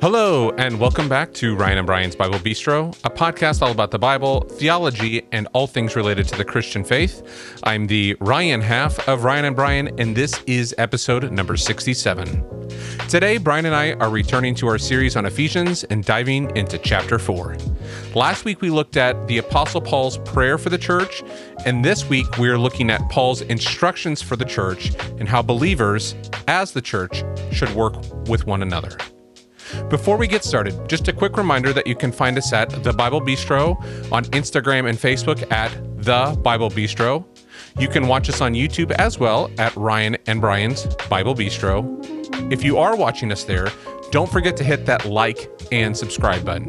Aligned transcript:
Hello, 0.00 0.48
and 0.52 0.80
welcome 0.80 1.10
back 1.10 1.34
to 1.34 1.54
Ryan 1.54 1.76
and 1.76 1.86
Brian's 1.86 2.16
Bible 2.16 2.38
Bistro, 2.38 2.98
a 3.04 3.10
podcast 3.10 3.60
all 3.60 3.70
about 3.70 3.90
the 3.90 3.98
Bible, 3.98 4.40
theology, 4.40 5.28
and 5.30 5.46
all 5.52 5.66
things 5.66 5.94
related 5.94 6.26
to 6.28 6.38
the 6.38 6.44
Christian 6.44 6.82
faith. 6.82 7.60
I'm 7.64 7.86
the 7.86 8.16
Ryan 8.18 8.62
half 8.62 9.06
of 9.06 9.24
Ryan 9.24 9.44
and 9.44 9.54
Brian, 9.54 10.00
and 10.00 10.16
this 10.16 10.42
is 10.46 10.74
episode 10.78 11.30
number 11.30 11.54
67. 11.54 12.70
Today, 13.10 13.36
Brian 13.36 13.66
and 13.66 13.74
I 13.74 13.92
are 13.92 14.08
returning 14.08 14.54
to 14.54 14.68
our 14.68 14.78
series 14.78 15.16
on 15.16 15.26
Ephesians 15.26 15.84
and 15.84 16.02
diving 16.02 16.56
into 16.56 16.78
chapter 16.78 17.18
4. 17.18 17.58
Last 18.14 18.46
week, 18.46 18.62
we 18.62 18.70
looked 18.70 18.96
at 18.96 19.28
the 19.28 19.36
Apostle 19.36 19.82
Paul's 19.82 20.16
prayer 20.16 20.56
for 20.56 20.70
the 20.70 20.78
church, 20.78 21.22
and 21.66 21.84
this 21.84 22.08
week, 22.08 22.38
we 22.38 22.48
are 22.48 22.58
looking 22.58 22.88
at 22.88 23.06
Paul's 23.10 23.42
instructions 23.42 24.22
for 24.22 24.36
the 24.36 24.46
church 24.46 24.92
and 25.18 25.28
how 25.28 25.42
believers, 25.42 26.14
as 26.48 26.72
the 26.72 26.80
church, 26.80 27.22
should 27.52 27.74
work 27.74 27.96
with 28.28 28.46
one 28.46 28.62
another. 28.62 28.96
Before 29.88 30.16
we 30.16 30.26
get 30.26 30.44
started, 30.44 30.88
just 30.88 31.08
a 31.08 31.12
quick 31.12 31.36
reminder 31.36 31.72
that 31.72 31.86
you 31.86 31.94
can 31.94 32.12
find 32.12 32.36
us 32.38 32.52
at 32.52 32.70
The 32.82 32.92
Bible 32.92 33.20
Bistro 33.20 33.76
on 34.12 34.24
Instagram 34.26 34.88
and 34.88 34.98
Facebook 34.98 35.50
at 35.52 35.70
The 36.02 36.38
Bible 36.42 36.70
Bistro. 36.70 37.24
You 37.78 37.88
can 37.88 38.06
watch 38.06 38.28
us 38.28 38.40
on 38.40 38.54
YouTube 38.54 38.90
as 38.92 39.18
well 39.18 39.50
at 39.58 39.74
Ryan 39.76 40.16
and 40.26 40.40
Brian's 40.40 40.86
Bible 41.08 41.34
Bistro. 41.34 42.52
If 42.52 42.64
you 42.64 42.78
are 42.78 42.96
watching 42.96 43.30
us 43.32 43.44
there, 43.44 43.68
don't 44.10 44.30
forget 44.30 44.56
to 44.56 44.64
hit 44.64 44.86
that 44.86 45.04
like 45.04 45.50
and 45.70 45.96
subscribe 45.96 46.44
button. 46.44 46.68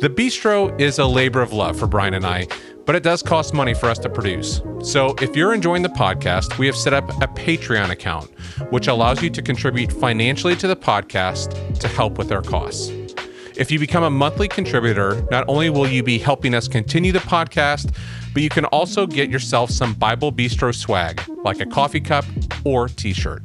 The 0.00 0.12
bistro 0.14 0.78
is 0.80 0.98
a 0.98 1.06
labor 1.06 1.40
of 1.40 1.52
love 1.52 1.78
for 1.78 1.86
Brian 1.86 2.14
and 2.14 2.26
I, 2.26 2.46
but 2.88 2.96
it 2.96 3.02
does 3.02 3.22
cost 3.22 3.52
money 3.52 3.74
for 3.74 3.90
us 3.90 3.98
to 3.98 4.08
produce. 4.08 4.62
So 4.82 5.14
if 5.20 5.36
you're 5.36 5.52
enjoying 5.52 5.82
the 5.82 5.90
podcast, 5.90 6.56
we 6.56 6.64
have 6.64 6.74
set 6.74 6.94
up 6.94 7.06
a 7.22 7.26
Patreon 7.26 7.90
account, 7.90 8.30
which 8.70 8.88
allows 8.88 9.22
you 9.22 9.28
to 9.28 9.42
contribute 9.42 9.92
financially 9.92 10.56
to 10.56 10.66
the 10.66 10.74
podcast 10.74 11.78
to 11.80 11.86
help 11.86 12.16
with 12.16 12.32
our 12.32 12.40
costs. 12.40 12.88
If 13.58 13.70
you 13.70 13.78
become 13.78 14.04
a 14.04 14.10
monthly 14.10 14.48
contributor, 14.48 15.22
not 15.30 15.44
only 15.48 15.68
will 15.68 15.86
you 15.86 16.02
be 16.02 16.16
helping 16.16 16.54
us 16.54 16.66
continue 16.66 17.12
the 17.12 17.18
podcast, 17.18 17.94
but 18.32 18.42
you 18.42 18.48
can 18.48 18.64
also 18.64 19.06
get 19.06 19.28
yourself 19.28 19.68
some 19.68 19.92
Bible 19.92 20.32
Bistro 20.32 20.74
swag, 20.74 21.20
like 21.44 21.60
a 21.60 21.66
coffee 21.66 22.00
cup 22.00 22.24
or 22.64 22.88
t 22.88 23.12
shirt. 23.12 23.42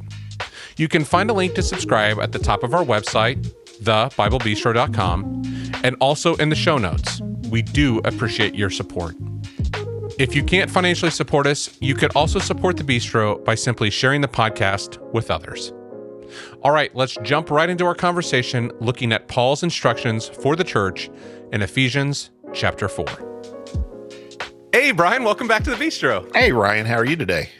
You 0.78 0.88
can 0.88 1.04
find 1.04 1.28
a 1.28 1.34
link 1.34 1.54
to 1.56 1.62
subscribe 1.62 2.18
at 2.18 2.32
the 2.32 2.38
top 2.38 2.62
of 2.62 2.72
our 2.72 2.82
website, 2.82 3.46
thebiblebistro.com, 3.82 5.42
and 5.84 5.96
also 6.00 6.34
in 6.36 6.48
the 6.48 6.56
show 6.56 6.78
notes. 6.78 7.20
We 7.50 7.60
do 7.60 7.98
appreciate 8.06 8.54
your 8.54 8.70
support. 8.70 9.14
If 10.16 10.36
you 10.36 10.44
can't 10.44 10.70
financially 10.70 11.10
support 11.10 11.44
us, 11.44 11.76
you 11.80 11.96
could 11.96 12.12
also 12.14 12.38
support 12.38 12.76
the 12.76 12.84
bistro 12.84 13.44
by 13.44 13.56
simply 13.56 13.90
sharing 13.90 14.20
the 14.20 14.28
podcast 14.28 14.98
with 15.12 15.28
others. 15.28 15.72
All 16.62 16.70
right, 16.70 16.94
let's 16.94 17.16
jump 17.24 17.50
right 17.50 17.68
into 17.68 17.84
our 17.84 17.96
conversation 17.96 18.70
looking 18.78 19.10
at 19.12 19.26
Paul's 19.26 19.64
instructions 19.64 20.28
for 20.28 20.54
the 20.54 20.62
church 20.62 21.10
in 21.52 21.62
Ephesians 21.62 22.30
chapter 22.52 22.88
4. 22.88 23.06
Hey, 24.72 24.92
Brian, 24.92 25.24
welcome 25.24 25.48
back 25.48 25.64
to 25.64 25.70
the 25.70 25.76
bistro. 25.76 26.30
Hey, 26.32 26.52
Ryan, 26.52 26.86
how 26.86 26.96
are 26.96 27.04
you 27.04 27.16
today? 27.16 27.50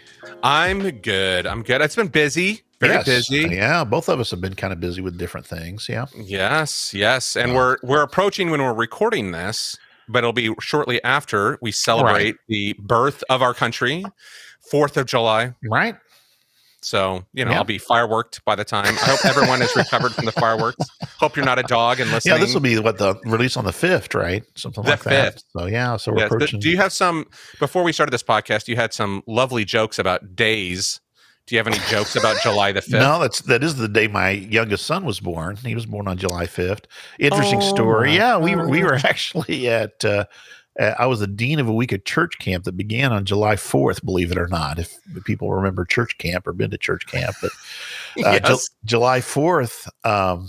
I'm 0.44 0.88
good. 1.00 1.48
I'm 1.48 1.64
good. 1.64 1.80
It's 1.80 1.96
been 1.96 2.06
busy, 2.06 2.62
very 2.78 2.94
yes. 2.94 3.04
busy. 3.04 3.48
Yeah, 3.50 3.82
both 3.82 4.08
of 4.08 4.20
us 4.20 4.30
have 4.30 4.40
been 4.40 4.54
kind 4.54 4.72
of 4.72 4.78
busy 4.78 5.00
with 5.00 5.18
different 5.18 5.46
things. 5.46 5.88
Yeah. 5.88 6.06
Yes, 6.16 6.94
yes. 6.94 7.34
And 7.34 7.54
we're 7.54 7.78
we're 7.82 8.02
approaching 8.02 8.50
when 8.50 8.62
we're 8.62 8.74
recording 8.74 9.32
this 9.32 9.76
but 10.08 10.18
it'll 10.18 10.32
be 10.32 10.54
shortly 10.60 11.02
after 11.04 11.58
we 11.60 11.72
celebrate 11.72 12.12
right. 12.14 12.34
the 12.48 12.74
birth 12.78 13.24
of 13.28 13.42
our 13.42 13.54
country, 13.54 14.04
Fourth 14.70 14.96
of 14.96 15.06
July. 15.06 15.54
Right. 15.62 15.96
So 16.84 17.24
you 17.32 17.44
know, 17.44 17.52
yeah. 17.52 17.58
I'll 17.58 17.64
be 17.64 17.78
fireworked 17.78 18.44
by 18.44 18.54
the 18.54 18.64
time. 18.64 18.94
I 18.98 19.06
hope 19.06 19.24
everyone 19.24 19.62
is 19.62 19.74
recovered 19.74 20.12
from 20.12 20.26
the 20.26 20.32
fireworks. 20.32 20.86
Hope 21.18 21.34
you're 21.34 21.46
not 21.46 21.58
a 21.58 21.62
dog 21.62 21.98
and 21.98 22.10
listening. 22.10 22.34
Yeah, 22.34 22.40
this 22.40 22.52
will 22.52 22.60
be 22.60 22.78
what 22.78 22.98
the 22.98 23.14
release 23.24 23.56
on 23.56 23.64
the 23.64 23.72
fifth, 23.72 24.14
right? 24.14 24.44
Something 24.54 24.84
the 24.84 24.90
like 24.90 25.00
5th. 25.00 25.04
that. 25.04 25.42
So 25.56 25.66
yeah, 25.66 25.96
so 25.96 26.12
we're 26.12 26.18
yes. 26.18 26.26
approaching. 26.26 26.60
Do 26.60 26.68
you 26.68 26.76
have 26.76 26.92
some? 26.92 27.26
Before 27.58 27.82
we 27.82 27.92
started 27.92 28.10
this 28.10 28.22
podcast, 28.22 28.68
you 28.68 28.76
had 28.76 28.92
some 28.92 29.22
lovely 29.26 29.64
jokes 29.64 29.98
about 29.98 30.36
days 30.36 31.00
do 31.46 31.54
you 31.54 31.58
have 31.58 31.66
any 31.66 31.78
jokes 31.90 32.16
about 32.16 32.40
July 32.42 32.72
the 32.72 32.80
5th? 32.80 32.92
No, 32.98 33.20
that's 33.20 33.42
that 33.42 33.62
is 33.62 33.76
the 33.76 33.88
day 33.88 34.08
my 34.08 34.30
youngest 34.30 34.86
son 34.86 35.04
was 35.04 35.20
born. 35.20 35.56
He 35.56 35.74
was 35.74 35.86
born 35.86 36.08
on 36.08 36.16
July 36.16 36.46
5th. 36.46 36.84
Interesting 37.18 37.58
Oh, 37.58 37.74
story. 37.74 38.14
Yeah, 38.14 38.38
we 38.38 38.56
were 38.56 38.68
we 38.68 38.82
were 38.82 38.94
actually 38.94 39.68
at 39.68 40.04
uh, 40.04 40.24
uh, 40.80 40.94
I 40.98 41.06
was 41.06 41.20
the 41.20 41.26
dean 41.26 41.60
of 41.60 41.68
a 41.68 41.72
week 41.72 41.92
at 41.92 42.04
church 42.04 42.38
camp 42.38 42.64
that 42.64 42.76
began 42.76 43.12
on 43.12 43.24
July 43.24 43.56
4th, 43.56 44.04
believe 44.04 44.32
it 44.32 44.38
or 44.38 44.48
not. 44.48 44.78
If 44.78 44.98
people 45.24 45.52
remember 45.52 45.84
church 45.84 46.18
camp 46.18 46.46
or 46.46 46.52
been 46.52 46.70
to 46.70 46.78
church 46.78 47.06
camp, 47.06 47.36
but 47.42 47.52
uh, 48.24 48.40
Ju- 48.40 48.58
July 48.84 49.20
4th 49.20 49.88
um 50.04 50.48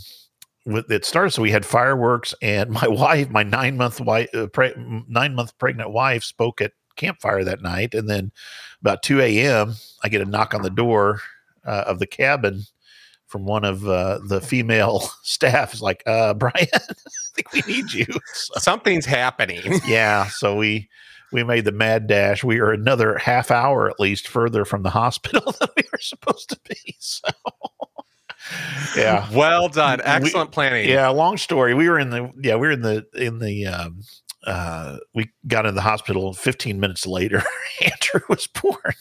with 0.65 0.89
it 0.91 1.05
started 1.05 1.29
so 1.29 1.43
we 1.43 1.51
had 1.51 1.63
fireworks 1.65 2.33
and 2.41 2.71
my 2.71 2.87
wife 2.89 3.29
my 3.29 3.43
9 3.43 3.77
month 3.77 4.01
wife 4.01 4.29
uh, 4.33 4.47
pre- 4.47 4.73
9 5.07 5.35
month 5.35 5.55
pregnant 5.59 5.91
wife 5.91 6.23
spoke 6.23 6.59
at 6.59 6.71
campfire 6.95 7.43
that 7.43 7.61
night 7.61 7.93
and 7.93 8.09
then 8.09 8.31
about 8.85 9.01
2 9.03 9.19
a.m 9.21 9.73
i 10.03 10.09
get 10.09 10.21
a 10.21 10.25
knock 10.25 10.53
on 10.53 10.61
the 10.61 10.69
door 10.69 11.19
uh, 11.65 11.83
of 11.87 11.97
the 11.99 12.05
cabin 12.07 12.61
from 13.25 13.43
one 13.45 13.65
of 13.65 13.87
uh, 13.87 14.19
the 14.27 14.39
female 14.39 14.99
staff 15.23 15.73
is 15.73 15.81
like 15.81 16.03
uh 16.05 16.33
brian 16.43 16.53
i 16.73 16.79
think 17.33 17.51
we 17.51 17.61
need 17.67 17.91
you 17.91 18.05
So- 18.33 18.53
Something's 18.59 19.05
happening. 19.05 19.61
yeah 19.87 20.27
so 20.27 20.55
we 20.55 20.87
we 21.31 21.43
made 21.43 21.65
the 21.65 21.71
mad 21.71 22.05
dash 22.07 22.43
we 22.43 22.59
are 22.59 22.71
another 22.71 23.17
half 23.17 23.49
hour 23.51 23.89
at 23.89 23.99
least 23.99 24.27
further 24.27 24.63
from 24.65 24.83
the 24.83 24.91
hospital 24.91 25.51
than 25.59 25.69
we 25.75 25.83
were 25.91 25.97
supposed 25.99 26.49
to 26.49 26.59
be 26.69 26.95
so 26.99 27.27
yeah 28.95 29.27
Well 29.33 29.67
done. 29.69 29.99
We- 29.99 30.03
Excellent 30.05 30.51
planning. 30.51 30.87
yeah 30.87 31.07
long 31.09 31.37
story 31.37 31.73
we 31.73 31.89
were 31.89 31.97
in 31.99 32.11
the 32.11 32.31
yeah 32.39 32.55
we 32.55 32.67
were 32.67 32.73
in 32.73 32.81
the 32.83 33.05
in 33.15 33.39
the 33.39 33.65
um 33.65 34.01
uh 34.45 34.97
we 35.13 35.29
got 35.47 35.65
in 35.65 35.75
the 35.75 35.81
hospital 35.81 36.33
15 36.33 36.79
minutes 36.79 37.05
later 37.07 37.43
andrew 37.81 38.21
was 38.29 38.47
born 38.47 38.93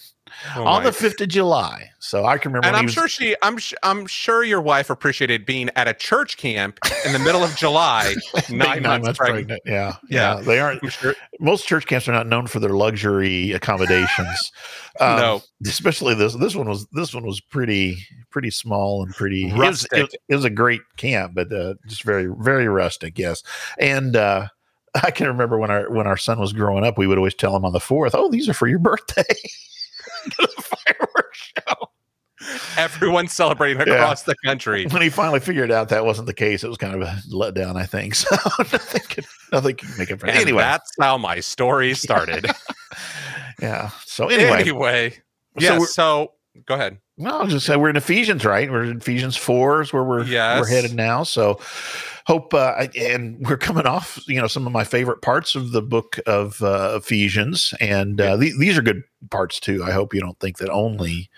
Oh 0.57 0.65
on 0.67 0.83
the 0.83 0.91
5th 0.91 1.21
of 1.21 1.29
july 1.29 1.91
so 2.01 2.25
i 2.27 2.39
can 2.39 2.51
remember 2.51 2.67
and 2.67 2.77
I'm 2.77 2.87
was, 2.87 2.95
sure 2.95 3.07
she, 3.09 3.37
I'm, 3.41 3.57
sh- 3.57 3.73
I'm 3.85 4.07
sure 4.07 4.43
your 4.43 4.61
wife 4.61 4.91
appreciated 4.91 5.47
being 5.47 5.71
at 5.77 5.87
a 5.87 5.95
church 5.95 6.37
camp 6.39 6.79
in 7.07 7.13
the 7.13 7.19
middle 7.21 7.45
of 7.45 7.55
July, 7.57 8.15
being 8.49 8.59
nine, 8.59 8.83
months, 8.83 9.17
pregnant. 9.17 9.61
yeah, 9.65 9.95
Yeah. 10.11 10.37
yeah 10.37 10.41
they 10.43 10.59
aren't 10.59 10.93
sure. 10.93 11.15
most 11.41 11.67
church 11.69 11.87
camps 11.87 12.09
are 12.09 12.13
not 12.13 12.27
known 12.27 12.47
for 12.49 12.59
their 12.59 12.71
luxury 12.75 13.53
accommodations 13.53 14.53
Um, 15.01 15.17
No. 15.19 15.43
especially 15.67 16.15
this 16.15 16.35
this 16.35 16.55
one 16.55 16.69
was 16.69 16.87
this 16.93 17.13
one 17.15 17.27
was 17.27 17.41
pretty 17.41 17.97
pretty 18.31 18.51
small 18.51 19.03
and 19.03 19.13
pretty 19.15 19.49
it 19.49 19.53
was, 19.55 19.59
Rustic. 19.83 19.93
it, 19.99 20.03
was- 20.03 20.15
it 20.29 20.35
was 20.37 20.45
a 20.45 20.51
great 20.51 20.81
camp 20.97 21.33
but 21.35 21.53
uh, 21.53 21.75
just 21.89 22.03
very 22.05 22.29
very 22.39 22.69
rustic 22.69 23.19
yes 23.19 23.43
and 23.79 24.15
uh 24.17 24.47
I 25.03 25.11
can 25.11 25.27
remember 25.27 25.59
when 25.59 25.71
our 25.71 25.91
when 25.91 26.07
our 26.07 26.17
son 26.17 26.39
was 26.39 26.53
growing 26.53 26.85
up, 26.85 26.97
we 26.99 27.07
would 27.07 27.19
always 27.19 27.35
tell 27.35 27.55
him 27.57 27.65
on 27.65 27.73
the 27.73 27.81
fourth, 27.81 28.15
"Oh, 28.15 28.31
these 28.31 28.49
are 28.49 28.55
for 28.55 28.67
your 28.69 28.79
birthday." 28.79 29.23
The 30.39 30.49
fireworks 30.57 31.53
show. 31.59 31.91
Everyone's 32.79 33.33
celebrating 33.33 33.79
across 33.83 34.23
the 34.23 34.35
country. 34.43 34.87
When 34.87 35.03
he 35.03 35.11
finally 35.11 35.39
figured 35.41 35.71
out 35.71 35.91
that 35.91 36.07
wasn't 36.07 36.27
the 36.29 36.33
case, 36.35 36.65
it 36.65 36.69
was 36.69 36.79
kind 36.79 36.95
of 36.95 37.03
a 37.03 37.19
letdown, 37.31 37.77
I 37.77 37.85
think. 37.85 38.15
So 38.25 38.35
nothing 38.59 39.03
could 39.09 39.27
nothing 39.53 39.77
could 39.77 39.99
make 39.99 40.11
it. 40.11 40.23
And 40.23 40.31
Anyway, 40.31 40.63
that's 40.63 40.91
how 40.99 41.19
my 41.19 41.41
story 41.41 41.93
started. 42.07 42.47
yeah. 43.61 43.91
So 44.07 44.29
anyway, 44.29 44.61
anyway, 44.61 45.23
So 45.61 45.85
So, 45.85 46.33
go 46.65 46.75
ahead. 46.75 46.99
No, 47.17 47.31
I'll 47.41 47.47
just 47.47 47.65
say 47.67 47.77
we're 47.77 47.91
in 47.91 47.97
Ephesians, 47.97 48.45
right? 48.45 48.69
We're 48.71 48.85
in 48.85 48.97
Ephesians 48.97 49.37
four 49.37 49.81
is 49.83 49.93
where 49.93 50.03
we're 50.03 50.25
we're 50.61 50.67
headed 50.67 50.95
now. 50.95 51.23
So 51.23 51.61
hope 52.27 52.53
uh, 52.55 52.89
and 52.99 53.39
we're 53.47 53.57
coming 53.57 53.87
off, 53.87 54.19
you 54.27 54.41
know, 54.41 54.49
some 54.49 54.67
of 54.67 54.73
my 54.73 54.83
favorite 54.83 55.23
parts 55.23 55.55
of 55.55 55.71
the 55.73 55.83
book 55.83 56.19
of 56.27 56.61
uh, 56.63 56.95
Ephesians, 57.01 57.73
and 57.81 58.21
uh, 58.21 58.37
the- 58.37 58.53
these 58.59 58.77
are 58.77 58.83
good 58.83 59.03
parts 59.31 59.61
too. 59.61 59.85
I 59.85 59.93
hope 59.93 60.13
you 60.13 60.21
don't 60.21 60.39
think 60.41 60.59
that 60.59 60.71
only, 60.71 61.31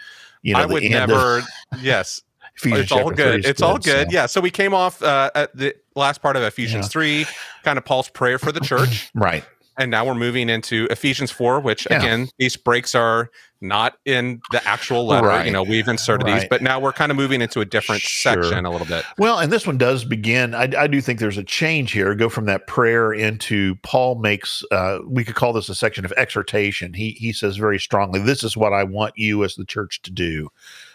you 0.43 0.55
know, 0.55 0.61
I 0.61 0.67
would 0.67 0.83
end 0.83 0.95
of 0.95 1.09
never. 1.11 1.43
yes, 1.83 2.23
Ephesians 2.57 2.81
it's 2.85 2.93
all 2.93 3.11
good. 3.11 3.45
It's 3.45 3.61
all 3.61 3.79
good. 3.79 4.09
so- 4.11 4.15
Yeah. 4.15 4.25
So 4.27 4.41
we 4.41 4.51
came 4.51 4.73
off 4.73 5.03
uh, 5.03 5.31
at 5.35 5.55
the 5.55 5.75
last 5.95 6.23
part 6.23 6.37
of 6.37 6.43
Ephesians 6.43 6.87
Yeah. 6.87 6.89
three, 6.89 7.27
kind 7.65 7.77
of 7.77 7.85
Paul's 7.85 8.09
prayer 8.09 8.39
for 8.39 8.51
the 8.51 8.61
church, 8.61 9.11
right. 9.15 9.45
And 9.79 9.91
now 9.91 10.05
we're 10.05 10.15
moving 10.15 10.49
into 10.49 10.87
Ephesians 10.91 11.31
four, 11.31 11.61
which 11.61 11.87
Yeah. 11.91 11.99
again, 11.99 12.29
these 12.39 12.57
breaks 12.57 12.95
are 12.95 13.31
not 13.61 13.95
in 14.05 14.41
the 14.51 14.67
actual 14.69 15.07
letter. 15.07 15.45
You 15.45 15.51
know, 15.51 15.63
we've 15.63 15.89
inserted 15.89 16.27
these, 16.27 16.45
but 16.49 16.63
now 16.63 16.79
we're 16.79 16.93
kind 16.93 17.11
of 17.11 17.17
moving 17.17 17.41
into 17.41 17.61
a 17.61 17.65
different 17.65 18.03
Sure. 18.03 18.43
section 18.43 18.67
a 18.67 18.71
little 18.71 18.87
bit. 18.87 19.05
Well, 19.19 19.39
and 19.39 19.51
this 19.51 19.67
one 19.67 19.79
does 19.79 20.05
begin. 20.05 20.55
I, 20.55 20.69
I 20.77 20.87
do 20.87 21.01
think 21.01 21.21
there's 21.21 21.39
a 21.39 21.43
change 21.43 21.93
here. 21.93 22.15
Go 22.15 22.29
from 22.29 22.45
that 22.47 22.67
prayer 22.67 23.13
into 23.13 23.77
Paul 23.83 24.17
makes. 24.17 24.63
Uh, 24.71 24.99
we 25.07 25.25
could 25.25 25.35
call 25.37 25.53
this 25.55 25.69
a 25.69 25.75
section 25.75 26.05
of 26.05 26.13
exhortation. 26.17 26.93
He 26.95 27.13
he 27.13 27.33
says 27.33 27.57
very 27.57 27.79
strongly, 27.79 28.21
"This 28.21 28.45
is 28.45 28.57
what 28.57 28.73
I 28.75 28.85
want 28.85 29.15
you 29.17 29.43
as 29.43 29.55
the 29.55 29.65
church 29.65 30.03
to 30.03 30.11
do." 30.11 30.51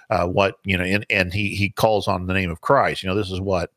Uh, 0.10 0.28
what 0.28 0.56
you 0.64 0.78
know, 0.78 0.84
and 0.84 1.06
and 1.10 1.34
he 1.34 1.56
he 1.56 1.70
calls 1.70 2.08
on 2.08 2.28
the 2.28 2.34
name 2.34 2.52
of 2.52 2.62
Christ. 2.62 3.02
You 3.02 3.10
know, 3.10 3.16
this 3.16 3.32
is 3.32 3.42
what 3.42 3.72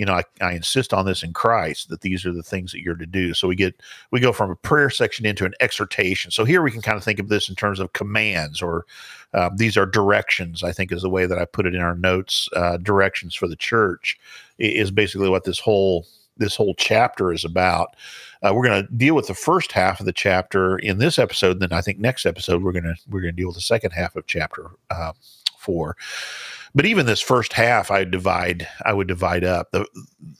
you 0.00 0.06
know, 0.06 0.14
I, 0.14 0.22
I 0.40 0.52
insist 0.54 0.94
on 0.94 1.04
this 1.04 1.22
in 1.22 1.34
Christ 1.34 1.90
that 1.90 2.00
these 2.00 2.24
are 2.24 2.32
the 2.32 2.42
things 2.42 2.72
that 2.72 2.80
you're 2.80 2.94
to 2.94 3.04
do. 3.04 3.34
So 3.34 3.46
we 3.46 3.54
get 3.54 3.78
we 4.10 4.18
go 4.18 4.32
from 4.32 4.50
a 4.50 4.56
prayer 4.56 4.88
section 4.88 5.26
into 5.26 5.44
an 5.44 5.52
exhortation. 5.60 6.30
So 6.30 6.46
here 6.46 6.62
we 6.62 6.70
can 6.70 6.80
kind 6.80 6.96
of 6.96 7.04
think 7.04 7.18
of 7.18 7.28
this 7.28 7.50
in 7.50 7.54
terms 7.54 7.78
of 7.78 7.92
commands 7.92 8.62
or 8.62 8.86
uh, 9.34 9.50
these 9.54 9.76
are 9.76 9.84
directions. 9.84 10.62
I 10.64 10.72
think 10.72 10.90
is 10.90 11.02
the 11.02 11.10
way 11.10 11.26
that 11.26 11.38
I 11.38 11.44
put 11.44 11.66
it 11.66 11.74
in 11.74 11.82
our 11.82 11.94
notes. 11.94 12.48
Uh, 12.56 12.78
directions 12.78 13.34
for 13.34 13.46
the 13.46 13.56
church 13.56 14.18
is 14.58 14.90
basically 14.90 15.28
what 15.28 15.44
this 15.44 15.58
whole 15.58 16.06
this 16.38 16.56
whole 16.56 16.74
chapter 16.76 17.30
is 17.30 17.44
about. 17.44 17.94
Uh, 18.42 18.54
we're 18.54 18.66
going 18.66 18.82
to 18.82 18.92
deal 18.94 19.14
with 19.14 19.26
the 19.26 19.34
first 19.34 19.70
half 19.70 20.00
of 20.00 20.06
the 20.06 20.14
chapter 20.14 20.78
in 20.78 20.96
this 20.96 21.18
episode. 21.18 21.60
Then 21.60 21.74
I 21.74 21.82
think 21.82 21.98
next 21.98 22.24
episode 22.24 22.62
we're 22.62 22.72
going 22.72 22.84
to 22.84 22.96
we're 23.10 23.20
going 23.20 23.34
to 23.34 23.36
deal 23.36 23.48
with 23.48 23.56
the 23.56 23.60
second 23.60 23.90
half 23.90 24.16
of 24.16 24.26
chapter 24.26 24.70
uh, 24.88 25.12
four. 25.58 25.98
But 26.74 26.86
even 26.86 27.06
this 27.06 27.20
first 27.20 27.52
half, 27.52 27.90
I 27.90 28.04
divide. 28.04 28.68
I 28.84 28.92
would 28.92 29.08
divide 29.08 29.44
up. 29.44 29.72
The, 29.72 29.86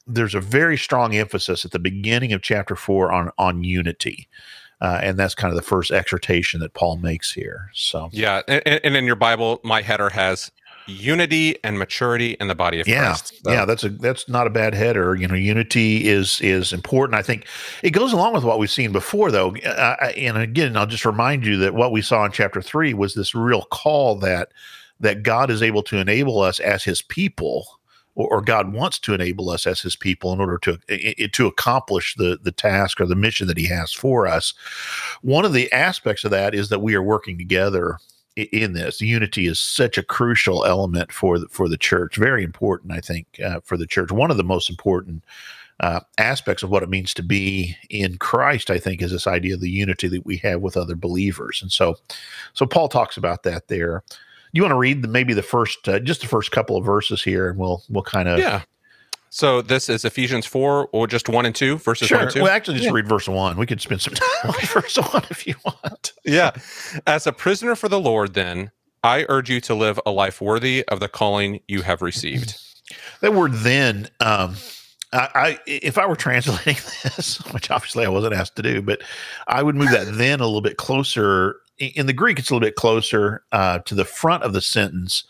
there's 0.07 0.35
a 0.35 0.41
very 0.41 0.77
strong 0.77 1.17
emphasis 1.17 1.65
at 1.65 1.73
the 1.73 1.79
beginning 1.79 2.33
of 2.33 2.43
chapter 2.43 2.77
four 2.77 3.11
on 3.13 3.31
on 3.39 3.65
unity. 3.65 4.29
Uh, 4.81 4.99
and 5.03 5.19
that's 5.19 5.35
kind 5.35 5.53
of 5.53 5.57
the 5.57 5.63
first 5.63 5.91
exhortation 5.91 6.61
that 6.61 6.73
Paul 6.73 6.97
makes 6.97 7.33
here. 7.33 7.71
So 7.75 8.09
yeah, 8.13 8.41
and, 8.49 8.81
and 8.83 8.97
in 8.97 9.05
your 9.05 9.17
Bible, 9.17 9.61
my 9.63 9.83
header 9.83 10.09
has 10.09 10.51
unity 10.87 11.57
and 11.63 11.79
maturity 11.79 12.33
in 12.41 12.49
the 12.49 12.55
body 12.55 12.81
of 12.81 12.89
yeah, 12.89 13.09
Christ. 13.09 13.35
So. 13.45 13.53
Yeah, 13.53 13.65
that's 13.65 13.85
a 13.85 13.91
that's 13.91 14.29
not 14.29 14.47
a 14.47 14.51
bad 14.51 14.75
header. 14.75 15.15
You 15.15 15.29
know, 15.29 15.35
unity 15.35 16.09
is 16.09 16.41
is 16.41 16.73
important. 16.73 17.19
I 17.19 17.23
think 17.23 17.47
it 17.83 17.91
goes 17.91 18.13
along 18.13 18.33
with 18.33 18.45
what 18.45 18.59
we've 18.59 18.71
seen 18.71 18.93
before, 18.93 19.31
though. 19.31 19.55
Uh, 19.57 19.97
and 20.17 20.39
again, 20.39 20.77
I'll 20.77 20.87
just 20.87 21.05
remind 21.05 21.45
you 21.45 21.57
that 21.59 21.75
what 21.75 21.93
we 21.93 22.03
saw 22.03 22.25
in 22.25 22.33
chapter 22.33 22.63
three 22.63 22.95
was 22.95 23.15
this 23.15 23.35
real 23.35 23.63
call 23.71 24.17
that 24.21 24.53
that 25.01 25.23
God 25.23 25.51
is 25.51 25.63
able 25.63 25.83
to 25.85 25.99
enable 25.99 26.41
us 26.41 26.61
as 26.61 26.85
His 26.85 27.03
people. 27.03 27.67
Or, 28.17 28.43
God 28.43 28.75
wants 28.75 28.99
to 29.01 29.15
enable 29.15 29.49
us 29.49 29.67
as 29.67 29.81
His 29.81 29.97
people 29.97 30.33
in 30.33 30.41
order 30.41 30.59
to 30.59 31.29
to 31.29 31.47
accomplish 31.47 32.15
the 32.17 32.39
the 32.43 32.53
task 32.53 33.01
or 33.01 33.07
the 33.07 33.15
mission 33.15 33.47
that 33.47 33.57
He 33.57 33.67
has 33.67 33.93
for 33.93 34.27
us. 34.27 34.53
One 35.23 35.45
of 35.45 35.53
the 35.53 35.73
aspects 35.73 36.25
of 36.25 36.31
that 36.33 36.55
is 36.55 36.69
that 36.69 36.83
we 36.83 36.95
are 36.95 37.03
working 37.03 37.39
together 37.39 37.99
in 38.37 38.73
this. 38.75 39.01
Unity 39.01 39.47
is 39.47 39.61
such 39.61 39.97
a 39.97 40.03
crucial 40.03 40.65
element 40.65 41.13
for 41.13 41.39
the, 41.39 41.49
for 41.49 41.69
the 41.69 41.79
church. 41.79 42.17
Very 42.17 42.45
important, 42.45 42.93
I 42.93 43.01
think, 43.01 43.27
uh, 43.45 43.61
for 43.65 43.77
the 43.77 43.87
church. 43.87 44.13
One 44.13 44.31
of 44.31 44.37
the 44.37 44.45
most 44.45 44.71
important 44.71 45.25
uh, 45.81 46.01
aspects 46.19 46.63
of 46.63 46.71
what 46.71 46.83
it 46.83 46.91
means 46.91 47.15
to 47.15 47.23
be 47.23 47.77
in 47.89 48.19
Christ, 48.19 48.71
I 48.71 48.79
think, 48.79 49.03
is 49.03 49.13
this 49.13 49.27
idea 49.27 49.55
of 49.55 49.61
the 49.61 49.71
unity 49.71 50.09
that 50.09 50.27
we 50.27 50.37
have 50.39 50.61
with 50.61 50.77
other 50.77 50.95
believers. 50.95 51.61
And 51.63 51.73
so, 51.73 51.97
so 52.53 52.67
Paul 52.67 52.89
talks 52.89 53.17
about 53.17 53.43
that 53.45 53.69
there. 53.69 54.03
You 54.53 54.63
want 54.63 54.73
to 54.73 54.79
read 54.79 55.03
the, 55.03 55.09
maybe 55.09 55.33
the 55.33 55.43
first, 55.43 55.89
uh, 55.89 56.01
just 56.01 56.23
the 56.23 56.27
first 56.27 56.51
couple 56.51 56.77
of 56.77 56.85
verses 56.85 57.23
here, 57.23 57.51
and 57.51 57.59
we'll 57.59 57.83
we'll 57.89 58.03
kind 58.05 58.29
of 58.29 58.39
yeah 58.39 58.63
so 59.31 59.63
this 59.63 59.89
is 59.89 60.05
Ephesians 60.05 60.45
4 60.45 60.89
or 60.91 61.07
just 61.07 61.29
1 61.29 61.47
and 61.47 61.55
2 61.55 61.79
verses 61.79 62.09
sure. 62.09 62.19
1 62.19 62.27
and 62.27 62.35
2? 62.35 62.43
Well, 62.43 62.53
actually, 62.53 62.75
just 62.75 62.87
yeah. 62.87 62.93
read 62.93 63.09
verse 63.09 63.29
1. 63.29 63.57
We 63.57 63.65
could 63.65 63.81
spend 63.81 64.03
some 64.03 64.15
time 64.43 64.51
on 64.51 64.67
verse 64.67 64.97
1 64.97 65.23
if 65.31 65.47
you 65.47 65.55
want. 65.65 66.13
Yeah. 66.25 66.51
As 67.07 67.29
a 67.29 67.33
prisoner 67.33 67.77
for 67.77 67.89
the 67.89 68.01
Lord, 68.01 68.35
then, 68.35 68.73
I 69.05 69.25
urge 69.29 69.49
you 69.49 69.61
to 69.63 69.75
live 69.75 70.01
a 70.05 70.11
life 70.11 70.41
worthy 70.41 70.85
of 70.89 70.99
the 70.99 71.09
calling 71.09 71.61
you 71.69 71.83
have 71.83 72.03
received. 72.03 72.61
That 73.21 73.35
word 73.35 73.53
then, 73.53 74.09
um, 74.19 74.57
I, 75.13 75.29
I, 75.33 75.59
if 75.65 75.97
I 75.97 76.07
were 76.07 76.17
translating 76.17 76.75
this, 77.05 77.37
which 77.53 77.71
obviously 77.71 78.05
I 78.05 78.09
wasn't 78.09 78.35
asked 78.35 78.57
to 78.57 78.63
do, 78.63 78.83
but 78.83 79.03
I 79.47 79.63
would 79.63 79.77
move 79.77 79.93
that 79.93 80.09
then 80.15 80.41
a 80.41 80.45
little 80.45 80.61
bit 80.61 80.77
closer 80.77 81.61
in 81.81 82.07
the 82.07 82.13
Greek, 82.13 82.39
it's 82.39 82.51
a 82.51 82.55
little 82.55 82.67
bit 82.67 82.77
closer 82.77 83.43
uh, 83.53 83.79
to 83.81 83.95
the 83.95 84.05
front 84.05 84.43
of 84.43 84.53
the 84.53 84.61
sentence, 84.61 85.25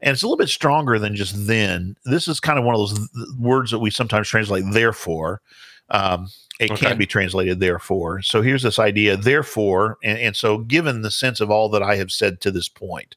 and 0.00 0.12
it's 0.12 0.22
a 0.22 0.26
little 0.26 0.36
bit 0.36 0.48
stronger 0.48 0.98
than 0.98 1.16
just 1.16 1.46
then. 1.46 1.96
This 2.04 2.28
is 2.28 2.40
kind 2.40 2.58
of 2.58 2.64
one 2.64 2.76
of 2.76 2.80
those 2.80 3.08
words 3.38 3.72
that 3.72 3.80
we 3.80 3.90
sometimes 3.90 4.28
translate 4.28 4.64
therefore. 4.70 5.42
Um, 5.90 6.28
it 6.58 6.70
okay. 6.70 6.86
can 6.86 6.98
be 6.98 7.06
translated 7.06 7.60
therefore. 7.60 8.22
So 8.22 8.40
here's 8.40 8.62
this 8.62 8.78
idea, 8.78 9.16
therefore, 9.16 9.98
and, 10.02 10.18
and, 10.18 10.36
so 10.36 10.58
given 10.58 11.02
the 11.02 11.10
sense 11.10 11.40
of 11.40 11.50
all 11.50 11.68
that 11.68 11.82
I 11.82 11.96
have 11.96 12.10
said 12.10 12.40
to 12.40 12.50
this 12.50 12.68
point. 12.68 13.14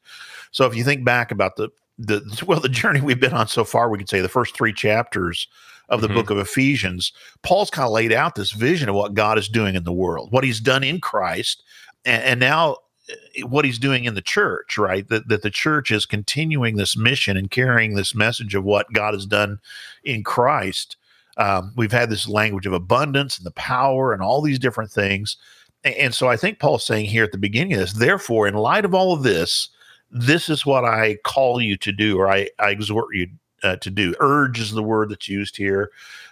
So 0.50 0.66
if 0.66 0.76
you 0.76 0.84
think 0.84 1.04
back 1.04 1.30
about 1.30 1.56
the 1.56 1.70
the 1.98 2.44
well, 2.46 2.60
the 2.60 2.68
journey 2.68 3.00
we've 3.00 3.20
been 3.20 3.34
on 3.34 3.48
so 3.48 3.64
far, 3.64 3.88
we 3.88 3.98
could 3.98 4.08
say 4.08 4.20
the 4.20 4.28
first 4.28 4.56
three 4.56 4.72
chapters 4.72 5.48
of 5.88 6.00
the 6.00 6.06
mm-hmm. 6.06 6.16
book 6.16 6.30
of 6.30 6.38
Ephesians, 6.38 7.12
Paul's 7.42 7.70
kind 7.70 7.86
of 7.86 7.92
laid 7.92 8.12
out 8.12 8.36
this 8.36 8.52
vision 8.52 8.88
of 8.88 8.94
what 8.94 9.14
God 9.14 9.38
is 9.38 9.48
doing 9.48 9.74
in 9.74 9.84
the 9.84 9.92
world, 9.92 10.30
what 10.30 10.44
he's 10.44 10.60
done 10.60 10.84
in 10.84 11.00
Christ, 11.00 11.64
and, 12.04 12.22
and 12.22 12.40
now 12.40 12.76
eh, 13.08 13.42
what 13.42 13.64
he's 13.64 13.78
doing 13.78 14.04
in 14.04 14.14
the 14.14 14.22
church, 14.22 14.78
right? 14.78 15.08
That, 15.08 15.28
that 15.28 15.42
the 15.42 15.50
church 15.50 15.90
is 15.90 16.06
continuing 16.06 16.76
this 16.76 16.96
mission 16.96 17.36
and 17.36 17.50
carrying 17.50 17.94
this 17.94 18.14
message 18.14 18.54
of 18.54 18.64
what 18.64 18.92
God 18.92 19.14
has 19.14 19.26
done 19.26 19.60
in 20.04 20.24
Christ. 20.24 20.96
Um, 21.36 21.72
we've 21.76 21.92
had 21.92 22.10
this 22.10 22.28
language 22.28 22.66
of 22.66 22.72
abundance 22.72 23.38
and 23.38 23.46
the 23.46 23.52
power 23.52 24.12
and 24.12 24.22
all 24.22 24.42
these 24.42 24.58
different 24.58 24.90
things. 24.90 25.36
And, 25.84 25.94
and 25.94 26.14
so 26.14 26.28
I 26.28 26.36
think 26.36 26.58
Paul's 26.58 26.86
saying 26.86 27.06
here 27.06 27.24
at 27.24 27.32
the 27.32 27.38
beginning 27.38 27.74
of 27.74 27.80
this, 27.80 27.92
therefore, 27.92 28.48
in 28.48 28.54
light 28.54 28.84
of 28.84 28.94
all 28.94 29.12
of 29.12 29.22
this, 29.22 29.68
this 30.10 30.48
is 30.48 30.66
what 30.66 30.84
I 30.84 31.16
call 31.24 31.60
you 31.60 31.76
to 31.78 31.92
do, 31.92 32.18
or 32.18 32.28
I, 32.28 32.48
I 32.58 32.70
exhort 32.70 33.14
you 33.14 33.28
uh, 33.62 33.76
to 33.76 33.90
do. 33.90 34.14
Urge 34.20 34.58
is 34.60 34.72
the 34.72 34.82
word 34.82 35.10
that's 35.10 35.28
used 35.28 35.56
here. 35.56 35.90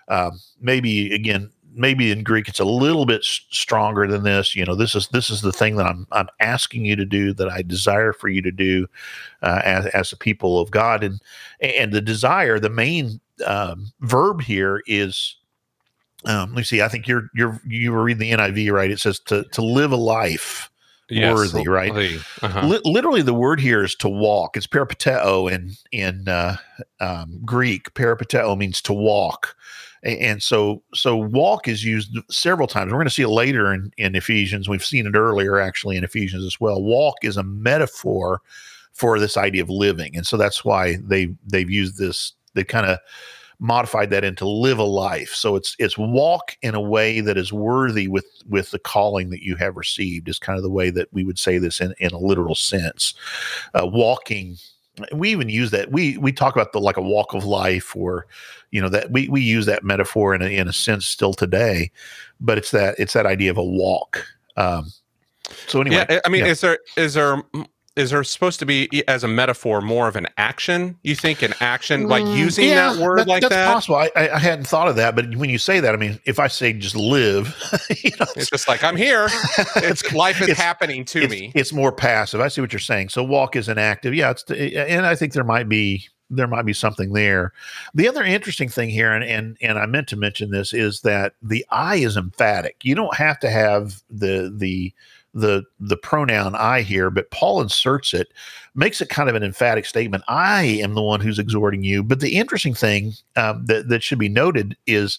Um, 0.09 0.41
maybe 0.61 1.15
again, 1.15 1.50
maybe 1.79 2.11
in 2.11 2.23
Greek 2.23 2.49
it's 2.49 2.61
a 2.61 2.65
little 2.65 3.07
bit 3.07 3.25
stronger 3.25 4.07
than 4.07 4.25
this. 4.25 4.55
You 4.55 4.65
know, 4.65 4.75
this 4.75 4.95
is 4.95 5.09
this 5.09 5.31
is 5.31 5.41
the 5.41 5.53
thing 5.53 5.77
that 5.77 5.87
I'm 5.87 6.07
I'm 6.13 6.29
asking 6.41 6.85
you 6.85 6.97
to 6.97 7.05
do 7.05 7.33
that 7.35 7.49
I 7.49 7.63
desire 7.63 8.13
for 8.13 8.29
you 8.29 8.43
to 8.43 8.51
do 8.51 8.87
uh, 9.43 9.63
as 9.65 9.87
as 9.87 10.13
a 10.13 10.17
people 10.17 10.61
of 10.61 10.71
God, 10.71 11.05
and 11.05 11.21
and 11.61 11.93
the 11.93 12.01
desire, 12.01 12.59
the 12.59 12.71
main 12.71 13.21
um, 13.47 13.93
verb 14.01 14.43
here 14.43 14.83
is. 14.87 15.37
Um, 16.25 16.51
let 16.51 16.57
me 16.57 16.63
see. 16.65 16.83
I 16.83 16.89
think 16.89 17.07
you're 17.07 17.31
you're 17.33 17.61
you 17.65 17.93
were 17.93 18.03
reading 18.03 18.19
the 18.19 18.33
NIV 18.33 18.73
right. 18.73 18.91
It 18.91 18.99
says 18.99 19.21
to 19.27 19.45
to 19.45 19.63
live 19.63 19.93
a 19.93 19.97
life 19.97 20.69
yes, 21.09 21.35
worthy, 21.35 21.69
right? 21.69 21.93
Uh-huh. 22.43 22.81
literally, 22.85 23.23
the 23.23 23.35
word 23.35 23.61
here 23.61 23.85
is 23.85 23.95
to 23.97 24.09
walk. 24.09 24.57
It's 24.57 24.67
peripateo 24.67 25.51
in 25.51 25.75
in 25.93 26.29
uh, 26.29 26.57
um, 27.01 27.41
Greek. 27.45 27.95
Peripateo 27.95 28.57
means 28.57 28.83
to 28.83 28.93
walk 28.93 29.57
and 30.03 30.43
so 30.43 30.83
so 30.95 31.17
walk 31.17 31.69
is 31.69 31.85
used 31.85 32.17
several 32.31 32.69
times. 32.69 32.93
We're 32.93 32.99
going 32.99 33.06
to 33.06 33.15
see 33.15 33.23
it 33.23 33.29
later 33.29 33.73
in, 33.73 33.93
in 33.99 34.15
ephesians. 34.15 34.69
We've 34.69 34.85
seen 34.85 35.06
it 35.06 35.17
earlier 35.17 35.59
actually 35.59 35.97
in 35.97 36.05
ephesians 36.05 36.45
as 36.45 36.61
well. 36.61 36.83
Walk 36.83 37.17
is 37.23 37.37
a 37.37 37.43
metaphor 37.43 38.41
for 38.93 39.19
this 39.19 39.37
idea 39.37 39.62
of 39.62 39.71
living 39.71 40.17
and 40.17 40.27
so 40.27 40.37
that's 40.37 40.65
why 40.65 40.97
they 41.05 41.35
they've 41.47 41.71
used 41.71 41.99
this 41.99 42.33
they 42.55 42.65
kind 42.65 42.87
of 42.87 42.99
modified 43.61 44.11
that 44.11 44.25
into 44.25 44.47
live 44.47 44.79
a 44.79 44.85
life. 44.85 45.31
So 45.31 45.56
it's 45.56 45.75
it's 45.79 45.99
walk 45.99 46.56
in 46.62 46.75
a 46.75 46.81
way 46.81 47.21
that 47.21 47.37
is 47.37 47.53
worthy 47.53 48.09
with 48.09 48.27
with 48.49 48.71
the 48.71 48.79
calling 48.79 49.31
that 49.31 49.43
you 49.43 49.56
have 49.56 49.77
received 49.77 50.29
is 50.29 50.39
kind 50.39 50.56
of 50.56 50.63
the 50.63 50.70
way 50.70 50.91
that 50.91 51.08
we 51.13 51.25
would 51.25 51.39
say 51.39 51.58
this 51.58 51.81
in, 51.81 51.94
in 51.99 52.13
a 52.13 52.19
literal 52.19 52.55
sense. 52.55 53.15
Uh, 53.75 53.87
walking 53.87 54.56
we 55.12 55.31
even 55.31 55.48
use 55.48 55.70
that 55.70 55.90
we 55.90 56.17
we 56.19 56.32
talk 56.32 56.55
about 56.55 56.72
the 56.72 56.81
like 56.81 56.96
a 56.96 57.02
walk 57.02 57.34
of 57.34 57.44
life 57.44 57.94
or 57.96 58.26
you 58.70 58.81
know 58.81 58.88
that 58.88 59.10
we 59.10 59.28
we 59.28 59.40
use 59.40 59.67
that 59.67 59.84
metaphor 59.84 60.34
in 60.34 60.43
a, 60.43 60.46
in 60.46 60.69
a 60.69 60.72
sense 60.72 61.06
still 61.06 61.32
today 61.32 61.90
but 62.40 62.58
it's 62.58 62.70
that 62.70 62.94
it's 62.98 63.12
that 63.12 63.26
idea 63.26 63.50
of 63.50 63.58
a 63.58 63.64
walk 63.64 64.24
um 64.56 64.90
so 65.67 65.81
anyway 65.81 66.05
yeah 66.08 66.20
i 66.24 66.28
mean 66.28 66.44
yeah. 66.44 66.50
is 66.50 66.60
there 66.60 66.78
is 66.96 67.14
there 67.14 67.43
is 67.98 68.10
there 68.10 68.22
supposed 68.24 68.58
to 68.60 68.67
be 68.67 68.88
as 69.08 69.24
a 69.24 69.28
metaphor 69.28 69.81
more 69.81 70.08
of 70.08 70.17
an 70.17 70.28
action? 70.36 70.96
You 71.02 71.14
think 71.14 71.43
an 71.43 71.55
action 71.60 72.08
like 72.08 72.24
mm, 72.24 72.36
using 72.36 72.69
yeah, 72.69 72.93
that 72.93 73.02
word 73.02 73.20
that, 73.20 73.28
like 73.28 73.43
that's 73.43 73.55
that? 73.55 73.72
possible. 73.72 73.96
I, 73.96 74.10
I 74.17 74.38
hadn't 74.38 74.67
thought 74.67 74.88
of 74.88 74.96
that 74.96 75.14
but 75.14 75.34
when 75.36 75.50
you 75.50 75.58
say 75.58 75.81
that 75.81 75.94
i 75.94 75.96
mean 75.96 76.19
if 76.24 76.38
i 76.38 76.48
say 76.48 76.72
just 76.72 76.96
live 76.96 77.56
you 78.02 78.10
know, 78.19 78.26
it's, 78.36 78.50
just 78.50 78.69
like 78.69 78.84
i'm 78.84 78.96
here. 78.96 79.28
It's 79.76 80.12
life 80.12 80.40
is 80.40 80.48
it's, 80.48 80.58
happening 80.58 81.05
to 81.06 81.22
it's, 81.22 81.31
me. 81.31 81.52
it's 81.55 81.72
more 81.72 81.93
passive. 81.93 82.40
I 82.40 82.48
see 82.48 82.60
what 82.60 82.72
you're 82.72 82.81
saying. 82.81 83.08
So 83.10 83.22
walk 83.24 83.56
is 83.56 83.69
an 83.69 83.78
active 83.78 84.14
yeah 84.14 84.31
it's 84.31 84.44
and 84.50 85.06
i 85.06 85.14
think 85.14 85.32
there 85.32 85.44
might 85.44 85.69
be 85.69 86.08
there 86.31 86.46
might 86.46 86.67
be 86.67 86.74
something 86.74 87.12
there. 87.12 87.52
The 87.94 88.06
other 88.06 88.22
interesting 88.22 88.69
thing 88.69 88.90
here, 88.90 89.12
and, 89.12 89.24
and 89.24 89.56
and 89.62 89.78
I 89.78 89.86
meant 89.86 90.08
to 90.08 90.17
mention 90.17 90.50
this, 90.50 90.72
is 90.72 91.00
that 91.00 91.34
the 91.43 91.64
I 91.70 91.96
is 91.96 92.17
emphatic. 92.17 92.84
You 92.84 92.94
don't 92.94 93.17
have 93.17 93.38
to 93.40 93.50
have 93.50 94.02
the 94.10 94.52
the 94.55 94.93
the 95.35 95.65
the 95.79 95.97
pronoun 95.97 96.55
I 96.55 96.82
here, 96.82 97.11
but 97.11 97.31
Paul 97.31 97.61
inserts 97.61 98.15
it, 98.15 98.29
makes 98.75 99.01
it 99.01 99.08
kind 99.08 99.29
of 99.29 99.35
an 99.35 99.43
emphatic 99.43 99.85
statement. 99.85 100.25
I 100.29 100.63
am 100.65 100.94
the 100.94 101.03
one 101.03 101.20
who's 101.20 101.39
exhorting 101.39 101.82
you. 101.82 102.03
But 102.03 102.20
the 102.20 102.37
interesting 102.37 102.75
thing 102.75 103.13
um, 103.37 103.65
that 103.67 103.89
that 103.89 104.03
should 104.03 104.19
be 104.19 104.29
noted 104.29 104.77
is 104.87 105.19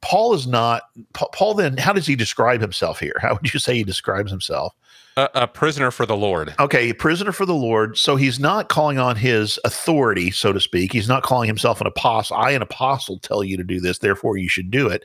Paul 0.00 0.34
is 0.34 0.46
not 0.46 0.82
Paul. 1.14 1.54
Then 1.54 1.76
how 1.76 1.92
does 1.92 2.06
he 2.06 2.16
describe 2.16 2.60
himself 2.60 3.00
here? 3.00 3.16
How 3.20 3.34
would 3.34 3.52
you 3.52 3.60
say 3.60 3.74
he 3.74 3.84
describes 3.84 4.30
himself? 4.30 4.74
A, 5.16 5.30
a, 5.34 5.46
prisoner 5.46 5.90
for 5.90 6.04
the 6.04 6.16
Lord. 6.16 6.54
Okay, 6.58 6.90
a 6.90 6.94
prisoner 6.94 7.32
for 7.32 7.46
the 7.46 7.54
Lord. 7.54 7.96
So 7.96 8.16
he's 8.16 8.38
not 8.38 8.68
calling 8.68 8.98
on 8.98 9.16
his 9.16 9.58
authority, 9.64 10.30
so 10.30 10.52
to 10.52 10.60
speak. 10.60 10.92
He's 10.92 11.08
not 11.08 11.22
calling 11.22 11.46
himself 11.46 11.80
an 11.80 11.86
apostle. 11.86 12.36
I, 12.36 12.50
an 12.50 12.62
apostle, 12.62 13.18
tell 13.18 13.42
you 13.42 13.56
to 13.56 13.64
do 13.64 13.80
this, 13.80 13.98
therefore 13.98 14.36
you 14.36 14.48
should 14.48 14.70
do 14.70 14.88
it. 14.88 15.04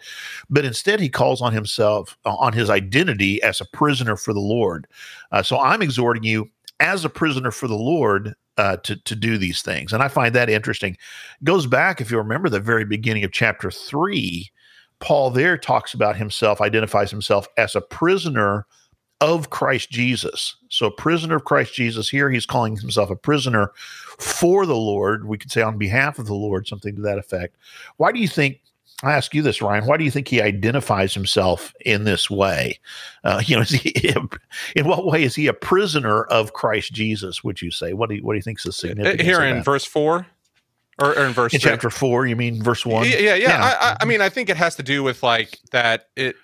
But 0.50 0.66
instead, 0.66 1.00
he 1.00 1.10
calls 1.10 1.42
on 1.42 1.54
himself, 1.54 2.18
uh, 2.26 2.36
on 2.36 2.54
his 2.54 2.70
identity 2.70 3.42
as 3.42 3.62
a 3.62 3.66
prisoner 3.66 4.18
for 4.18 4.34
the 4.34 4.40
Lord. 4.40 4.88
Uh, 5.32 5.44
so 5.44 5.60
I'm 5.60 5.82
exhorting 5.82 6.24
you 6.24 6.50
as 6.80 7.06
a 7.06 7.10
prisoner 7.10 7.52
for 7.52 7.68
the 7.68 7.76
Lord, 7.76 8.34
uh, 8.58 8.78
to 8.78 8.98
to 8.98 9.16
do 9.16 9.38
these 9.38 9.62
things, 9.62 9.94
and 9.94 10.04
I 10.04 10.10
find 10.10 10.36
that 10.36 10.50
interesting. 10.50 10.98
Goes 11.44 11.66
back, 11.66 12.02
if 12.02 12.12
you 12.12 12.18
remember, 12.18 12.50
the 12.50 12.60
very 12.60 12.84
beginning 12.84 13.24
of 13.24 13.32
chapter 13.32 13.72
three. 13.72 14.52
Paul 15.00 15.32
there 15.32 15.58
talks 15.58 15.96
about 15.96 16.16
himself, 16.16 16.62
identifies 16.62 17.10
himself 17.10 17.48
as 17.58 17.76
a 17.76 17.82
prisoner 17.82 18.68
of 19.22 19.52
Christ 19.52 19.92
Jesus. 19.92 20.56
So, 20.70 20.88
a 20.88 20.92
prisoner 20.92 21.36
of 21.36 21.46
Christ 21.46 21.74
Jesus. 21.74 22.10
Here, 22.10 22.30
he's 22.30 22.46
calling 22.46 22.76
himself 22.76 23.10
a 23.10 23.16
prisoner 23.16 23.72
for 24.20 24.66
the 24.66 24.76
Lord. 24.76 25.28
We 25.28 25.38
could 25.38 25.52
say 25.52 25.62
on 25.62 25.78
behalf 25.78 26.20
of 26.20 26.26
the 26.26 26.34
Lord, 26.34 26.68
something 26.68 26.96
to 26.96 27.02
that 27.04 27.20
effect. 27.20 27.56
Why 27.98 28.12
do 28.12 28.20
you 28.20 28.28
think? 28.28 28.60
I 29.04 29.14
ask 29.14 29.34
you 29.34 29.42
this, 29.42 29.64
Ryan. 29.64 29.88
Why 29.88 29.98
do 29.98 30.04
you 30.04 30.12
think 30.12 30.28
he 30.28 30.42
identifies 30.42 31.14
himself 31.14 31.74
in 31.84 32.04
this 32.04 32.30
way? 32.30 32.80
Uh, 33.24 33.42
you 33.46 33.56
know, 33.56 33.64
he, 33.64 34.14
in 34.76 34.88
what 34.88 35.06
way 35.06 35.24
is 35.24 35.36
he 35.36 35.48
a 35.48 35.54
prisoner 35.54 36.24
of 36.26 36.54
Christ 36.54 36.92
Jesus? 36.92 37.44
Would 37.44 37.62
you 37.62 37.72
say? 37.72 37.94
What 37.94 38.10
do 38.10 38.16
you, 38.16 38.24
what 38.24 38.34
do 38.34 38.38
you 38.38 38.44
think 38.44 38.60
is 38.60 38.64
the 38.64 38.70
uh, 38.70 38.74
significance 38.74 39.22
here 39.22 39.44
in 39.44 39.64
verse 39.64 39.86
four? 39.86 40.26
Or, 41.00 41.18
or, 41.18 41.26
in 41.26 41.34
verse 41.34 41.54
in 41.54 41.60
chapter 41.60 41.90
four, 41.90 42.28
you 42.28 42.36
mean 42.36 42.62
verse 42.62 42.86
one? 42.86 43.08
Yeah, 43.08 43.18
yeah. 43.18 43.36
yeah. 43.36 43.78
I, 43.82 43.98
I, 44.02 44.06
mean, 44.06 44.22
I 44.22 44.30
think 44.30 44.50
it 44.50 44.58
has 44.58 44.76
to 44.76 44.84
do 44.84 45.02
with 45.02 45.24
like 45.24 45.58
that. 45.72 46.10
It 46.16 46.36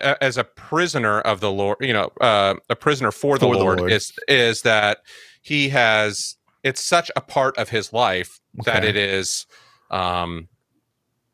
as 0.00 0.36
a 0.36 0.44
prisoner 0.44 1.20
of 1.20 1.40
the 1.40 1.50
Lord, 1.50 1.78
you 1.80 1.92
know, 1.92 2.10
uh, 2.20 2.54
a 2.68 2.76
prisoner 2.76 3.10
for 3.10 3.38
the, 3.38 3.46
for 3.46 3.54
Lord, 3.54 3.78
the 3.78 3.82
Lord, 3.82 3.92
is 3.92 4.12
is 4.28 4.62
that 4.62 4.98
he 5.42 5.68
has. 5.70 6.36
It's 6.62 6.82
such 6.82 7.10
a 7.14 7.20
part 7.20 7.58
of 7.58 7.68
his 7.68 7.92
life 7.92 8.40
okay. 8.60 8.72
that 8.72 8.84
it 8.84 8.96
is. 8.96 9.46
Um, 9.90 10.48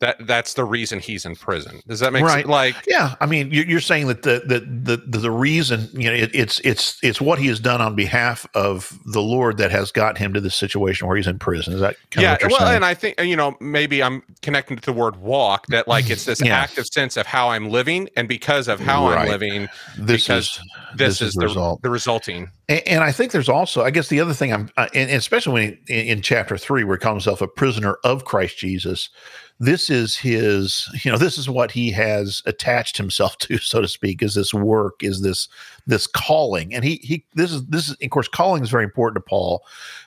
that 0.01 0.27
that's 0.27 0.55
the 0.55 0.65
reason 0.65 0.99
he's 0.99 1.27
in 1.27 1.37
prison. 1.37 1.83
Does 1.87 2.01
that 2.01 2.13
make 2.13 2.25
right. 2.25 2.37
sense? 2.41 2.49
Like, 2.49 2.75
yeah, 2.87 3.15
I 3.21 3.27
mean, 3.27 3.51
you're 3.53 3.81
saying 3.81 4.07
that 4.07 4.23
the 4.23 4.43
the 4.47 4.97
the 4.97 5.19
the 5.19 5.31
reason 5.31 5.89
you 5.93 6.09
know 6.09 6.15
it, 6.15 6.31
it's 6.35 6.59
it's 6.61 6.99
it's 7.03 7.21
what 7.21 7.39
he 7.39 7.47
has 7.49 7.61
done 7.61 7.83
on 7.83 7.95
behalf 7.95 8.47
of 8.55 8.99
the 9.05 9.21
Lord 9.21 9.59
that 9.59 9.71
has 9.71 9.93
got 9.93 10.17
him 10.17 10.33
to 10.33 10.41
the 10.41 10.51
situation 10.51 11.07
where 11.07 11.17
he's 11.19 11.27
in 11.27 11.39
prison. 11.39 11.75
Is 11.75 11.81
that 11.81 11.97
yeah? 12.17 12.39
well, 12.49 12.61
saying? 12.61 12.77
and 12.77 12.85
I 12.85 12.95
think 12.95 13.21
you 13.21 13.37
know 13.37 13.57
maybe 13.61 14.03
I'm 14.03 14.23
connecting 14.41 14.79
to 14.79 14.87
the 14.87 14.93
word 14.93 15.17
walk 15.17 15.67
that 15.67 15.87
like 15.87 16.09
it's 16.09 16.25
this 16.25 16.43
yeah. 16.43 16.57
active 16.57 16.87
sense 16.87 17.19
of 17.19 17.27
how 17.27 17.51
I'm 17.51 17.69
living, 17.69 18.09
and 18.17 18.27
because 18.27 18.69
of 18.69 18.81
how 18.81 19.07
right. 19.07 19.19
I'm 19.19 19.29
living, 19.29 19.69
this 19.99 20.31
is 20.31 20.59
this, 20.97 21.19
this 21.19 21.21
is, 21.21 21.35
the, 21.35 21.47
result. 21.47 21.83
the 21.83 21.91
resulting. 21.91 22.51
And, 22.69 22.83
and, 22.87 23.05
I 23.05 23.13
think 23.13 23.33
there's 23.33 23.49
also, 23.49 23.83
I 23.83 23.91
guess, 23.91 24.09
the 24.09 24.21
other 24.21 24.35
thing 24.35 24.53
I'm, 24.53 24.71
uh, 24.77 24.89
and 24.95 25.11
especially 25.11 25.53
when 25.53 25.79
in, 25.89 26.07
in 26.07 26.23
chapter 26.23 26.57
three, 26.57 26.85
where 26.85 26.97
he 26.97 27.01
calls 27.01 27.25
himself 27.25 27.43
a 27.43 27.49
prisoner 27.49 27.99
of 28.05 28.25
Christ 28.25 28.59
Jesus 28.59 29.11
this 29.61 29.91
is 29.91 30.17
his 30.17 30.89
you 31.05 31.13
know 31.13 31.19
this 31.19 31.37
is 31.37 31.49
what 31.49 31.71
he 31.71 31.91
has 31.91 32.43
attached 32.47 32.97
himself 32.97 33.37
to 33.39 33.59
so 33.59 33.81
to 33.81 33.87
speak 33.87 34.23
is 34.23 34.35
this 34.35 34.53
work 34.53 35.03
is 35.03 35.21
this 35.21 35.49
this 35.87 36.07
calling 36.07 36.75
and 36.75 36.83
he 36.83 36.97
he 37.03 37.25
this 37.35 37.53
is 37.53 37.65
this 37.67 37.91
is 37.91 37.97
of 38.03 38.11
course 38.11 38.27
calling 38.27 38.63
is 38.63 38.71
very 38.71 38.85
important 38.85 39.15
to 39.15 39.29
paul 39.29 39.63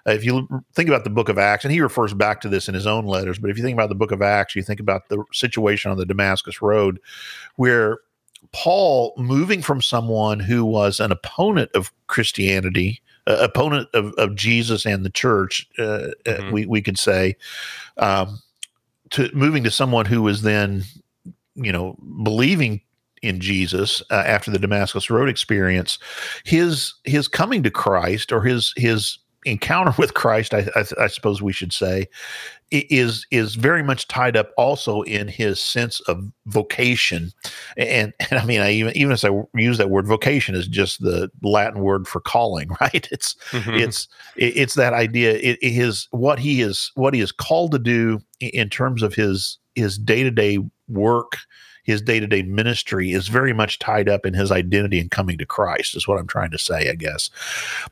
uh, 0.08 0.12
if 0.12 0.26
you 0.26 0.48
think 0.74 0.90
about 0.90 1.04
the 1.04 1.10
book 1.10 1.30
of 1.30 1.38
acts 1.38 1.64
and 1.64 1.72
he 1.72 1.80
refers 1.80 2.14
back 2.14 2.42
to 2.42 2.50
this 2.50 2.68
in 2.68 2.74
his 2.74 2.88
own 2.88 3.06
letters 3.06 3.38
but 3.38 3.50
if 3.50 3.58
you 3.58 3.64
think 3.64 3.76
about 3.76 3.90
the 3.90 3.96
book 3.96 4.12
of 4.12 4.22
acts 4.22 4.56
you 4.56 4.64
think 4.64 4.80
about 4.80 5.08
the 5.10 5.24
situation 5.32 5.92
on 5.92 5.98
the 5.98 6.06
damascus 6.06 6.62
road 6.62 7.00
where 7.56 8.00
paul 8.52 9.14
moving 9.18 9.62
from 9.62 9.82
someone 9.82 10.40
who 10.40 10.66
was 10.66 11.00
an 11.00 11.12
opponent 11.12 11.70
of 11.76 11.94
christianity 12.08 13.02
uh, 13.28 13.38
opponent 13.40 13.88
of, 13.94 14.14
of 14.14 14.36
jesus 14.36 14.86
and 14.86 15.06
the 15.06 15.10
church 15.10 15.68
uh, 15.78 15.84
uh 15.84 16.12
mm-hmm. 16.26 16.52
we, 16.52 16.66
we 16.66 16.82
could 16.82 16.98
say 16.98 17.36
um, 17.98 18.40
to 19.14 19.30
moving 19.34 19.64
to 19.64 19.72
someone 19.72 20.06
who 20.06 20.22
was 20.22 20.42
then, 20.42 20.84
you 21.56 21.72
know, 21.72 21.96
believing 22.24 22.82
in 23.22 23.40
Jesus 23.40 24.04
uh, 24.12 24.16
after 24.26 24.52
the 24.52 24.60
Damascus 24.60 25.10
Road 25.10 25.30
experience, 25.30 25.98
his 26.44 26.94
his 27.06 27.28
coming 27.28 27.64
to 27.64 27.72
Christ 27.72 28.32
or 28.32 28.42
his 28.42 28.74
his 28.76 29.18
encounter 29.46 29.94
with 29.98 30.14
Christ, 30.14 30.54
I, 30.54 30.68
I, 30.76 30.86
I, 31.00 31.08
suppose 31.08 31.42
we 31.42 31.54
should 31.54 31.74
say, 31.74 32.08
is 32.72 33.28
is 33.32 33.56
very 33.56 33.84
much 33.84 34.08
tied 34.08 34.36
up 34.36 34.52
also 34.58 35.02
in 35.04 35.28
his 35.28 35.62
sense 35.62 36.00
of 36.02 36.32
vocation, 36.48 37.32
and, 37.78 38.14
and 38.32 38.40
I 38.40 38.46
mean, 38.46 38.62
I 38.62 38.72
even 38.72 38.96
even 38.98 39.12
as 39.12 39.24
I 39.24 39.30
use 39.56 39.78
that 39.78 39.90
word, 39.90 40.08
vocation 40.08 40.56
is 40.56 40.68
just 40.68 41.02
the 41.02 41.30
Latin 41.42 41.82
word 41.82 42.08
for 42.08 42.20
calling, 42.20 42.70
right? 42.82 43.08
It's 43.12 43.36
mm-hmm. 43.52 43.76
it's 43.76 44.08
it's 44.36 44.76
that 44.76 44.94
idea. 44.94 45.34
It, 45.34 45.60
it 45.62 45.78
is 45.78 46.08
what 46.12 46.40
he 46.40 46.62
is 46.62 46.92
what 46.96 47.14
he 47.14 47.22
is 47.22 47.32
called 47.32 47.72
to 47.72 47.80
do 47.80 48.20
in 48.40 48.70
terms 48.70 49.04
of 49.04 49.14
his 49.14 49.60
his 49.76 49.98
day 49.98 50.24
to 50.24 50.32
day 50.32 50.60
work 50.88 51.38
his 51.84 52.02
day-to-day 52.02 52.44
ministry 52.44 53.12
is 53.12 53.28
very 53.28 53.54
much 53.54 53.80
tied 53.80 54.10
up 54.10 54.26
in 54.26 54.34
his 54.34 54.52
identity 54.52 55.00
and 55.00 55.12
coming 55.12 55.38
to 55.38 55.46
Christ 55.46 55.96
is 55.96 56.08
what 56.08 56.20
I'm 56.20 56.28
trying 56.28 56.52
to 56.52 56.58
say 56.58 56.90
I 56.90 56.96
guess. 56.96 57.30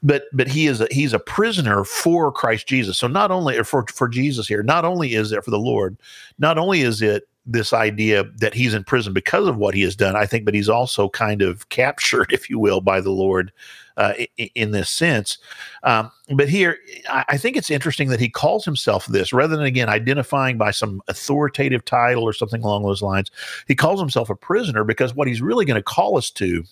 But 0.02 0.24
but 0.34 0.48
he 0.48 0.68
is 0.68 0.82
a, 0.82 0.88
he's 0.92 1.14
a 1.14 1.20
prisoner 1.20 1.84
for 1.84 2.32
Christ 2.32 2.68
Jesus. 2.68 2.98
So 2.98 3.08
not 3.08 3.32
only 3.32 3.62
for 3.64 3.86
for 3.94 4.08
Jesus 4.08 4.48
here 4.48 4.64
not 4.64 4.86
only 4.86 5.14
is 5.14 5.32
it 5.32 5.44
for 5.44 5.52
the 5.52 5.60
Lord 5.60 5.98
not 6.40 6.58
only 6.58 6.82
is 6.82 7.02
it 7.02 7.28
this 7.46 7.74
idea 7.74 8.24
that 8.38 8.54
he's 8.54 8.74
in 8.74 8.84
prison 8.84 9.14
because 9.14 9.48
of 9.48 9.58
what 9.58 9.74
he 9.74 9.82
has 9.82 9.96
done, 9.96 10.16
I 10.16 10.26
think, 10.26 10.46
but 10.46 10.54
he's 10.54 10.70
also 10.70 11.10
kind 11.10 11.42
of 11.42 11.68
captured, 11.70 12.28
if 12.32 12.50
you 12.50 12.60
will, 12.60 12.82
by 12.82 13.02
the 13.02 13.12
Lord 13.12 13.52
uh, 13.98 14.14
in, 14.56 14.72
this 14.72 14.90
sense. 14.90 15.38
Um, 15.84 16.12
but 16.36 16.50
here, 16.50 16.78
I, 17.10 17.26
I, 17.30 17.38
think 17.38 17.58
it's 17.58 17.70
interesting 17.70 18.10
that 18.10 18.20
he 18.20 18.30
calls 18.30 18.66
himself 18.66 19.06
this 19.08 19.34
rather 19.34 19.56
than, 19.56 19.66
again, 19.66 19.90
identifying 19.90 20.58
by 20.58 20.72
some 20.72 21.02
authoritative 21.08 21.84
title 21.86 22.24
or 22.24 22.34
something 22.34 22.64
along 22.64 22.84
those 22.84 23.02
lines. 23.02 23.32
He 23.68 23.76
calls 23.76 24.00
himself 24.00 24.30
a 24.30 24.36
prisoner 24.36 24.84
because 24.84 25.14
what 25.14 25.28
he's 25.28 25.42
really 25.42 25.66
going 25.66 25.80
to 25.80 25.84
call 25.84 26.18
us 26.18 26.30
to 26.32 26.64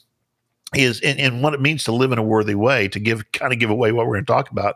is 0.76 1.02
and, 1.02 1.20
and, 1.20 1.42
what 1.42 1.54
it 1.54 1.62
means 1.62 1.84
to 1.84 1.92
live 1.92 2.12
in 2.12 2.20
a 2.20 2.24
worthy 2.24 2.54
way 2.54 2.88
to 2.88 3.00
give 3.00 3.32
kind 3.32 3.52
of 3.52 3.58
give 3.58 3.72
away 3.72 3.92
what 3.92 4.06
we're 4.06 4.14
going 4.14 4.26
to 4.26 4.32
talk 4.32 4.52
about 4.52 4.76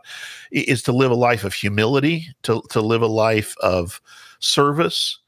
is 0.52 0.82
to 0.82 0.92
live 0.92 1.12
a 1.12 1.16
life 1.16 1.44
of 1.44 1.54
humility 1.54 2.28
to 2.42 2.64
to 2.72 2.82
live 2.82 3.04
a 3.04 3.08
life 3.08 3.56
of 3.62 4.02
service 4.40 5.20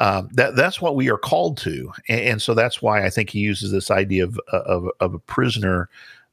um, 0.00 0.28
that 0.32 0.54
that's 0.54 0.80
what 0.80 0.94
we 0.94 1.10
are 1.10 1.18
called 1.18 1.56
to, 1.58 1.92
and, 2.08 2.20
and, 2.20 2.42
so 2.42 2.54
that's 2.54 2.80
why 2.80 3.04
I 3.04 3.10
think 3.10 3.30
he 3.30 3.40
uses 3.40 3.72
this 3.72 3.90
idea 3.90 4.24
of 4.24 4.38
of, 4.52 4.88
of 5.00 5.14
a 5.14 5.18
prisoner 5.18 5.88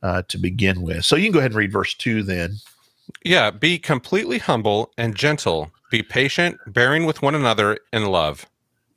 uh, 0.06 0.22
to 0.28 0.38
begin 0.38 0.84
with. 0.84 1.04
So 1.04 1.16
you 1.16 1.26
can 1.26 1.32
go 1.32 1.40
ahead 1.40 1.52
and 1.52 1.58
read 1.58 1.72
verse 1.72 1.96
two 1.96 2.22
then. 2.22 2.58
Yeah, 3.24 3.50
be 3.50 3.80
completely 3.80 4.38
humble 4.38 4.92
and 4.98 5.16
gentle. 5.16 5.72
Be 5.90 6.04
patient, 6.04 6.60
bearing 6.68 7.06
with 7.06 7.24
one 7.24 7.34
another 7.34 7.80
in 7.92 8.06
love. 8.06 8.46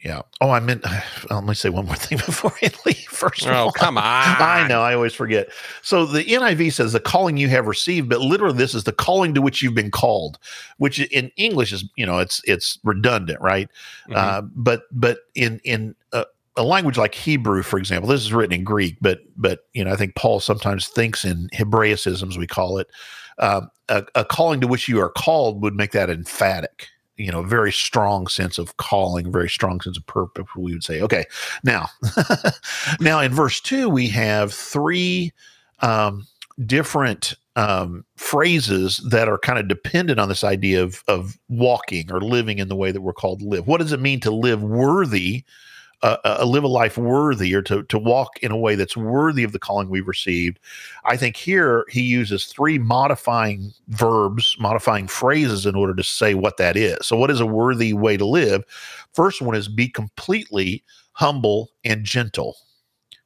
Yeah. 0.04 0.22
Oh, 0.42 0.50
I 0.50 0.60
meant. 0.60 0.82
I 0.86 1.02
let 1.30 1.44
me 1.44 1.54
say 1.54 1.70
one 1.70 1.86
more 1.86 1.96
thing 1.96 2.18
before 2.26 2.52
I 2.62 2.70
leave. 2.84 2.96
First 3.08 3.46
oh, 3.46 3.52
all, 3.52 3.72
come 3.72 3.96
on. 3.98 4.04
I 4.04 4.66
know. 4.68 4.82
I 4.82 4.94
always 4.94 5.14
forget. 5.14 5.48
So 5.80 6.04
the 6.04 6.24
NIV 6.24 6.74
says 6.74 6.92
the 6.92 7.00
calling 7.00 7.38
you 7.38 7.48
have 7.48 7.66
received, 7.66 8.10
but 8.10 8.20
literally 8.20 8.58
this 8.58 8.74
is 8.74 8.84
the 8.84 8.92
calling 8.92 9.32
to 9.32 9.40
which 9.40 9.62
you've 9.62 9.74
been 9.74 9.90
called, 9.90 10.38
which 10.76 11.00
in 11.00 11.30
English 11.36 11.72
is 11.72 11.84
you 11.96 12.04
know 12.04 12.18
it's 12.18 12.42
it's 12.44 12.78
redundant, 12.84 13.40
right? 13.40 13.70
Mm-hmm. 14.08 14.14
Uh, 14.14 14.42
but 14.54 14.82
but 14.92 15.20
in 15.34 15.58
in 15.64 15.94
a, 16.12 16.26
a 16.58 16.62
language 16.62 16.98
like 16.98 17.14
Hebrew, 17.14 17.62
for 17.62 17.78
example, 17.78 18.08
this 18.08 18.20
is 18.20 18.32
written 18.32 18.54
in 18.54 18.64
Greek, 18.64 18.96
but 19.00 19.20
but 19.36 19.60
you 19.72 19.84
know 19.84 19.92
I 19.92 19.96
think 19.96 20.14
Paul 20.14 20.40
sometimes 20.40 20.88
thinks 20.88 21.24
in 21.24 21.48
Hebraicisms 21.54 22.36
we 22.36 22.46
call 22.46 22.78
it. 22.78 22.88
Uh, 23.38 23.62
a, 23.88 24.04
a 24.16 24.24
calling 24.24 24.60
to 24.60 24.66
which 24.66 24.88
you 24.88 25.00
are 25.00 25.10
called 25.10 25.62
would 25.62 25.74
make 25.74 25.92
that 25.92 26.10
emphatic 26.10 26.88
you 27.18 27.32
know, 27.32 27.42
very 27.42 27.72
strong 27.72 28.28
sense 28.28 28.58
of 28.58 28.76
calling, 28.76 29.30
very 29.30 29.48
strong 29.48 29.80
sense 29.80 29.98
of 29.98 30.06
purpose. 30.06 30.46
We 30.56 30.72
would 30.72 30.84
say, 30.84 31.02
okay, 31.02 31.24
now, 31.64 31.88
now 33.00 33.20
in 33.20 33.32
verse 33.32 33.60
two, 33.60 33.88
we 33.88 34.06
have 34.08 34.54
three 34.54 35.32
um, 35.80 36.26
different 36.64 37.34
um, 37.56 38.04
phrases 38.16 38.98
that 39.10 39.28
are 39.28 39.38
kind 39.38 39.58
of 39.58 39.66
dependent 39.66 40.20
on 40.20 40.28
this 40.28 40.44
idea 40.44 40.82
of 40.82 41.02
of 41.08 41.36
walking 41.48 42.10
or 42.12 42.20
living 42.20 42.58
in 42.58 42.68
the 42.68 42.76
way 42.76 42.92
that 42.92 43.00
we're 43.00 43.12
called 43.12 43.40
to 43.40 43.46
live. 43.46 43.66
What 43.66 43.80
does 43.80 43.92
it 43.92 44.00
mean 44.00 44.20
to 44.20 44.30
live 44.30 44.62
worthy 44.62 45.44
uh, 46.02 46.44
live 46.44 46.64
a 46.64 46.68
life 46.68 46.96
worthy 46.96 47.54
or 47.54 47.62
to, 47.62 47.82
to 47.84 47.98
walk 47.98 48.38
in 48.38 48.52
a 48.52 48.56
way 48.56 48.74
that's 48.74 48.96
worthy 48.96 49.42
of 49.42 49.52
the 49.52 49.58
calling 49.58 49.88
we've 49.88 50.06
received. 50.06 50.60
I 51.04 51.16
think 51.16 51.36
here 51.36 51.84
he 51.90 52.02
uses 52.02 52.46
three 52.46 52.78
modifying 52.78 53.72
verbs, 53.88 54.56
modifying 54.60 55.08
phrases 55.08 55.66
in 55.66 55.74
order 55.74 55.94
to 55.94 56.04
say 56.04 56.34
what 56.34 56.56
that 56.58 56.76
is. 56.76 57.06
So, 57.06 57.16
what 57.16 57.30
is 57.30 57.40
a 57.40 57.46
worthy 57.46 57.92
way 57.92 58.16
to 58.16 58.24
live? 58.26 58.64
First 59.12 59.42
one 59.42 59.56
is 59.56 59.68
be 59.68 59.88
completely 59.88 60.84
humble 61.12 61.70
and 61.84 62.04
gentle. 62.04 62.56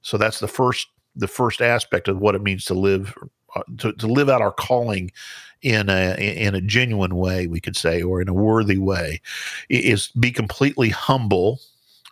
So 0.01 0.17
that's 0.17 0.41
the 0.41 0.49
first 0.49 0.89
the 1.15 1.29
first 1.29 1.61
aspect 1.61 2.09
of 2.09 2.19
what 2.19 2.35
it 2.35 2.43
means 2.43 2.65
to 2.65 2.75
live 2.75 3.15
uh, 3.55 3.63
to, 3.79 3.93
to 3.93 4.07
live 4.07 4.31
out 4.31 4.41
our 4.41 4.53
calling 4.53 5.13
in 5.61 5.89
a 5.89 6.15
in 6.15 6.55
a 6.55 6.61
genuine 6.61 7.17
way 7.17 7.47
we 7.47 7.61
could 7.61 7.77
say 7.77 8.03
or 8.03 8.21
in 8.21 8.29
a 8.29 8.35
worthy 8.35 8.79
way 8.79 9.21
is 9.69 10.09
be 10.09 10.33
completely 10.33 10.89
humble 10.89 11.61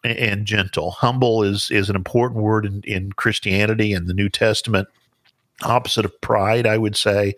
and 0.04 0.46
gentle. 0.46 0.92
Humble 0.92 1.42
is 1.42 1.70
is 1.70 1.90
an 1.90 1.96
important 1.96 2.42
word 2.42 2.66
in, 2.66 2.82
in 2.84 3.12
Christianity 3.12 3.92
and 3.92 4.06
the 4.06 4.14
New 4.14 4.28
Testament. 4.28 4.88
Opposite 5.62 6.06
of 6.06 6.20
pride, 6.22 6.66
I 6.66 6.78
would 6.78 6.96
say, 6.96 7.34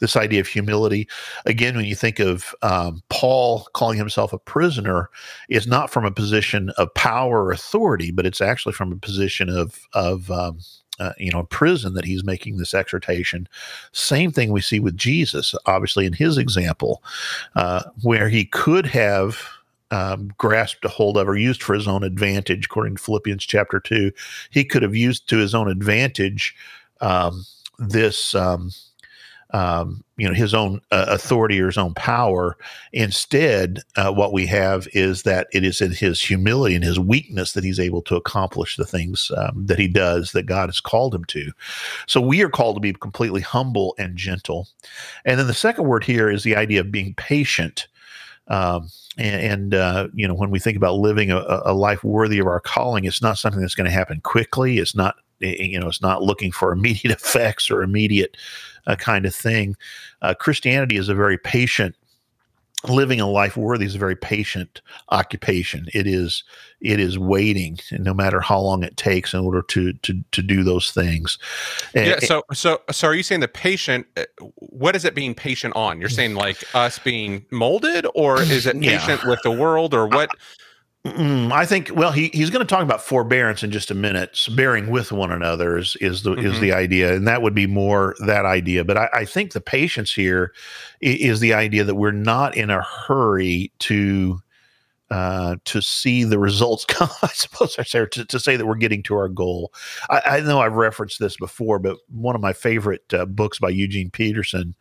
this 0.00 0.16
idea 0.16 0.40
of 0.40 0.48
humility. 0.48 1.06
Again, 1.46 1.76
when 1.76 1.84
you 1.84 1.94
think 1.94 2.18
of 2.18 2.52
um, 2.62 3.00
Paul 3.10 3.68
calling 3.74 3.96
himself 3.96 4.32
a 4.32 4.38
prisoner, 4.38 5.08
is 5.48 5.68
not 5.68 5.88
from 5.88 6.04
a 6.04 6.10
position 6.10 6.70
of 6.78 6.92
power 6.94 7.44
or 7.44 7.52
authority, 7.52 8.10
but 8.10 8.26
it's 8.26 8.40
actually 8.40 8.72
from 8.72 8.90
a 8.90 8.96
position 8.96 9.48
of 9.48 9.86
of 9.92 10.32
um, 10.32 10.58
uh, 10.98 11.12
you 11.16 11.30
know 11.30 11.44
prison 11.44 11.94
that 11.94 12.04
he's 12.04 12.24
making 12.24 12.56
this 12.56 12.74
exhortation. 12.74 13.48
Same 13.92 14.32
thing 14.32 14.50
we 14.50 14.60
see 14.60 14.80
with 14.80 14.96
Jesus, 14.96 15.54
obviously 15.66 16.06
in 16.06 16.12
his 16.12 16.38
example, 16.38 17.02
uh, 17.56 17.84
where 18.02 18.28
he 18.28 18.44
could 18.44 18.86
have. 18.86 19.48
Um, 19.92 20.30
grasped 20.38 20.84
a 20.84 20.88
hold 20.88 21.18
of 21.18 21.28
or 21.28 21.36
used 21.36 21.62
for 21.62 21.74
his 21.74 21.88
own 21.88 22.04
advantage, 22.04 22.66
according 22.66 22.94
to 22.96 23.02
Philippians 23.02 23.44
chapter 23.44 23.80
two, 23.80 24.12
he 24.50 24.64
could 24.64 24.82
have 24.82 24.94
used 24.94 25.28
to 25.28 25.38
his 25.38 25.52
own 25.54 25.68
advantage 25.68 26.54
um, 27.00 27.44
this 27.78 28.34
um, 28.34 28.70
um, 29.52 30.04
you 30.16 30.28
know 30.28 30.34
his 30.34 30.54
own 30.54 30.80
uh, 30.92 31.06
authority 31.08 31.60
or 31.60 31.66
his 31.66 31.78
own 31.78 31.94
power. 31.94 32.56
Instead, 32.92 33.80
uh, 33.96 34.12
what 34.12 34.32
we 34.32 34.46
have 34.46 34.86
is 34.92 35.22
that 35.22 35.48
it 35.52 35.64
is 35.64 35.80
in 35.80 35.92
his 35.92 36.22
humility 36.22 36.74
and 36.74 36.84
his 36.84 37.00
weakness 37.00 37.52
that 37.52 37.64
he's 37.64 37.80
able 37.80 38.02
to 38.02 38.16
accomplish 38.16 38.76
the 38.76 38.86
things 38.86 39.30
um, 39.36 39.66
that 39.66 39.78
he 39.78 39.88
does 39.88 40.32
that 40.32 40.46
God 40.46 40.68
has 40.68 40.80
called 40.80 41.14
him 41.14 41.24
to. 41.26 41.50
So 42.06 42.20
we 42.20 42.42
are 42.42 42.48
called 42.50 42.76
to 42.76 42.80
be 42.80 42.92
completely 42.92 43.40
humble 43.40 43.94
and 43.98 44.16
gentle. 44.16 44.68
And 45.24 45.38
then 45.38 45.46
the 45.46 45.54
second 45.54 45.84
word 45.84 46.04
here 46.04 46.30
is 46.30 46.42
the 46.42 46.56
idea 46.56 46.80
of 46.80 46.92
being 46.92 47.14
patient. 47.14 47.88
Um, 48.50 48.90
and, 49.16 49.42
and 49.42 49.74
uh, 49.74 50.08
you 50.12 50.28
know, 50.28 50.34
when 50.34 50.50
we 50.50 50.58
think 50.58 50.76
about 50.76 50.96
living 50.96 51.30
a, 51.30 51.62
a 51.64 51.72
life 51.72 52.04
worthy 52.04 52.38
of 52.38 52.46
our 52.46 52.60
calling, 52.60 53.04
it's 53.04 53.22
not 53.22 53.38
something 53.38 53.60
that's 53.60 53.74
going 53.74 53.86
to 53.86 53.90
happen 53.90 54.20
quickly. 54.20 54.78
It's 54.78 54.94
not 54.94 55.16
you 55.40 55.80
know 55.80 55.88
it's 55.88 56.02
not 56.02 56.22
looking 56.22 56.52
for 56.52 56.72
immediate 56.72 57.12
effects 57.12 57.70
or 57.70 57.82
immediate 57.82 58.36
uh, 58.86 58.96
kind 58.96 59.26
of 59.26 59.34
thing 59.34 59.76
uh, 60.22 60.34
christianity 60.34 60.96
is 60.96 61.08
a 61.08 61.14
very 61.14 61.38
patient 61.38 61.96
living 62.88 63.20
a 63.20 63.26
life 63.26 63.56
worthy 63.56 63.84
is 63.84 63.94
a 63.94 63.98
very 63.98 64.16
patient 64.16 64.80
occupation. 65.10 65.86
It 65.92 66.06
is 66.06 66.44
it 66.80 66.98
is 66.98 67.18
waiting 67.18 67.78
and 67.90 68.02
no 68.02 68.14
matter 68.14 68.40
how 68.40 68.58
long 68.58 68.82
it 68.82 68.96
takes 68.96 69.34
in 69.34 69.40
order 69.40 69.62
to 69.62 69.92
to 69.92 70.24
to 70.32 70.42
do 70.42 70.64
those 70.64 70.90
things. 70.90 71.38
Yeah 71.94 72.18
so 72.20 72.42
so 72.52 72.80
so 72.90 73.08
are 73.08 73.14
you 73.14 73.22
saying 73.22 73.42
the 73.42 73.48
patient 73.48 74.06
uh, 74.16 74.24
what 74.56 74.96
is 74.96 75.04
it 75.04 75.14
being 75.14 75.34
patient 75.34 75.74
on? 75.76 76.00
You're 76.00 76.08
saying 76.08 76.34
like 76.34 76.62
us 76.74 76.98
being 76.98 77.44
molded 77.50 78.06
or 78.14 78.40
is 78.40 78.66
it 78.66 78.80
patient 78.80 79.20
yeah. 79.22 79.28
with 79.28 79.40
the 79.42 79.50
world 79.50 79.92
or 79.92 80.06
what 80.06 80.30
Mm, 81.06 81.50
I 81.50 81.64
think 81.64 81.90
well 81.94 82.12
he 82.12 82.28
he's 82.28 82.50
going 82.50 82.66
to 82.66 82.68
talk 82.68 82.82
about 82.82 83.00
forbearance 83.00 83.62
in 83.62 83.70
just 83.70 83.90
a 83.90 83.94
minute. 83.94 84.36
So 84.36 84.54
bearing 84.54 84.90
with 84.90 85.12
one 85.12 85.32
another 85.32 85.78
is 85.78 85.96
is 85.96 86.24
the 86.24 86.32
mm-hmm. 86.32 86.46
is 86.46 86.60
the 86.60 86.74
idea, 86.74 87.14
and 87.14 87.26
that 87.26 87.40
would 87.40 87.54
be 87.54 87.66
more 87.66 88.14
that 88.26 88.44
idea. 88.44 88.84
But 88.84 88.98
I, 88.98 89.08
I, 89.14 89.24
think 89.24 89.52
the 89.52 89.62
patience 89.62 90.12
here 90.12 90.52
is 91.00 91.40
the 91.40 91.54
idea 91.54 91.84
that 91.84 91.94
we're 91.94 92.10
not 92.10 92.54
in 92.54 92.68
a 92.68 92.82
hurry 92.82 93.72
to 93.78 94.40
uh, 95.10 95.56
to 95.64 95.80
see 95.80 96.22
the 96.22 96.38
results 96.38 96.84
come. 96.88 97.08
I 97.22 97.28
suppose 97.28 97.76
I 97.78 97.82
say 97.82 98.04
to, 98.04 98.24
to 98.26 98.38
say 98.38 98.56
that 98.56 98.66
we're 98.66 98.74
getting 98.74 99.02
to 99.04 99.14
our 99.14 99.28
goal. 99.28 99.72
I, 100.10 100.20
I, 100.26 100.40
know 100.40 100.60
I've 100.60 100.74
referenced 100.74 101.18
this 101.18 101.38
before, 101.38 101.78
but 101.78 101.96
one 102.10 102.34
of 102.34 102.42
my 102.42 102.52
favorite 102.52 103.12
uh, 103.14 103.24
books 103.24 103.58
by 103.58 103.70
Eugene 103.70 104.10
Peterson 104.10 104.74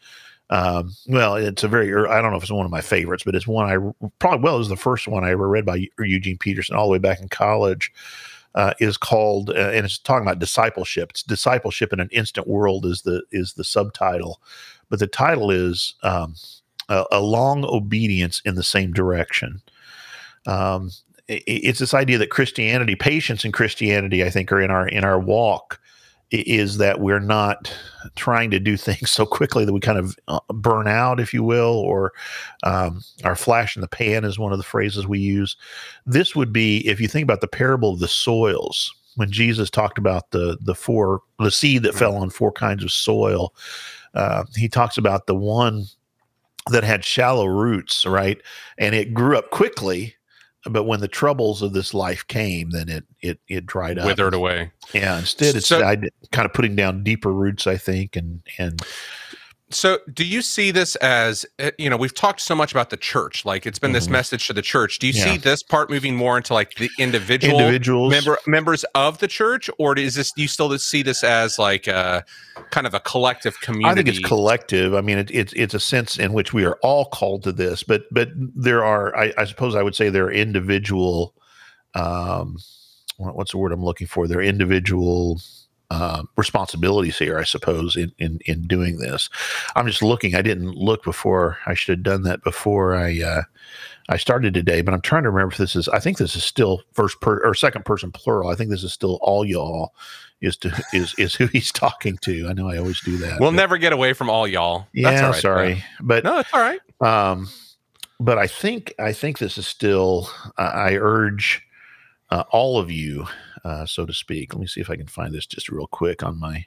um, 0.49 0.95
well, 1.07 1.35
it's 1.35 1.63
a 1.63 1.67
very, 1.67 1.93
I 2.07 2.21
don't 2.21 2.31
know 2.31 2.37
if 2.37 2.43
it's 2.43 2.51
one 2.51 2.65
of 2.65 2.71
my 2.71 2.81
favorites, 2.81 3.23
but 3.23 3.35
it's 3.35 3.47
one 3.47 3.69
I 3.69 4.07
probably, 4.17 4.43
well, 4.43 4.55
it 4.55 4.59
was 4.59 4.69
the 4.69 4.75
first 4.75 5.07
one 5.07 5.23
I 5.23 5.31
ever 5.31 5.47
read 5.47 5.65
by 5.65 5.87
Eugene 5.99 6.37
Peterson 6.37 6.75
all 6.75 6.87
the 6.87 6.91
way 6.91 6.97
back 6.97 7.21
in 7.21 7.29
college. 7.29 7.91
Uh, 8.55 8.73
is 8.79 8.97
called, 8.97 9.51
uh, 9.51 9.53
and 9.53 9.85
it's 9.85 9.99
talking 9.99 10.23
about 10.23 10.39
discipleship. 10.39 11.11
It's 11.11 11.21
discipleship 11.21 11.93
in 11.93 11.99
an 11.99 12.09
instant 12.11 12.47
world 12.47 12.83
is 12.83 13.03
the 13.03 13.21
is 13.31 13.53
the 13.53 13.63
subtitle, 13.63 14.41
but 14.89 14.97
the 14.97 15.05
title 15.05 15.51
is 15.51 15.93
um, 16.01 16.33
a, 16.89 17.05
a, 17.11 17.21
long 17.21 17.63
obedience 17.63 18.41
in 18.45 18.55
the 18.55 18.63
same 18.63 18.91
direction. 18.91 19.61
Um, 20.47 20.89
it, 21.27 21.43
it's 21.45 21.77
this 21.77 21.93
idea 21.93 22.17
that 22.17 22.31
Christianity, 22.31 22.95
patience 22.95 23.45
in 23.45 23.51
Christianity, 23.51 24.23
I 24.23 24.31
think, 24.31 24.51
are 24.51 24.59
in 24.59 24.71
our 24.71 24.87
in 24.87 25.03
our 25.03 25.19
walk 25.19 25.79
is 26.31 26.77
that 26.77 26.99
we're 26.99 27.19
not 27.19 27.73
trying 28.15 28.51
to 28.51 28.59
do 28.59 28.77
things 28.77 29.11
so 29.11 29.25
quickly 29.25 29.65
that 29.65 29.73
we 29.73 29.79
kind 29.79 29.97
of 29.97 30.15
uh, 30.27 30.39
burn 30.53 30.87
out, 30.87 31.19
if 31.19 31.33
you 31.33 31.43
will, 31.43 31.77
or 31.79 32.13
um, 32.63 33.01
our 33.23 33.35
flash 33.35 33.75
in 33.75 33.81
the 33.81 33.87
pan 33.87 34.23
is 34.23 34.39
one 34.39 34.51
of 34.51 34.57
the 34.57 34.63
phrases 34.63 35.07
we 35.07 35.19
use. 35.19 35.57
This 36.05 36.35
would 36.35 36.53
be 36.53 36.87
if 36.87 37.01
you 37.01 37.07
think 37.07 37.23
about 37.23 37.41
the 37.41 37.47
parable 37.47 37.93
of 37.93 37.99
the 37.99 38.07
soils 38.07 38.93
when 39.15 39.31
Jesus 39.31 39.69
talked 39.69 39.97
about 39.97 40.31
the 40.31 40.57
the 40.61 40.75
four 40.75 41.21
the 41.39 41.51
seed 41.51 41.83
that 41.83 41.95
fell 41.95 42.15
on 42.15 42.29
four 42.29 42.51
kinds 42.51 42.83
of 42.83 42.91
soil. 42.91 43.53
Uh, 44.13 44.43
he 44.55 44.67
talks 44.67 44.97
about 44.97 45.27
the 45.27 45.35
one 45.35 45.85
that 46.71 46.83
had 46.83 47.03
shallow 47.03 47.45
roots, 47.45 48.05
right, 48.05 48.41
and 48.77 48.95
it 48.95 49.13
grew 49.13 49.37
up 49.37 49.49
quickly 49.51 50.15
but 50.65 50.83
when 50.83 50.99
the 50.99 51.07
troubles 51.07 51.61
of 51.61 51.73
this 51.73 51.93
life 51.93 52.27
came, 52.27 52.71
then 52.71 52.89
it 52.89 53.05
it 53.21 53.39
it 53.47 53.65
dried 53.65 53.97
up, 53.97 54.05
withered 54.05 54.33
away. 54.33 54.71
Yeah, 54.93 55.19
instead 55.19 55.55
it's 55.55 55.67
so, 55.67 55.81
kind 55.81 56.45
of 56.45 56.53
putting 56.53 56.75
down 56.75 57.03
deeper 57.03 57.31
roots, 57.31 57.67
I 57.67 57.77
think, 57.77 58.15
and 58.15 58.41
and 58.57 58.81
so, 59.71 59.99
do 60.11 60.25
you 60.25 60.41
see 60.41 60.71
this 60.71 60.95
as 60.97 61.45
eh, 61.59 61.69
you 61.77 61.89
know 61.89 61.97
we've 61.97 62.13
talked 62.13 62.41
so 62.41 62.55
much 62.55 62.71
about 62.71 62.89
the 62.89 62.97
church, 62.97 63.45
like 63.45 63.67
it's 63.67 63.77
been 63.77 63.89
mm-hmm. 63.89 63.95
this 63.95 64.07
message 64.07 64.47
to 64.47 64.53
the 64.53 64.63
church. 64.63 64.97
Do 64.97 65.05
you 65.05 65.13
yeah. 65.13 65.23
see 65.25 65.37
this 65.37 65.61
part 65.61 65.91
moving 65.91 66.15
more 66.15 66.37
into 66.37 66.55
like 66.55 66.73
the 66.75 66.89
individual 66.97 67.59
individuals 67.59 68.11
member, 68.11 68.39
members 68.47 68.83
of 68.95 69.19
the 69.19 69.27
church, 69.27 69.69
or 69.77 69.97
is 69.97 70.15
this 70.15 70.31
do 70.31 70.41
you 70.41 70.47
still 70.47 70.75
see 70.79 71.03
this 71.03 71.23
as 71.23 71.59
like 71.59 71.85
a 71.85 72.25
kind 72.71 72.87
of 72.87 72.95
a 72.95 72.99
collective 72.99 73.59
community? 73.61 73.91
I 73.91 73.93
think 73.93 74.07
it's 74.07 74.27
collective. 74.27 74.95
I 74.95 75.01
mean, 75.01 75.19
it, 75.19 75.29
it's 75.31 75.53
it's 75.53 75.75
a 75.75 75.79
sense 75.79 76.17
in 76.17 76.33
which 76.33 76.51
we 76.51 76.65
are 76.65 76.79
all 76.81 77.05
called 77.05 77.43
to 77.43 77.51
this, 77.51 77.83
but 77.83 78.03
but 78.11 78.29
there 78.35 78.83
are, 78.83 79.15
I, 79.15 79.33
I 79.37 79.45
suppose, 79.45 79.75
I 79.75 79.83
would 79.83 79.95
say 79.95 80.09
there 80.09 80.25
are 80.25 80.31
individual. 80.31 81.35
Um, 81.93 82.57
what's 83.17 83.51
the 83.51 83.59
word 83.59 83.71
I'm 83.71 83.83
looking 83.83 84.07
for? 84.07 84.27
There 84.27 84.39
are 84.39 84.43
individual 84.43 85.39
uh, 85.91 86.23
responsibilities 86.37 87.17
here, 87.17 87.39
I 87.39 87.43
suppose, 87.43 87.95
in, 87.95 88.11
in 88.19 88.39
in 88.45 88.67
doing 88.67 88.99
this. 88.99 89.29
I'm 89.75 89.87
just 89.87 90.03
looking. 90.03 90.35
I 90.35 90.41
didn't 90.41 90.75
look 90.75 91.03
before. 91.03 91.57
I 91.65 91.73
should 91.73 91.97
have 91.97 92.03
done 92.03 92.23
that 92.23 92.43
before 92.43 92.95
I 92.95 93.21
uh, 93.21 93.41
I 94.07 94.17
started 94.17 94.53
today. 94.53 94.81
But 94.81 94.93
I'm 94.93 95.01
trying 95.01 95.23
to 95.23 95.29
remember 95.29 95.53
if 95.53 95.57
this 95.57 95.75
is. 95.75 95.87
I 95.89 95.99
think 95.99 96.17
this 96.17 96.35
is 96.35 96.43
still 96.43 96.83
first 96.93 97.19
per 97.21 97.43
or 97.43 97.53
second 97.55 97.85
person 97.85 98.11
plural. 98.11 98.49
I 98.49 98.55
think 98.55 98.69
this 98.69 98.83
is 98.83 98.93
still 98.93 99.19
all 99.21 99.43
y'all 99.45 99.93
is 100.41 100.57
to 100.57 100.83
is 100.93 101.15
is 101.17 101.35
who 101.35 101.47
he's 101.47 101.71
talking 101.71 102.17
to. 102.17 102.47
I 102.47 102.53
know 102.53 102.69
I 102.69 102.77
always 102.77 103.01
do 103.01 103.17
that. 103.17 103.39
We'll 103.39 103.51
but, 103.51 103.57
never 103.57 103.77
get 103.77 103.93
away 103.93 104.13
from 104.13 104.29
all 104.29 104.47
y'all. 104.47 104.87
That's 104.93 105.21
yeah, 105.21 105.31
sorry, 105.31 105.83
but 106.01 106.23
no, 106.23 106.39
it's 106.39 106.53
all 106.53 106.61
right. 106.61 106.79
Um, 107.01 107.49
but 108.19 108.37
I 108.37 108.47
think 108.47 108.93
I 108.99 109.13
think 109.13 109.39
this 109.39 109.57
is 109.57 109.67
still. 109.67 110.29
Uh, 110.57 110.71
I 110.73 110.93
urge 110.95 111.63
uh, 112.29 112.43
all 112.51 112.79
of 112.79 112.91
you 112.91 113.25
uh, 113.63 113.85
so 113.85 114.05
to 114.05 114.13
speak. 114.13 114.53
Let 114.53 114.61
me 114.61 114.67
see 114.67 114.81
if 114.81 114.89
I 114.89 114.95
can 114.95 115.07
find 115.07 115.33
this 115.33 115.45
just 115.45 115.69
real 115.69 115.87
quick 115.87 116.23
on 116.23 116.39
my 116.39 116.65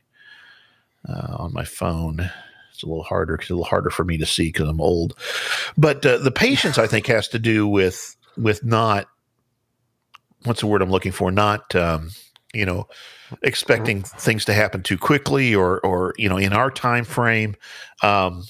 uh, 1.08 1.36
on 1.38 1.52
my 1.52 1.64
phone. 1.64 2.30
It's 2.72 2.82
a 2.82 2.86
little 2.86 3.04
harder 3.04 3.34
it's 3.34 3.50
a 3.50 3.54
little 3.54 3.64
harder 3.64 3.90
for 3.90 4.04
me 4.04 4.18
to 4.18 4.26
see 4.26 4.48
because 4.48 4.68
I'm 4.68 4.80
old. 4.80 5.16
But 5.76 6.04
uh, 6.04 6.18
the 6.18 6.30
patience, 6.30 6.78
I 6.78 6.86
think, 6.86 7.06
has 7.06 7.28
to 7.28 7.38
do 7.38 7.66
with 7.66 8.16
with 8.36 8.64
not 8.64 9.06
what's 10.44 10.60
the 10.60 10.66
word 10.66 10.82
I'm 10.82 10.90
looking 10.90 11.12
for? 11.12 11.30
Not 11.30 11.74
um, 11.74 12.10
you 12.54 12.66
know 12.66 12.88
expecting 13.42 14.02
things 14.02 14.44
to 14.44 14.52
happen 14.52 14.82
too 14.82 14.98
quickly 14.98 15.54
or 15.54 15.80
or 15.80 16.14
you 16.18 16.28
know 16.28 16.36
in 16.36 16.52
our 16.52 16.70
time 16.70 17.04
frame. 17.04 17.56
Um, 18.02 18.44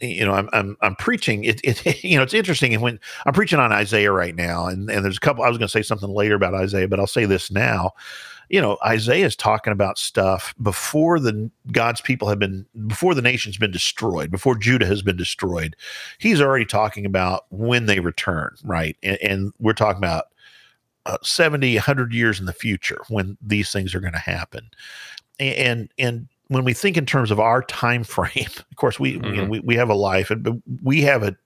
you 0.00 0.24
know, 0.24 0.32
I'm 0.32 0.48
I'm 0.52 0.76
I'm 0.82 0.96
preaching. 0.96 1.44
It, 1.44 1.60
it 1.64 2.04
you 2.04 2.16
know, 2.16 2.22
it's 2.22 2.34
interesting. 2.34 2.74
And 2.74 2.82
when 2.82 2.98
I'm 3.26 3.32
preaching 3.32 3.58
on 3.58 3.72
Isaiah 3.72 4.12
right 4.12 4.34
now, 4.34 4.66
and 4.66 4.90
and 4.90 5.04
there's 5.04 5.16
a 5.16 5.20
couple. 5.20 5.44
I 5.44 5.48
was 5.48 5.58
going 5.58 5.68
to 5.68 5.72
say 5.72 5.82
something 5.82 6.10
later 6.10 6.34
about 6.34 6.54
Isaiah, 6.54 6.88
but 6.88 7.00
I'll 7.00 7.06
say 7.06 7.24
this 7.24 7.50
now. 7.50 7.92
You 8.50 8.60
know, 8.60 8.76
Isaiah 8.84 9.24
is 9.24 9.36
talking 9.36 9.72
about 9.72 9.98
stuff 9.98 10.54
before 10.60 11.18
the 11.18 11.50
God's 11.72 12.02
people 12.02 12.28
have 12.28 12.38
been 12.38 12.66
before 12.86 13.14
the 13.14 13.22
nation's 13.22 13.56
been 13.56 13.70
destroyed, 13.70 14.30
before 14.30 14.56
Judah 14.56 14.86
has 14.86 15.02
been 15.02 15.16
destroyed. 15.16 15.76
He's 16.18 16.40
already 16.40 16.66
talking 16.66 17.06
about 17.06 17.46
when 17.50 17.86
they 17.86 18.00
return, 18.00 18.54
right? 18.64 18.96
And, 19.02 19.18
and 19.22 19.52
we're 19.58 19.72
talking 19.72 19.98
about 19.98 20.26
uh, 21.06 21.18
70, 21.22 21.74
100 21.74 22.12
years 22.12 22.38
in 22.38 22.46
the 22.46 22.52
future 22.52 23.00
when 23.08 23.36
these 23.40 23.72
things 23.72 23.94
are 23.94 24.00
going 24.00 24.12
to 24.12 24.18
happen. 24.18 24.68
And 25.40 25.90
and 25.98 26.28
when 26.48 26.64
we 26.64 26.72
think 26.72 26.96
in 26.96 27.06
terms 27.06 27.30
of 27.30 27.40
our 27.40 27.62
time 27.62 28.04
frame, 28.04 28.46
of 28.70 28.76
course, 28.76 28.98
we 29.00 29.14
mm-hmm. 29.14 29.24
you 29.24 29.32
know, 29.32 29.42
mm-hmm. 29.42 29.50
we, 29.50 29.60
we 29.60 29.76
have 29.76 29.90
a 29.90 29.94
life, 29.94 30.30
and 30.30 30.62
we 30.82 31.02
have 31.02 31.22
a 31.22 31.36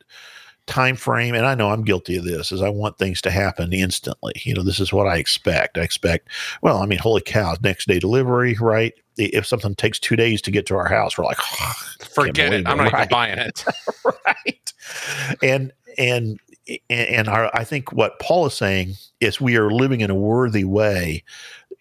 time 0.67 0.97
frame, 0.97 1.35
and 1.35 1.47
I 1.47 1.55
know 1.55 1.71
I'm 1.71 1.83
guilty 1.83 2.17
of 2.17 2.25
this. 2.25 2.53
Is 2.53 2.63
I 2.63 2.69
want 2.69 2.99
things 2.99 3.21
to 3.23 3.31
happen 3.31 3.73
instantly. 3.73 4.35
You 4.45 4.55
know, 4.55 4.63
this 4.63 4.81
is 4.81 4.93
what 4.93 5.07
I 5.07 5.17
expect. 5.17 5.79
I 5.79 5.83
expect. 5.83 6.29
Well, 6.63 6.79
I 6.79 6.87
mean, 6.87 6.99
holy 6.99 7.23
cow, 7.23 7.57
next 7.63 7.89
day 7.89 7.99
delivery, 7.99 8.55
right? 8.61 8.93
If 9.17 9.47
something 9.47 9.75
takes 9.75 9.99
two 9.99 10.15
days 10.15 10.41
to 10.43 10.51
get 10.51 10.67
to 10.67 10.77
our 10.77 10.89
house, 10.89 11.19
we're 11.19 11.25
like, 11.25 11.39
oh, 11.61 11.73
forget 12.13 12.53
it. 12.53 12.69
I'm 12.69 12.77
not 12.77 12.93
right. 12.93 13.01
even 13.01 13.09
buying 13.09 13.39
it. 13.39 13.65
right. 14.27 14.73
And 15.43 15.73
and 15.97 16.39
and 16.91 17.29
our, 17.29 17.51
I 17.55 17.65
think 17.65 17.93
what 17.93 18.19
Paul 18.21 18.47
is 18.47 18.55
saying 18.55 18.95
is 19.21 19.41
we 19.41 19.57
are 19.57 19.71
living 19.71 20.03
in 20.03 20.11
a 20.11 20.15
worthy 20.15 20.65
way 20.65 21.25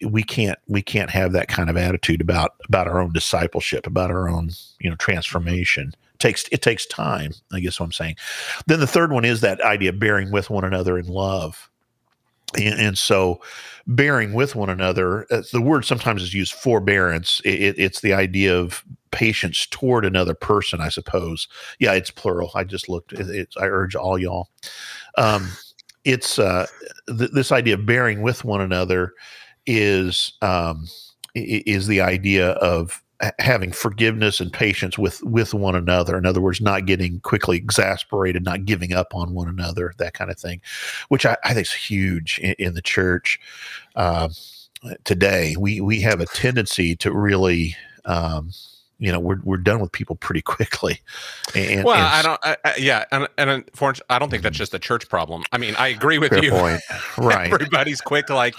we 0.06 0.22
can't 0.22 0.58
we 0.68 0.82
can't 0.82 1.10
have 1.10 1.32
that 1.32 1.48
kind 1.48 1.70
of 1.70 1.76
attitude 1.76 2.20
about 2.20 2.52
about 2.68 2.86
our 2.86 3.00
own 3.00 3.12
discipleship, 3.12 3.86
about 3.86 4.10
our 4.10 4.28
own 4.28 4.50
you 4.80 4.88
know 4.90 4.96
transformation. 4.96 5.94
It 6.14 6.18
takes 6.20 6.44
it 6.52 6.62
takes 6.62 6.86
time. 6.86 7.32
I 7.52 7.60
guess 7.60 7.78
what 7.80 7.86
I'm 7.86 7.92
saying. 7.92 8.16
Then 8.66 8.80
the 8.80 8.86
third 8.86 9.12
one 9.12 9.24
is 9.24 9.40
that 9.40 9.60
idea 9.60 9.90
of 9.90 9.98
bearing 9.98 10.30
with 10.30 10.50
one 10.50 10.64
another 10.64 10.98
in 10.98 11.06
love. 11.08 11.68
and, 12.56 12.80
and 12.80 12.98
so 12.98 13.40
bearing 13.86 14.32
with 14.32 14.54
one 14.54 14.70
another 14.70 15.26
uh, 15.30 15.42
the 15.52 15.60
word 15.62 15.84
sometimes 15.84 16.22
is 16.22 16.34
used 16.34 16.52
forbearance 16.52 17.40
it, 17.44 17.74
it's 17.78 18.00
the 18.00 18.12
idea 18.12 18.56
of 18.56 18.84
patience 19.10 19.66
toward 19.66 20.04
another 20.04 20.34
person 20.34 20.80
i 20.80 20.88
suppose 20.88 21.48
yeah 21.78 21.92
it's 21.92 22.10
plural 22.10 22.50
i 22.54 22.64
just 22.64 22.88
looked 22.88 23.12
it's 23.14 23.56
i 23.56 23.64
urge 23.64 23.94
all 23.94 24.18
y'all 24.18 24.48
um, 25.16 25.48
it's 26.04 26.38
uh, 26.38 26.66
th- 27.18 27.30
this 27.32 27.50
idea 27.52 27.74
of 27.74 27.84
bearing 27.86 28.22
with 28.22 28.44
one 28.44 28.60
another 28.60 29.14
is 29.68 30.32
um, 30.42 30.86
is 31.34 31.86
the 31.86 32.00
idea 32.00 32.50
of 32.52 33.02
having 33.38 33.72
forgiveness 33.72 34.40
and 34.40 34.52
patience 34.52 34.96
with 34.98 35.22
with 35.22 35.54
one 35.54 35.74
another. 35.74 36.16
In 36.16 36.26
other 36.26 36.40
words 36.40 36.60
not 36.60 36.86
getting 36.86 37.20
quickly 37.20 37.56
exasperated 37.56 38.44
not 38.44 38.64
giving 38.64 38.92
up 38.92 39.14
on 39.14 39.34
one 39.34 39.48
another 39.48 39.92
that 39.98 40.14
kind 40.14 40.30
of 40.30 40.38
thing 40.38 40.60
which 41.08 41.26
i, 41.26 41.36
I 41.42 41.52
think 41.52 41.66
is 41.66 41.72
huge 41.72 42.38
in, 42.38 42.54
in 42.58 42.74
the 42.74 42.82
church 42.82 43.40
uh, 43.96 44.28
today. 45.04 45.56
We 45.58 45.80
we 45.80 46.00
have 46.00 46.20
a 46.20 46.26
tendency 46.26 46.96
to 46.96 47.12
really 47.12 47.76
um, 48.04 48.50
you 48.98 49.12
know 49.12 49.20
we're 49.20 49.38
we're 49.44 49.56
done 49.56 49.80
with 49.80 49.92
people 49.92 50.16
pretty 50.16 50.42
quickly. 50.48 51.00
And, 51.54 51.84
well, 51.84 51.96
and, 51.96 52.04
I 52.04 52.22
don't. 52.22 52.40
I, 52.42 52.56
I, 52.64 52.76
yeah, 52.78 53.04
and 53.12 53.28
and 53.38 53.50
unfortunately, 53.50 54.06
I 54.10 54.18
don't 54.18 54.30
think 54.30 54.42
that's 54.42 54.58
just 54.58 54.74
a 54.74 54.78
church 54.78 55.08
problem. 55.08 55.44
I 55.52 55.58
mean, 55.58 55.74
I 55.76 55.88
agree 55.88 56.18
with 56.18 56.32
you. 56.42 56.50
Point. 56.50 56.80
Right. 57.16 57.52
Everybody's 57.52 58.00
quick. 58.00 58.30
Like, 58.30 58.54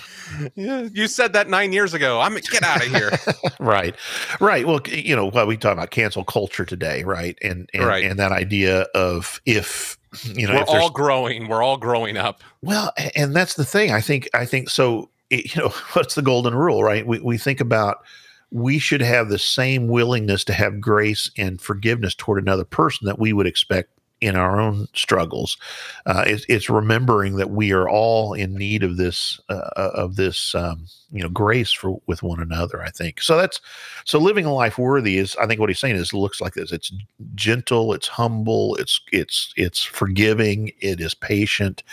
yeah, 0.55 0.87
you 0.93 1.07
said 1.07 1.33
that 1.33 1.49
nine 1.49 1.71
years 1.71 1.93
ago. 1.93 2.19
I'm 2.19 2.33
get 2.35 2.63
out 2.63 2.85
of 2.85 2.93
here. 2.93 3.11
right. 3.59 3.95
Right. 4.39 4.67
Well, 4.67 4.81
you 4.87 5.15
know, 5.15 5.29
what 5.29 5.47
we 5.47 5.55
talk 5.55 5.73
about 5.73 5.91
cancel 5.91 6.23
culture 6.23 6.65
today, 6.65 7.03
right? 7.03 7.37
And 7.41 7.69
and 7.73 7.85
right. 7.85 8.03
and 8.03 8.19
that 8.19 8.31
idea 8.31 8.81
of 8.95 9.41
if 9.45 9.97
you 10.23 10.47
know 10.47 10.65
we're 10.67 10.79
all 10.79 10.89
growing, 10.89 11.47
we're 11.47 11.63
all 11.63 11.77
growing 11.77 12.17
up. 12.17 12.41
Well, 12.61 12.91
and 13.15 13.35
that's 13.35 13.53
the 13.53 13.65
thing. 13.65 13.91
I 13.91 14.01
think. 14.01 14.29
I 14.33 14.45
think 14.45 14.69
so. 14.69 15.09
It, 15.29 15.55
you 15.55 15.61
know, 15.61 15.69
what's 15.93 16.15
the 16.15 16.21
golden 16.21 16.55
rule, 16.55 16.83
right? 16.83 17.05
We 17.05 17.19
we 17.19 17.37
think 17.37 17.61
about 17.61 18.03
we 18.51 18.79
should 18.79 19.01
have 19.01 19.29
the 19.29 19.39
same 19.39 19.87
willingness 19.87 20.43
to 20.45 20.53
have 20.53 20.81
grace 20.81 21.29
and 21.37 21.61
forgiveness 21.61 22.15
toward 22.15 22.41
another 22.41 22.65
person 22.65 23.05
that 23.05 23.19
we 23.19 23.33
would 23.33 23.47
expect 23.47 23.89
in 24.21 24.35
our 24.35 24.59
own 24.59 24.87
struggles. 24.93 25.57
Uh, 26.05 26.23
it's, 26.27 26.45
it's, 26.49 26.69
remembering 26.69 27.37
that 27.37 27.51
we 27.51 27.71
are 27.71 27.87
all 27.87 28.33
in 28.33 28.53
need 28.53 28.83
of 28.83 28.97
this 28.97 29.39
uh, 29.49 29.69
uh, 29.77 29.91
of 29.93 30.15
this 30.15 30.53
um, 30.55 30.85
you 31.11 31.21
know 31.21 31.29
grace 31.29 31.71
for 31.71 32.01
with 32.07 32.21
one 32.21 32.41
another. 32.41 32.81
I 32.81 32.89
think 32.89 33.21
so. 33.21 33.37
That's 33.37 33.61
so 34.05 34.19
living 34.19 34.45
a 34.45 34.53
life 34.53 34.77
worthy 34.77 35.17
is. 35.17 35.35
I 35.37 35.47
think 35.47 35.59
what 35.59 35.69
he's 35.69 35.79
saying 35.79 35.95
is 35.95 36.13
looks 36.13 36.41
like 36.41 36.53
this. 36.53 36.71
It's 36.71 36.91
gentle. 37.35 37.93
It's 37.93 38.07
humble. 38.07 38.75
It's 38.75 38.99
it's 39.11 39.53
it's 39.55 39.83
forgiving. 39.83 40.71
It 40.81 40.99
is 40.99 41.13
patient. 41.13 41.83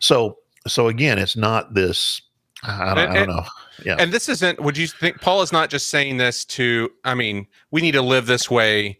So 0.00 0.38
so 0.66 0.88
again, 0.88 1.18
it's 1.18 1.36
not 1.36 1.74
this. 1.74 2.22
I 2.62 2.94
don't, 2.94 2.98
and, 2.98 3.10
I 3.10 3.14
don't 3.14 3.28
know. 3.28 3.44
Yeah. 3.84 3.96
And 3.98 4.12
this 4.12 4.28
isn't, 4.28 4.60
would 4.60 4.76
you 4.76 4.86
think 4.86 5.20
Paul 5.20 5.42
is 5.42 5.52
not 5.52 5.70
just 5.70 5.88
saying 5.88 6.18
this 6.18 6.44
to, 6.46 6.90
I 7.04 7.14
mean, 7.14 7.46
we 7.70 7.80
need 7.80 7.92
to 7.92 8.02
live 8.02 8.26
this 8.26 8.50
way 8.50 8.98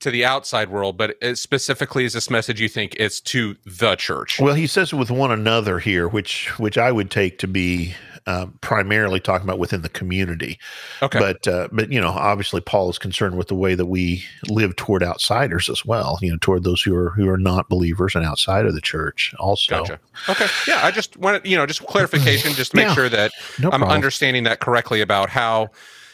to 0.00 0.10
the 0.10 0.24
outside 0.24 0.70
world, 0.70 0.96
but 0.96 1.16
specifically 1.34 2.04
is 2.04 2.14
this 2.14 2.30
message 2.30 2.60
you 2.60 2.68
think 2.68 2.96
it's 2.98 3.20
to 3.20 3.56
the 3.66 3.96
church? 3.96 4.40
Well, 4.40 4.54
he 4.54 4.66
says 4.66 4.94
with 4.94 5.10
one 5.10 5.30
another 5.30 5.78
here, 5.78 6.08
which 6.08 6.58
which 6.58 6.78
I 6.78 6.90
would 6.90 7.10
take 7.10 7.38
to 7.40 7.46
be 7.46 7.94
um, 8.26 8.58
primarily 8.60 9.20
talking 9.20 9.46
about 9.46 9.58
within 9.58 9.82
the 9.82 9.88
community. 9.88 10.58
Okay. 11.02 11.18
But 11.18 11.48
uh, 11.48 11.68
but 11.72 11.90
you 11.90 12.00
know, 12.00 12.10
obviously, 12.10 12.60
Paul 12.60 12.90
is 12.90 12.98
concerned 12.98 13.36
with 13.36 13.48
the 13.48 13.54
way 13.54 13.74
that 13.74 13.86
we 13.86 14.24
live 14.48 14.76
toward 14.76 15.02
outsiders 15.02 15.68
as 15.68 15.84
well. 15.84 16.18
You 16.20 16.32
know, 16.32 16.38
toward 16.40 16.64
those 16.64 16.82
who 16.82 16.94
are 16.94 17.10
who 17.10 17.28
are 17.28 17.38
not 17.38 17.68
believers 17.68 18.14
and 18.14 18.24
outside 18.24 18.66
of 18.66 18.74
the 18.74 18.80
church. 18.80 19.34
Also. 19.38 19.78
Gotcha. 19.78 20.00
Okay. 20.28 20.46
Yeah, 20.66 20.80
I 20.84 20.90
just 20.90 21.16
wanted 21.16 21.46
you 21.46 21.56
know 21.56 21.66
just 21.66 21.84
clarification, 21.86 22.52
just 22.52 22.72
to 22.72 22.76
make 22.76 22.86
yeah, 22.88 22.94
sure 22.94 23.08
that 23.08 23.32
no 23.58 23.68
I'm 23.70 23.80
problem. 23.80 23.90
understanding 23.90 24.44
that 24.44 24.60
correctly 24.60 25.00
about 25.00 25.30
how 25.30 25.68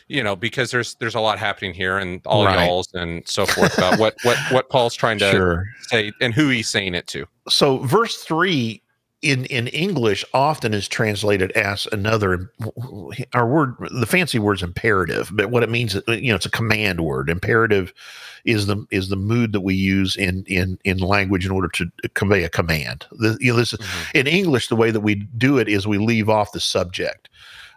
you 0.09 0.23
know 0.23 0.37
because 0.37 0.71
there's 0.71 0.95
there's 0.97 1.14
a 1.14 1.21
lot 1.21 1.38
happening 1.38 1.75
here 1.75 1.99
and 1.99 2.21
all 2.27 2.45
right. 2.45 2.66
y'all's 2.66 2.88
and 2.95 3.27
so 3.27 3.47
forth 3.47 3.77
about 3.77 3.99
what 3.99 4.16
what 4.23 4.38
what 4.51 4.71
Paul's 4.71 4.95
trying 4.95 5.19
to 5.19 5.31
sure. 5.31 5.66
say 5.88 6.12
and 6.21 6.35
who 6.35 6.49
he's 6.49 6.69
saying 6.69 6.95
it 6.95 7.07
to. 7.09 7.27
So 7.49 7.79
verse 7.79 8.16
three 8.23 8.83
in 9.23 9.47
in 9.47 9.67
English 9.69 10.25
often 10.35 10.75
is 10.75 10.87
translated 10.89 11.51
as 11.53 11.87
another 11.91 12.51
our 13.33 13.49
word 13.49 13.75
the 13.91 14.07
fancy 14.07 14.39
word's 14.39 14.63
imperative 14.63 15.31
but 15.33 15.51
what 15.51 15.63
it 15.63 15.71
means 15.71 15.95
you 16.09 16.29
know 16.29 16.35
it's 16.35 16.47
a 16.47 16.51
command 16.51 17.01
word. 17.01 17.31
Imperative 17.31 17.93
is 18.45 18.67
the 18.67 18.85
is 18.91 19.09
the 19.09 19.17
mood 19.17 19.53
that 19.53 19.63
we 19.63 19.75
use 19.75 20.17
in 20.17 20.45
in 20.47 20.79
in 20.85 20.99
language 20.99 21.47
in 21.47 21.51
order 21.51 21.69
to 21.69 21.91
convey 22.15 22.45
a 22.45 22.51
command. 22.51 23.07
The, 23.13 23.37
you 23.41 23.53
know 23.53 23.59
this 23.59 23.73
mm-hmm. 23.73 24.19
in 24.19 24.27
English 24.27 24.69
the 24.69 24.77
way 24.77 24.91
that 24.91 25.01
we 25.01 25.15
do 25.15 25.59
it 25.59 25.69
is 25.69 25.87
we 25.87 25.99
leave 25.99 26.29
off 26.29 26.53
the 26.53 26.61
subject. 26.61 27.29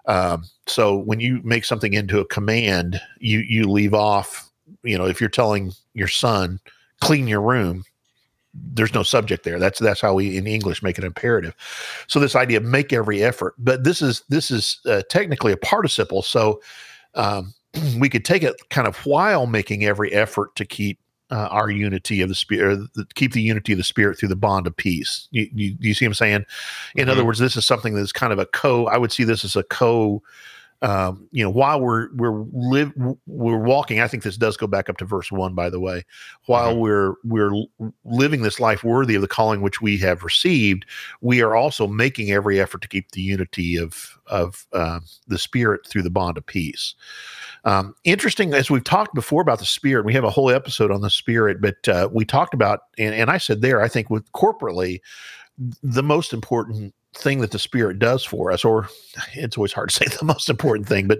Um, 0.06 0.46
so 0.68 0.98
when 0.98 1.20
you 1.20 1.42
make 1.44 1.66
something 1.66 1.94
into 1.94 2.20
a 2.20 2.26
command 2.26 3.00
you 3.20 3.40
you 3.40 3.70
leave 3.70 3.94
off 3.94 4.50
you 4.84 4.98
know 4.98 5.06
if 5.06 5.22
you're 5.22 5.30
telling 5.30 5.72
your 5.94 6.08
son 6.08 6.60
clean 7.02 7.28
your 7.28 7.42
room 7.42 7.84
there's 8.54 8.94
no 8.94 9.04
subject 9.04 9.44
there. 9.44 9.60
That's 9.60 9.80
that's 9.80 10.02
how 10.02 10.14
we 10.14 10.38
in 10.38 10.48
English 10.48 10.82
make 10.82 10.98
it 10.98 11.04
imperative. 11.04 11.56
So 12.08 12.20
this 12.20 12.36
idea 12.36 12.58
of 12.58 12.64
make 12.64 12.92
every 12.92 13.24
effort, 13.24 13.56
but 13.58 13.84
this 13.84 14.02
is 14.02 14.24
this 14.30 14.52
is 14.52 14.80
uh, 14.86 15.04
technically 15.10 15.52
a 15.52 15.58
participle. 15.58 16.22
So 16.22 16.62
um, 17.16 17.54
we 18.00 18.10
could 18.10 18.26
take 18.26 18.44
it 18.44 18.56
kind 18.70 18.88
of 18.88 18.98
while 19.06 19.46
making 19.46 19.86
every 19.86 20.12
effort 20.14 20.56
to 20.56 20.66
keep 20.66 21.00
uh, 21.32 21.48
our 21.52 21.70
unity 21.70 22.22
of 22.22 22.30
the 22.30 22.36
spirit, 22.36 22.80
keep 23.14 23.34
the 23.34 23.42
unity 23.42 23.74
of 23.74 23.78
the 23.78 23.84
spirit 23.84 24.18
through 24.18 24.30
the 24.30 24.36
bond 24.36 24.66
of 24.66 24.76
peace. 24.76 25.28
You, 25.32 25.48
you, 25.54 25.76
you 25.80 25.94
see 25.94 26.06
what 26.06 26.10
I'm 26.10 26.14
saying? 26.16 26.46
In 26.96 27.04
mm-hmm. 27.04 27.12
other 27.12 27.26
words, 27.26 27.38
this 27.38 27.56
is 27.56 27.66
something 27.66 27.94
that's 27.94 28.12
kind 28.12 28.34
of 28.34 28.40
a 28.40 28.48
co. 28.48 28.88
I 28.88 28.98
would 28.98 29.12
see 29.12 29.24
this 29.24 29.46
as 29.46 29.56
a 29.56 29.64
co 29.64 30.24
um, 30.82 31.28
you 31.32 31.44
know, 31.44 31.50
while 31.50 31.82
we're 31.82 32.08
we're 32.16 32.46
live 32.54 32.94
we're 33.28 33.58
walking. 33.58 34.00
I 34.00 34.08
think 34.08 34.24
this 34.24 34.38
does 34.38 34.56
go 34.56 34.68
back 34.68 34.90
up 34.90 34.98
to 34.98 35.06
verse 35.06 35.32
one, 35.32 35.54
by 35.54 35.70
the 35.70 35.80
way. 35.80 36.06
While 36.46 36.72
mm-hmm. 36.72 36.80
we're 36.80 37.14
we're 37.26 37.66
living 38.06 38.44
this 38.44 38.60
life 38.60 38.84
worthy 38.84 39.16
of 39.16 39.22
the 39.22 39.28
calling 39.28 39.62
which 39.62 39.82
we 39.82 39.98
have 39.98 40.24
received, 40.24 40.86
we 41.22 41.42
are 41.42 41.56
also 41.56 41.86
making 41.86 42.32
every 42.32 42.62
effort 42.62 42.82
to 42.82 42.88
keep 42.88 43.12
the 43.12 43.22
unity 43.22 43.76
of 43.76 44.18
of 44.28 44.68
uh, 44.72 45.02
the 45.28 45.38
spirit 45.38 45.86
through 45.86 46.04
the 46.04 46.10
bond 46.10 46.38
of 46.38 46.46
peace. 46.46 46.96
Um, 47.66 47.94
interesting, 48.06 48.54
as 48.54 48.72
we've 48.72 48.84
talked 48.84 49.14
before 49.14 49.42
about 49.42 49.60
the 49.60 49.66
spirit, 49.66 50.06
we 50.06 50.14
have 50.14 50.24
a 50.24 50.30
whole 50.30 50.50
episode 50.50 50.92
on 50.92 51.02
the 51.02 51.10
spirit, 51.10 51.60
but 51.60 51.88
uh, 51.90 52.08
we 52.12 52.24
talked 52.24 52.54
about, 52.54 52.82
and, 52.98 53.14
and 53.14 53.30
I 53.30 53.38
said 53.38 53.62
there, 53.62 53.82
I 53.82 53.90
think 53.90 54.10
with 54.10 54.32
corporately, 54.32 55.02
the 55.84 56.04
most 56.04 56.32
important 56.32 56.94
thing 57.16 57.42
that 57.42 57.52
the 57.52 57.60
spirit 57.60 58.00
does 58.00 58.24
for 58.24 58.52
us 58.52 58.64
or 58.64 58.88
it's 59.34 59.58
always 59.58 59.74
hard 59.74 59.90
to 59.90 59.96
say 59.96 60.06
the 60.18 60.26
most 60.26 60.50
important 60.50 60.88
thing 60.88 61.08
but 61.08 61.20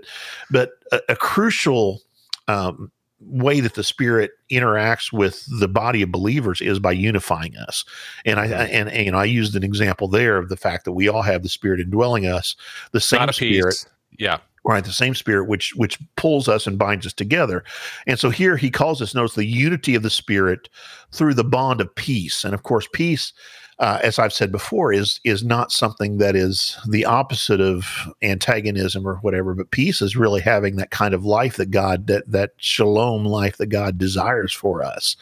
but 0.52 0.72
a, 0.92 1.02
a 1.10 1.16
crucial 1.16 2.02
um, 2.48 2.92
way 3.22 3.60
that 3.60 3.74
the 3.74 3.84
spirit 3.84 4.32
interacts 4.52 5.12
with 5.12 5.46
the 5.60 5.68
body 5.68 6.02
of 6.02 6.12
believers 6.12 6.62
is 6.62 6.80
by 6.80 6.92
unifying 6.92 7.56
us. 7.58 7.84
And 8.26 8.40
I, 8.40 8.46
and, 8.46 8.90
and 8.90 9.06
you 9.06 9.12
know 9.12 9.18
i 9.18 9.26
used 9.26 9.56
an 9.56 9.64
example 9.64 10.08
there 10.08 10.38
of 10.38 10.50
the 10.50 10.58
fact 10.58 10.86
that 10.86 10.94
we 10.94 11.08
all 11.10 11.22
have 11.22 11.44
the 11.44 11.50
spirit 11.50 11.80
indwelling 11.80 12.26
us 12.26 12.56
the 12.92 13.02
same 13.02 13.32
spirit 13.32 13.72
piece. 13.72 13.86
yeah. 14.18 14.40
Right 14.66 14.84
the 14.84 14.92
same 14.92 15.16
spirit 15.16 15.48
which 15.48 15.74
which 15.76 15.98
pulls 16.16 16.48
us 16.48 16.68
and 16.68 16.78
binds 16.78 17.08
us 17.08 17.14
together. 17.14 17.64
And 18.08 18.20
so 18.20 18.30
here 18.30 18.58
he 18.58 18.70
calls 18.70 19.02
us 19.02 19.16
notice 19.16 19.36
the 19.36 19.46
unity 19.46 19.96
of 19.96 20.04
the 20.04 20.10
spirit 20.10 20.70
through 21.12 21.34
the 21.34 21.46
bond 21.46 21.82
of 21.82 21.94
peace. 21.96 22.44
And 22.44 22.54
of 22.54 22.64
course 22.64 22.88
peace 22.94 23.34
uh, 23.80 24.00
as 24.04 24.20
I've 24.20 24.34
said 24.34 24.52
before, 24.52 24.92
is 24.92 25.22
is 25.24 25.44
not 25.44 25.72
something 25.72 26.18
that 26.18 26.36
is 26.36 26.78
the 26.88 27.06
opposite 27.06 27.62
of 27.62 28.10
antagonism 28.22 29.08
or 29.08 29.16
whatever. 29.18 29.54
But 29.54 29.72
peace 29.72 30.02
is 30.02 30.18
really 30.18 30.42
having 30.42 30.76
that 30.76 30.92
kind 30.92 31.14
of 31.14 31.24
life 31.24 31.56
that 31.58 31.72
God 31.72 32.08
that 32.08 32.30
that 32.30 32.52
shalom 32.58 33.26
life 33.26 33.58
that 33.58 33.68
God 33.68 33.98
desires 33.98 34.52
for 34.52 34.84
us, 34.84 35.16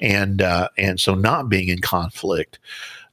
and 0.00 0.42
uh, 0.42 0.68
and 0.76 1.00
so 1.00 1.14
not 1.14 1.48
being 1.48 1.68
in 1.68 1.78
conflict 1.78 2.58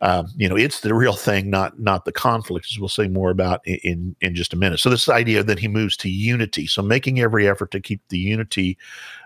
um, 0.01 0.29
you 0.35 0.49
know, 0.49 0.57
it's 0.57 0.79
the 0.79 0.95
real 0.95 1.13
thing, 1.13 1.49
not 1.49 1.79
not 1.79 2.05
the 2.05 2.11
conflict, 2.11 2.67
as 2.71 2.79
we'll 2.79 2.89
say 2.89 3.07
more 3.07 3.29
about 3.29 3.65
in, 3.67 3.77
in, 3.83 4.15
in 4.21 4.35
just 4.35 4.51
a 4.51 4.57
minute. 4.57 4.79
So 4.79 4.89
this 4.89 5.07
idea 5.07 5.43
that 5.43 5.59
he 5.59 5.67
moves 5.67 5.95
to 5.97 6.09
unity, 6.09 6.65
so 6.65 6.81
making 6.81 7.19
every 7.19 7.47
effort 7.47 7.69
to 7.71 7.79
keep 7.79 8.01
the 8.09 8.17
unity 8.17 8.79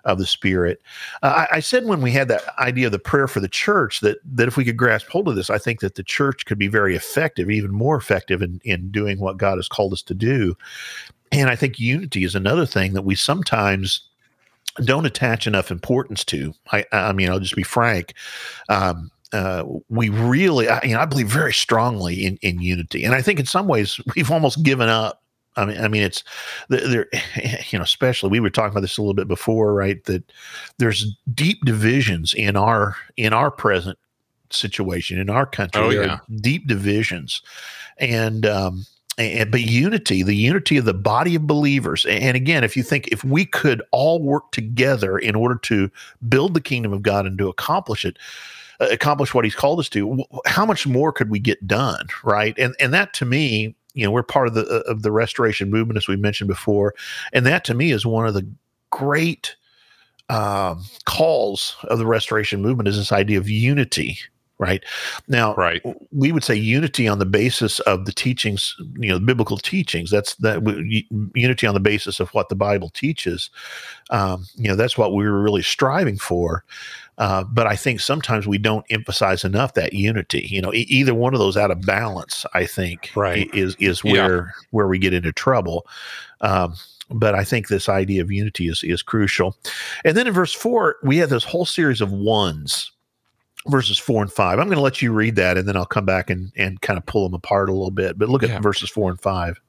of 0.04 0.18
the 0.18 0.26
spirit. 0.26 0.82
Uh, 1.24 1.46
I, 1.50 1.58
I, 1.58 1.60
said 1.62 1.86
when 1.86 2.02
we 2.02 2.12
had 2.12 2.28
that 2.28 2.44
idea 2.60 2.88
of 2.88 2.92
the 2.92 3.00
prayer 3.00 3.28
for 3.28 3.40
the 3.40 3.48
church 3.48 4.02
that 4.02 4.18
that 4.26 4.50
if 4.50 4.58
we 4.58 4.66
could 4.66 4.76
grasp 4.76 5.08
hold 5.08 5.30
of 5.30 5.36
this, 5.36 5.50
I 5.50 5.58
think 5.58 5.80
that 5.80 5.96
the 5.96 6.04
church 6.04 6.46
could 6.46 6.60
be 6.60 6.68
very 6.68 6.96
effective, 6.96 7.50
even 7.50 7.72
more 7.72 7.96
effective 7.96 8.42
in 8.42 8.60
in 8.66 8.92
doing 8.92 9.20
what 9.20 9.38
God 9.38 9.58
has 9.58 9.70
called 9.70 9.94
us 9.94 10.02
to 10.04 10.14
do. 10.14 10.56
And 11.32 11.50
I 11.50 11.56
think 11.56 11.80
unity 11.80 12.26
is 12.26 12.36
another 12.36 12.66
thing 12.66 12.94
that 12.94 13.04
we 13.04 13.16
sometimes 13.16 14.02
don't 14.84 15.06
attach 15.06 15.48
enough 15.48 15.72
importance 15.72 16.26
to. 16.26 16.54
I, 16.72 16.86
I 16.92 17.14
mean, 17.14 17.30
I'll 17.30 17.40
just 17.40 17.56
be 17.56 17.64
frank. 17.64 18.14
Um, 18.68 19.10
uh, 19.34 19.64
we 19.90 20.10
really, 20.10 20.70
I, 20.70 20.82
you 20.84 20.94
know, 20.94 21.00
I 21.00 21.06
believe 21.06 21.28
very 21.28 21.54
strongly 21.54 22.26
in, 22.26 22.38
in 22.42 22.62
unity, 22.62 23.04
and 23.04 23.16
I 23.16 23.22
think 23.22 23.40
in 23.40 23.46
some 23.46 23.68
ways 23.68 24.00
we've 24.16 24.32
almost 24.32 24.64
given 24.64 24.90
up. 24.90 25.22
I 25.58 25.64
mean, 25.64 25.80
I 25.80 25.88
mean, 25.88 26.04
it's 26.04 26.22
there, 26.68 27.08
you 27.70 27.80
know, 27.80 27.84
especially 27.84 28.30
we 28.30 28.42
were 28.42 28.50
talking 28.50 28.72
about 28.72 28.82
this 28.82 28.98
a 28.98 29.02
little 29.02 29.14
bit 29.14 29.28
before, 29.28 29.74
right? 29.74 30.04
That 30.04 30.30
there's 30.80 31.16
deep 31.34 31.64
divisions 31.64 32.34
in 32.34 32.58
our 32.58 32.98
in 33.18 33.34
our 33.34 33.52
present 33.52 33.98
situation 34.52 35.20
in 35.20 35.30
our 35.30 35.46
country. 35.46 35.82
Oh, 35.82 35.90
yeah. 35.90 36.20
deep 36.42 36.68
divisions, 36.68 37.42
and 37.98 38.46
um, 38.46 38.86
and 39.18 39.50
but 39.52 39.62
unity, 39.62 40.24
the 40.24 40.36
unity 40.36 40.78
of 40.78 40.86
the 40.86 40.94
body 40.94 41.36
of 41.36 41.48
believers. 41.48 42.06
And 42.06 42.36
again, 42.36 42.64
if 42.64 42.76
you 42.76 42.84
think 42.84 43.08
if 43.08 43.24
we 43.24 43.46
could 43.46 43.82
all 43.92 44.22
work 44.22 44.52
together 44.52 45.18
in 45.18 45.36
order 45.36 45.56
to 45.64 45.90
build 46.28 46.54
the 46.54 46.62
kingdom 46.62 46.94
of 46.94 47.02
God 47.02 47.26
and 47.26 47.38
to 47.38 47.48
accomplish 47.48 48.06
it, 48.06 48.18
accomplish 48.80 49.34
what 49.34 49.46
He's 49.46 49.56
called 49.56 49.80
us 49.80 49.90
to, 49.90 50.24
how 50.46 50.66
much 50.66 50.88
more 50.88 51.12
could 51.12 51.30
we 51.30 51.40
get 51.40 51.68
done, 51.68 52.08
right? 52.24 52.58
And 52.58 52.76
and 52.80 52.94
that 52.94 53.14
to 53.16 53.26
me, 53.26 53.76
you 53.94 54.04
know, 54.04 54.12
we're 54.12 54.24
part 54.24 54.48
of 54.48 54.54
the 54.54 54.66
uh, 54.66 54.92
of 54.92 55.02
the 55.02 55.12
restoration 55.12 55.70
movement 55.70 55.98
as 55.98 56.08
we 56.08 56.16
mentioned 56.16 56.48
before, 56.48 56.94
and 57.34 57.46
that 57.46 57.64
to 57.66 57.74
me 57.74 57.92
is 57.92 58.06
one 58.06 58.28
of 58.28 58.34
the 58.34 58.48
great 58.92 59.56
um, 60.30 60.84
calls 61.06 61.76
of 61.84 62.00
the 62.00 62.06
restoration 62.06 62.62
movement 62.62 62.88
is 62.88 62.98
this 62.98 63.12
idea 63.12 63.38
of 63.38 63.50
unity 63.50 64.18
right 64.58 64.84
now 65.28 65.54
Right. 65.56 65.82
we 66.12 66.32
would 66.32 66.44
say 66.44 66.56
unity 66.56 67.08
on 67.08 67.20
the 67.20 67.26
basis 67.26 67.80
of 67.82 68.06
the 68.06 68.12
teachings 68.14 68.76
you 68.98 69.10
know 69.10 69.20
biblical 69.20 69.58
teachings 69.58 70.10
that's 70.10 70.36
that 70.36 70.64
w- 70.64 71.04
unity 71.34 71.68
on 71.68 71.74
the 71.74 71.80
basis 71.80 72.20
of 72.20 72.30
what 72.30 72.50
the 72.50 72.56
bible 72.56 72.90
teaches 72.90 73.50
um, 74.12 74.46
you 74.56 74.68
know 74.68 74.76
that's 74.76 74.98
what 74.98 75.14
we 75.14 75.26
were 75.26 75.42
really 75.42 75.62
striving 75.62 76.18
for 76.18 76.64
uh, 77.18 77.44
but 77.44 77.68
i 77.68 77.76
think 77.76 78.00
sometimes 78.00 78.48
we 78.48 78.58
don't 78.58 78.86
emphasize 78.90 79.44
enough 79.44 79.74
that 79.74 79.94
unity 79.94 80.48
you 80.50 80.62
know 80.62 80.74
e- 80.74 80.86
either 80.90 81.14
one 81.14 81.34
of 81.34 81.40
those 81.40 81.58
out 81.58 81.72
of 81.72 81.82
balance 81.82 82.46
i 82.54 82.66
think 82.66 83.12
Right. 83.16 83.50
is 83.54 83.76
is 83.80 84.02
Yeah. 84.04 84.14
where 84.14 84.54
where 84.72 84.88
we 84.88 85.00
get 85.00 85.14
into 85.14 85.32
trouble 85.34 85.86
um, 86.42 86.76
but 87.10 87.36
I 87.36 87.44
think 87.44 87.68
this 87.68 87.88
idea 87.88 88.22
of 88.24 88.32
unity 88.32 88.68
is 88.68 88.84
is 88.84 89.02
crucial. 89.04 89.56
And 90.04 90.18
then 90.18 90.26
in 90.28 90.34
verse 90.34 90.54
four, 90.54 90.96
we 91.04 91.18
have 91.18 91.30
this 91.30 91.44
whole 91.44 91.66
series 91.66 92.02
of 92.02 92.12
ones, 92.12 92.92
verses 93.68 93.98
four 93.98 94.22
and 94.22 94.32
five. 94.32 94.60
I'm 94.60 94.66
going 94.68 94.78
to 94.78 94.82
let 94.84 95.02
you 95.02 95.12
read 95.12 95.36
that, 95.38 95.58
and 95.58 95.68
then 95.68 95.76
I'll 95.78 95.86
come 95.86 96.06
back 96.06 96.30
and 96.30 96.52
and 96.56 96.80
kind 96.82 96.98
of 96.98 97.06
pull 97.06 97.24
them 97.24 97.34
apart 97.34 97.70
a 97.70 97.74
little 97.74 97.92
bit. 97.92 98.18
But 98.18 98.30
look 98.30 98.44
at 98.44 98.50
Yeah. 98.50 98.60
verses 98.60 98.90
four 98.90 99.10
and 99.10 99.20
five. 99.20 99.60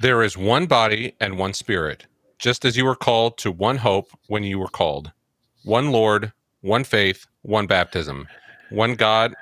There 0.00 0.22
is 0.22 0.36
one 0.36 0.66
body 0.66 1.14
and 1.20 1.38
one 1.38 1.52
spirit, 1.54 2.06
just 2.38 2.64
as 2.64 2.76
you 2.76 2.84
were 2.84 2.96
called 2.96 3.38
to 3.38 3.50
one 3.52 3.76
hope 3.76 4.08
when 4.26 4.42
you 4.42 4.58
were 4.58 4.68
called. 4.68 5.12
One 5.64 5.92
Lord, 5.92 6.32
one 6.62 6.84
faith, 6.84 7.26
one 7.42 7.66
baptism, 7.66 8.26
one 8.70 8.94
God. 8.96 9.34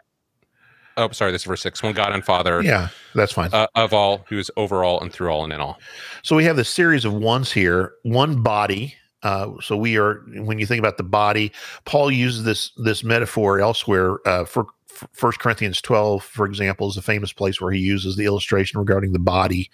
Oh, 0.99 1.11
sorry, 1.11 1.33
this 1.33 1.43
is 1.43 1.47
verse 1.47 1.63
six. 1.63 1.83
One 1.83 1.95
God 1.95 2.13
and 2.13 2.23
Father 2.25 2.63
Yeah, 2.63 2.89
that's 3.15 3.33
fine. 3.33 3.49
uh, 3.53 3.67
of 3.75 3.95
all, 3.95 4.27
who 4.29 4.39
is 4.39 4.51
over 4.59 4.85
all 4.85 5.01
and 5.01 5.11
through 5.11 5.31
all 5.31 5.43
and 5.43 5.53
in 5.53 5.61
all. 5.61 5.79
So 6.23 6.37
we 6.37 6.45
have 6.45 6.57
this 6.57 6.69
series 6.69 7.05
of 7.07 7.15
ones 7.15 7.51
here, 7.51 7.95
one 8.03 8.43
body. 8.43 8.95
Uh, 9.23 9.53
so 9.61 9.77
we 9.77 9.97
are 9.97 10.23
when 10.37 10.59
you 10.59 10.67
think 10.67 10.81
about 10.81 10.97
the 10.97 11.03
body, 11.03 11.53
Paul 11.85 12.11
uses 12.11 12.45
this 12.45 12.71
this 12.77 13.05
metaphor 13.05 13.61
elsewhere. 13.61 14.19
Uh, 14.27 14.45
for 14.45 14.67
First 15.13 15.41
Corinthians 15.41 15.81
twelve, 15.81 16.23
for 16.23 16.47
example, 16.47 16.89
is 16.89 16.97
a 16.97 17.03
famous 17.03 17.33
place 17.33 17.61
where 17.61 17.73
he 17.73 17.81
uses 17.81 18.17
the 18.17 18.25
illustration 18.25 18.79
regarding 18.79 19.13
the 19.13 19.19
body. 19.19 19.71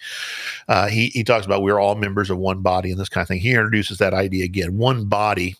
Uh, 0.67 0.87
he 0.87 1.07
he 1.07 1.23
talks 1.23 1.45
about 1.45 1.61
we're 1.61 1.79
all 1.79 1.95
members 1.95 2.29
of 2.29 2.37
one 2.37 2.61
body 2.61 2.89
and 2.91 2.99
this 2.99 3.09
kind 3.09 3.23
of 3.23 3.27
thing. 3.27 3.41
He 3.41 3.51
introduces 3.51 3.97
that 3.97 4.13
idea 4.13 4.45
again, 4.45 4.77
one 4.77 5.05
body. 5.05 5.55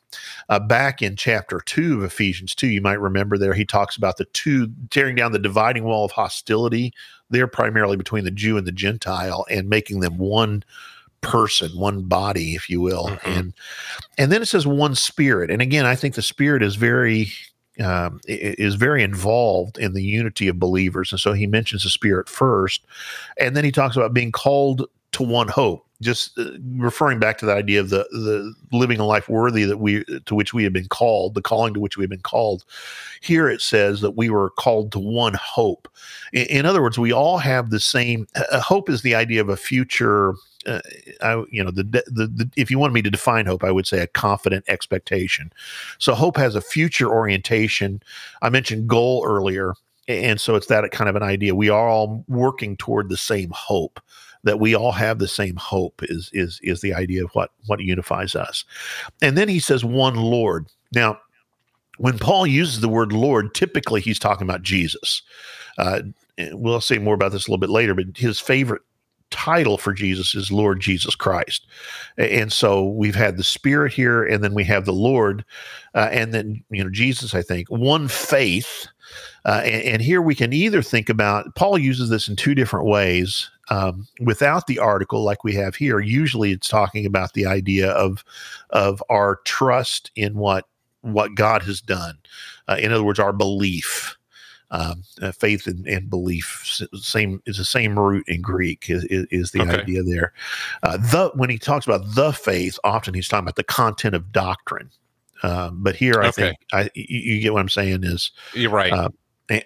Uh, 0.48 0.60
back 0.60 1.02
in 1.02 1.16
chapter 1.16 1.62
two 1.66 1.98
of 1.98 2.04
Ephesians 2.04 2.56
two, 2.56 2.68
you 2.68 2.82
might 2.82 3.02
remember 3.02 3.38
there 3.38 3.54
he 3.54 3.66
talks 3.66 3.98
about 3.98 4.18
the 4.18 4.26
two 4.26 4.72
tearing 4.90 5.16
down 5.16 5.34
the 5.34 5.40
dividing 5.40 5.84
wall 5.84 6.06
of 6.06 6.12
hostility 6.12 6.94
there 7.30 7.48
primarily 7.48 7.98
between 7.98 8.24
the 8.24 8.32
Jew 8.32 8.58
and 8.58 8.66
the 8.66 8.72
Gentile 8.72 9.46
and 9.50 9.70
making 9.70 10.00
them 10.00 10.18
one 10.18 10.64
person, 11.22 11.70
one 11.78 12.04
body, 12.04 12.56
if 12.56 12.70
you 12.70 12.82
will. 12.82 13.08
Mhm. 13.08 13.38
And 13.38 13.54
and 14.18 14.32
then 14.32 14.42
it 14.42 14.48
says 14.48 14.66
one 14.68 14.96
spirit. 14.96 15.52
And 15.52 15.62
again, 15.62 15.86
I 15.86 15.96
think 15.96 16.16
the 16.16 16.22
spirit 16.22 16.64
is 16.64 16.76
very 16.76 17.32
um, 17.80 18.20
is 18.28 18.76
very 18.76 19.04
involved 19.04 19.78
in 19.78 19.94
the 19.94 20.04
unity 20.04 20.50
of 20.50 20.60
believers. 20.60 21.12
And 21.12 21.20
so 21.22 21.32
he 21.32 21.48
mentions 21.48 21.84
the 21.84 21.90
spirit 21.90 22.28
first, 22.28 22.82
and 23.40 23.56
then 23.56 23.64
he 23.64 23.72
talks 23.72 23.96
about 23.96 24.14
being 24.14 24.32
called 24.32 24.86
to 25.14 25.24
one 25.24 25.48
hope. 25.48 25.86
Just 26.02 26.40
uh, 26.40 26.52
referring 26.78 27.20
back 27.20 27.38
to 27.40 27.46
the 27.46 27.54
idea 27.54 27.82
of 27.82 27.90
the 27.90 28.08
the 28.12 28.54
living 28.72 29.00
a 29.00 29.06
life 29.06 29.28
worthy 29.28 29.66
that 29.66 29.80
we 29.80 30.06
to 30.26 30.34
which 30.34 30.54
we 30.54 30.64
have 30.64 30.72
been 30.72 30.88
called, 30.88 31.34
the 31.34 31.42
calling 31.42 31.74
to 31.74 31.80
which 31.82 31.98
we 31.98 32.04
have 32.04 32.10
been 32.10 32.22
called. 32.22 32.64
Here 33.20 33.50
it 33.50 33.62
says 33.62 34.00
that 34.00 34.12
we 34.16 34.30
were 34.30 34.50
called 34.52 34.94
to 34.94 35.00
one 35.00 35.34
hope. 35.34 35.90
In, 36.32 36.46
in 36.46 36.66
other 36.66 36.82
words, 36.82 36.98
we 36.98 37.12
all 37.12 37.38
have 37.38 37.70
the 37.70 37.82
same. 37.82 38.28
Uh, 38.36 38.62
hope 38.62 38.90
is 38.90 39.02
the 39.02 39.14
idea 39.14 39.42
of 39.42 39.50
a 39.50 39.58
future. 39.58 40.36
Uh, 40.66 40.80
I, 41.22 41.44
you 41.52 41.62
know, 41.62 41.72
the, 41.72 41.84
the 41.84 42.28
the 42.28 42.50
if 42.56 42.72
you 42.72 42.80
wanted 42.80 42.94
me 42.94 43.02
to 43.02 43.12
define 43.12 43.46
hope, 43.46 43.66
I 43.66 43.72
would 43.72 43.88
say 43.88 44.00
a 44.00 44.08
confident 44.08 44.64
expectation. 44.70 45.52
So 45.98 46.16
hope 46.16 46.38
has 46.38 46.56
a 46.56 46.62
future 46.62 47.10
orientation. 47.10 48.02
I 48.42 48.50
mentioned 48.50 48.88
goal 48.88 49.26
earlier, 49.28 49.74
and 50.08 50.40
so 50.40 50.56
it's 50.56 50.68
that 50.68 50.90
kind 50.92 51.10
of 51.10 51.18
an 51.18 51.24
idea. 51.24 51.56
We 51.56 51.70
are 51.70 51.90
all 51.90 52.24
working 52.30 52.78
toward 52.78 53.10
the 53.10 53.18
same 53.18 53.52
hope. 53.54 54.00
That 54.44 54.60
we 54.60 54.76
all 54.76 54.94
have 54.94 55.20
the 55.20 55.28
same 55.28 55.56
hope 55.58 56.02
is 56.04 56.30
is 56.34 56.60
is 56.64 56.82
the 56.82 56.94
idea 56.94 57.24
of 57.24 57.32
what 57.32 57.52
what 57.68 57.82
unifies 57.82 58.36
us. 58.36 58.64
And 59.22 59.38
then 59.38 59.50
he 59.50 59.60
says 59.60 59.84
one 59.84 60.16
Lord. 60.16 60.68
Now, 60.94 61.20
when 61.98 62.18
Paul 62.18 62.48
uses 62.48 62.80
the 62.80 62.90
word 62.90 63.12
Lord, 63.12 63.54
typically 63.54 64.02
he's 64.02 64.20
talking 64.20 64.48
about 64.48 64.64
Jesus. 64.64 65.22
Uh, 65.78 66.02
we'll 66.52 66.82
say 66.82 66.98
more 66.98 67.16
about 67.16 67.34
this 67.34 67.48
a 67.48 67.52
little 67.52 67.60
bit 67.60 67.70
later, 67.70 67.94
but 67.94 68.16
his 68.16 68.40
favorite 68.40 68.82
title 69.32 69.78
for 69.78 69.94
Jesus 69.94 70.34
is 70.34 70.52
Lord 70.52 70.80
Jesus 70.80 71.16
Christ. 71.16 71.68
And 72.18 72.52
so 72.52 72.86
we've 72.86 73.16
had 73.16 73.38
the 73.38 73.44
Spirit 73.44 73.94
here, 73.94 74.24
and 74.24 74.44
then 74.44 74.54
we 74.54 74.64
have 74.64 74.86
the 74.86 74.94
Lord, 74.94 75.46
uh, 75.94 76.10
and 76.12 76.34
then, 76.34 76.64
you 76.72 76.84
know, 76.84 76.90
Jesus, 76.90 77.36
I 77.36 77.42
think, 77.42 77.68
one 77.70 78.08
faith. 78.08 78.88
Uh, 79.46 79.62
and, 79.64 79.84
and 79.84 80.02
here 80.02 80.22
we 80.22 80.36
can 80.36 80.54
either 80.54 80.82
think 80.82 81.10
about, 81.10 81.54
Paul 81.56 81.78
uses 81.78 82.10
this 82.10 82.28
in 82.28 82.36
two 82.36 82.56
different 82.56 82.88
ways. 82.88 83.50
Um, 83.70 84.08
without 84.20 84.68
the 84.68 84.80
article, 84.80 85.24
like 85.24 85.44
we 85.44 85.54
have 85.56 85.76
here, 85.76 86.00
usually 86.00 86.52
it's 86.52 86.68
talking 86.68 87.06
about 87.06 87.34
the 87.34 87.46
idea 87.46 87.92
of 87.92 88.24
of 88.72 89.04
our 89.10 89.38
trust 89.46 90.12
in 90.16 90.36
what 90.36 90.66
what 91.02 91.36
God 91.36 91.64
has 91.64 91.82
done. 91.82 92.18
Uh, 92.68 92.78
in 92.80 92.92
other 92.92 93.04
words, 93.04 93.20
our 93.20 93.34
belief 93.34 94.18
um, 94.72 95.04
uh, 95.22 95.32
faith 95.32 95.68
and, 95.68 95.88
and 95.88 96.10
belief 96.10 96.80
same 96.94 97.42
is 97.46 97.58
the 97.58 97.66
same 97.66 97.98
root 97.98 98.24
in 98.28 98.42
greek 98.42 98.90
is, 98.90 99.04
is, 99.06 99.26
is 99.32 99.52
the 99.52 99.60
Okay. 99.64 99.78
idea 99.78 100.04
there 100.04 100.34
uh, 100.84 100.98
the 100.98 101.32
when 101.36 101.50
he 101.50 101.58
talks 101.58 101.88
about 101.88 102.04
the 102.14 102.32
faith 102.32 102.78
often 102.84 103.14
he's 103.16 103.28
talking 103.28 103.46
about 103.46 103.56
the 103.56 103.64
content 103.64 104.14
of 104.14 104.32
doctrine 104.32 104.92
um, 105.42 105.82
but 105.82 105.96
here 105.96 106.22
i 106.22 106.30
Okay. 106.30 106.30
think 106.30 106.58
I, 106.72 106.90
you, 106.94 107.34
you 107.34 107.42
get 107.42 107.54
what 107.54 107.62
i'm 107.62 107.70
saying 107.70 108.04
is 108.04 108.32
You're 108.54 108.72
right. 108.72 109.00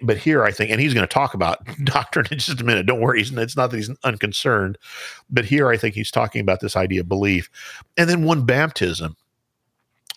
But 0.02 0.16
here 0.16 0.44
i 0.44 0.50
think 0.50 0.70
and 0.70 0.80
he's 0.80 0.94
going 0.94 1.06
to 1.06 1.12
talk 1.12 1.34
about 1.34 1.58
doctrine 1.84 2.26
in 2.30 2.38
just 2.38 2.60
a 2.60 2.64
minute 2.64 2.86
don't 2.86 3.00
worry 3.00 3.20
it's 3.20 3.56
not 3.56 3.70
that 3.70 3.76
he's 3.76 3.90
unconcerned 4.04 4.78
but 5.30 5.44
here 5.44 5.68
i 5.68 5.76
think 5.76 5.94
he's 5.94 6.10
talking 6.10 6.40
about 6.40 6.60
this 6.60 6.76
idea 6.76 7.00
of 7.00 7.08
belief 7.08 7.50
and 7.96 8.08
then 8.08 8.24
one 8.24 8.44
baptism 8.44 9.16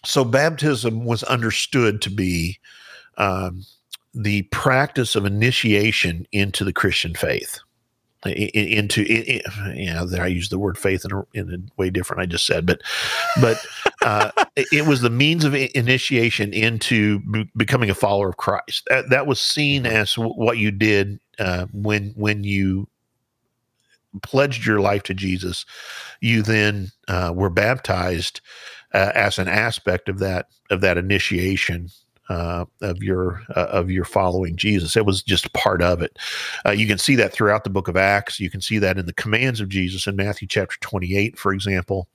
so 0.06 0.24
baptism 0.24 1.06
was 1.06 1.24
understood 1.24 2.02
to 2.04 2.10
be 2.10 2.60
um, 3.18 3.66
the 4.14 4.44
practice 4.44 5.16
of 5.16 5.26
initiation 5.26 6.28
into 6.32 6.64
the 6.64 6.74
Christian 6.74 7.14
faith. 7.14 7.60
Into, 8.30 9.02
i- 9.04 9.42
i- 9.46 9.74
you 9.76 9.94
know, 9.94 10.06
there 10.08 10.24
I 10.24 10.28
use 10.28 10.50
the 10.50 10.60
word 10.60 10.78
faith 10.78 11.06
in 11.06 11.12
a, 11.18 11.24
in 11.34 11.54
a 11.54 11.82
way 11.82 11.90
different. 11.92 12.22
I 12.22 12.28
just 12.28 12.46
said, 12.48 12.66
but, 12.66 12.82
but 13.42 13.58
uh, 14.04 14.32
it, 14.56 14.68
was 14.88 15.02
the 15.02 15.10
means 15.12 15.46
of 15.46 15.56
initiation 15.56 16.54
into 16.54 17.20
be- 17.22 17.50
becoming 17.58 17.90
a 17.90 17.96
follower 17.96 18.30
of 18.30 18.38
Christ. 18.38 18.84
That, 18.90 19.10
that 19.12 19.28
was 19.28 19.42
seen 19.42 19.86
as 19.86 20.16
what 20.18 20.58
you 20.58 20.72
did 20.72 21.20
uh, 21.40 21.68
when 21.74 22.14
when 22.16 22.44
you 22.44 22.88
pledged 24.24 24.66
your 24.66 24.80
life 24.82 25.04
to 25.04 25.14
Jesus. 25.14 25.66
You 26.22 26.44
then 26.44 26.92
uh, 27.08 27.34
were 27.36 27.50
baptized 27.52 28.42
uh, 28.94 29.12
as 29.16 29.40
an 29.40 29.48
aspect 29.48 30.10
of 30.10 30.20
that 30.20 30.48
of 30.72 30.82
that 30.82 30.98
initiation 30.98 31.90
uh, 32.30 32.66
of 32.82 33.02
your 33.02 33.42
uh, 33.56 33.68
of 33.70 33.90
your 33.90 34.06
following 34.06 34.56
Jesus. 34.56 34.96
It 34.96 35.06
was 35.06 35.24
just 35.24 35.52
part 35.54 35.82
of 35.82 36.02
it. 36.02 36.18
Uh, 36.66 36.72
you 36.72 36.88
can 36.88 36.98
see 36.98 37.16
that 37.16 37.34
throughout 37.34 37.64
the 37.64 37.70
book 37.70 37.88
of 37.88 37.96
Acts. 37.96 38.40
You 38.40 38.50
can 38.50 38.62
see 38.62 38.80
that 38.80 38.98
in 38.98 39.06
the 39.06 39.14
commands 39.14 39.62
of 39.62 39.70
Jesus 39.70 40.08
in 40.08 40.16
Matthew 40.16 40.48
chapter 40.48 40.78
28, 40.82 41.38
for 41.38 41.54
example. 41.54 42.08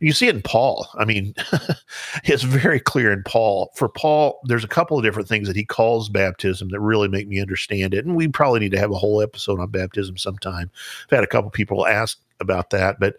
You 0.00 0.12
see 0.12 0.28
it 0.28 0.36
in 0.36 0.42
Paul. 0.42 0.88
I 0.98 1.04
mean, 1.04 1.34
it's 2.24 2.42
very 2.42 2.80
clear 2.80 3.12
in 3.12 3.22
Paul. 3.24 3.70
For 3.74 3.88
Paul, 3.88 4.40
there's 4.44 4.64
a 4.64 4.68
couple 4.68 4.96
of 4.96 5.04
different 5.04 5.28
things 5.28 5.48
that 5.48 5.56
he 5.56 5.64
calls 5.64 6.08
baptism 6.08 6.68
that 6.70 6.80
really 6.80 7.08
make 7.08 7.28
me 7.28 7.40
understand 7.40 7.94
it. 7.94 8.04
And 8.04 8.16
we 8.16 8.28
probably 8.28 8.60
need 8.60 8.72
to 8.72 8.80
have 8.80 8.90
a 8.90 8.98
whole 8.98 9.20
episode 9.20 9.60
on 9.60 9.70
baptism 9.70 10.16
sometime. 10.16 10.70
I've 11.04 11.16
had 11.16 11.24
a 11.24 11.28
couple 11.28 11.50
people 11.50 11.86
ask 11.86 12.18
about 12.40 12.70
that, 12.70 13.00
but 13.00 13.16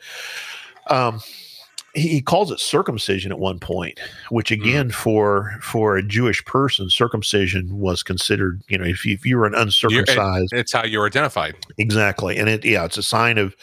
um, 0.88 1.22
he, 1.94 2.22
calls 2.22 2.52
it 2.52 2.60
circumcision 2.60 3.32
at 3.32 3.40
one 3.40 3.60
point, 3.60 4.00
which 4.30 4.52
again 4.52 4.92
for 4.92 5.58
for 5.62 5.98
a 5.98 6.04
Jewish 6.04 6.44
person, 6.46 6.90
circumcision 6.90 7.80
was 7.80 8.04
considered. 8.04 8.62
You 8.68 8.78
know, 8.78 8.86
if 8.86 9.06
you, 9.06 9.14
if 9.14 9.26
you 9.26 9.38
were 9.38 9.46
an 9.46 9.56
uncircumcised, 9.56 10.54
it's 10.54 10.74
how 10.74 10.86
you're 10.86 11.06
identified. 11.06 11.56
exactly, 11.78 12.38
and 12.38 12.50
it 12.50 12.66
yeah, 12.66 12.86
it's 12.86 12.98
a 12.98 13.04
sign 13.04 13.38
of 13.38 13.56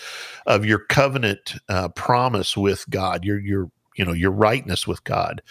of 0.47 0.65
your 0.65 0.79
covenant 0.79 1.55
uh, 1.69 1.89
promise 1.89 2.57
with 2.57 2.89
God. 2.91 3.25
Your 3.25 3.39
your 3.39 3.71
you 3.97 4.05
know 4.05 4.13
your 4.13 4.31
rightness 4.31 4.87
with 4.87 5.03
God. 5.05 5.43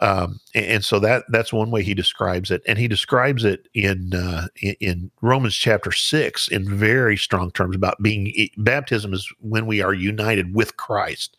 Um, 0.00 0.40
and, 0.54 0.64
and, 0.66 0.84
so 0.84 1.00
that 1.00 1.24
that's 1.28 1.52
one 1.52 1.72
way 1.72 1.82
he 1.82 1.94
describes 1.94 2.50
it, 2.50 2.62
and 2.68 2.78
he 2.78 2.86
describes 2.86 3.44
it 3.44 3.68
in 3.74 4.14
uh, 4.14 4.46
in, 4.62 4.76
in, 4.80 5.10
Romans 5.22 5.56
chapter 5.56 5.90
six 5.90 6.46
in 6.48 6.68
very 6.68 7.16
strong 7.16 7.50
terms 7.50 7.74
about 7.74 8.00
being 8.00 8.48
baptism 8.58 9.12
is 9.12 9.28
when 9.40 9.66
we 9.66 9.82
are 9.82 9.94
united 9.94 10.54
with 10.54 10.76
Christ. 10.76 11.36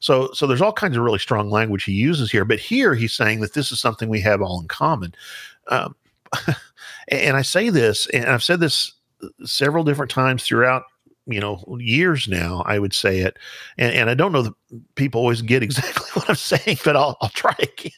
So 0.00 0.30
so 0.32 0.46
there's 0.46 0.62
all 0.62 0.72
kinds 0.72 0.96
of 0.96 1.02
really 1.02 1.18
strong 1.18 1.50
language 1.50 1.84
he 1.84 1.92
uses 1.92 2.30
here, 2.30 2.44
but 2.44 2.58
here 2.58 2.94
he's 2.94 3.14
saying 3.14 3.40
that 3.40 3.54
this 3.54 3.72
is 3.72 3.80
something 3.80 4.08
we 4.08 4.20
have 4.20 4.40
all 4.40 4.60
in 4.60 4.68
common. 4.68 5.14
Um, 5.68 5.94
and 7.08 7.36
I 7.36 7.42
say 7.42 7.70
this, 7.70 8.06
and 8.08 8.26
I've 8.26 8.44
said 8.44 8.60
this 8.60 8.92
several 9.44 9.84
different 9.84 10.10
times 10.10 10.44
throughout 10.44 10.84
you 11.26 11.40
know 11.40 11.62
years 11.78 12.26
now 12.26 12.62
i 12.66 12.78
would 12.78 12.94
say 12.94 13.18
it 13.18 13.38
and, 13.76 13.92
and 13.92 14.10
i 14.10 14.14
don't 14.14 14.32
know 14.32 14.42
that 14.42 14.54
people 14.94 15.20
always 15.20 15.42
get 15.42 15.62
exactly 15.64 16.06
what 16.14 16.28
i'm 16.28 16.36
saying 16.36 16.78
but 16.84 16.96
i'll, 16.96 17.16
I'll 17.20 17.28
try 17.30 17.54
again. 17.58 17.92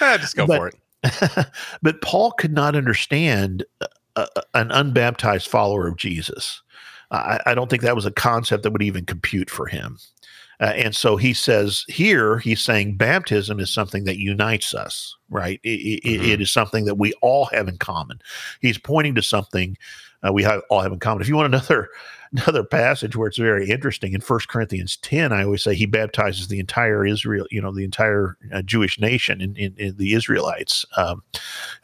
Eh, 0.00 0.18
just 0.18 0.36
go 0.36 0.46
but, 0.46 0.56
for 0.56 0.68
it. 0.68 1.46
but 1.82 2.00
paul 2.00 2.32
could 2.32 2.52
not 2.52 2.74
understand 2.74 3.64
a, 3.80 3.86
a, 4.16 4.26
an 4.54 4.70
unbaptized 4.70 5.48
follower 5.48 5.86
of 5.86 5.96
jesus. 5.96 6.62
I, 7.10 7.38
I, 7.46 7.54
don't 7.54 7.70
think 7.70 7.82
that 7.82 7.94
was 7.94 8.06
a 8.06 8.10
concept 8.10 8.64
that 8.64 8.72
would 8.72 8.82
even 8.82 9.04
compute 9.04 9.48
for 9.48 9.66
him 9.66 9.98
uh, 10.60 10.72
and 10.76 10.94
so 10.94 11.16
he 11.16 11.32
says 11.32 11.84
here 11.88 12.38
he's 12.38 12.60
saying 12.60 12.96
baptism 12.96 13.60
is 13.60 13.70
something 13.70 14.04
that 14.04 14.18
unites 14.18 14.74
us 14.74 15.16
right? 15.34 15.60
It, 15.64 16.02
mm-hmm. 16.04 16.24
it 16.24 16.40
is 16.40 16.50
something 16.50 16.84
that 16.84 16.94
we 16.94 17.12
all 17.20 17.46
have 17.46 17.68
in 17.68 17.76
common. 17.76 18.20
He's 18.60 18.78
pointing 18.78 19.14
to 19.16 19.22
something 19.22 19.76
uh, 20.26 20.32
we 20.32 20.42
have, 20.44 20.62
all 20.70 20.80
have 20.80 20.92
in 20.92 21.00
common. 21.00 21.20
If 21.20 21.28
you 21.28 21.36
want 21.36 21.52
another 21.52 21.90
another 22.34 22.64
passage 22.64 23.14
where 23.14 23.28
it's 23.28 23.38
very 23.38 23.70
interesting 23.70 24.12
in 24.12 24.20
First 24.20 24.48
Corinthians 24.48 24.96
10. 24.98 25.32
I 25.32 25.44
always 25.44 25.62
say 25.62 25.74
he 25.74 25.86
baptizes 25.86 26.48
the 26.48 26.58
entire 26.58 27.06
Israel, 27.06 27.46
you 27.50 27.60
know, 27.60 27.72
the 27.72 27.84
entire 27.84 28.36
uh, 28.52 28.62
Jewish 28.62 28.98
nation 28.98 29.40
in, 29.40 29.56
in, 29.56 29.74
in 29.76 29.96
the 29.96 30.14
Israelites. 30.14 30.84
Um, 30.96 31.22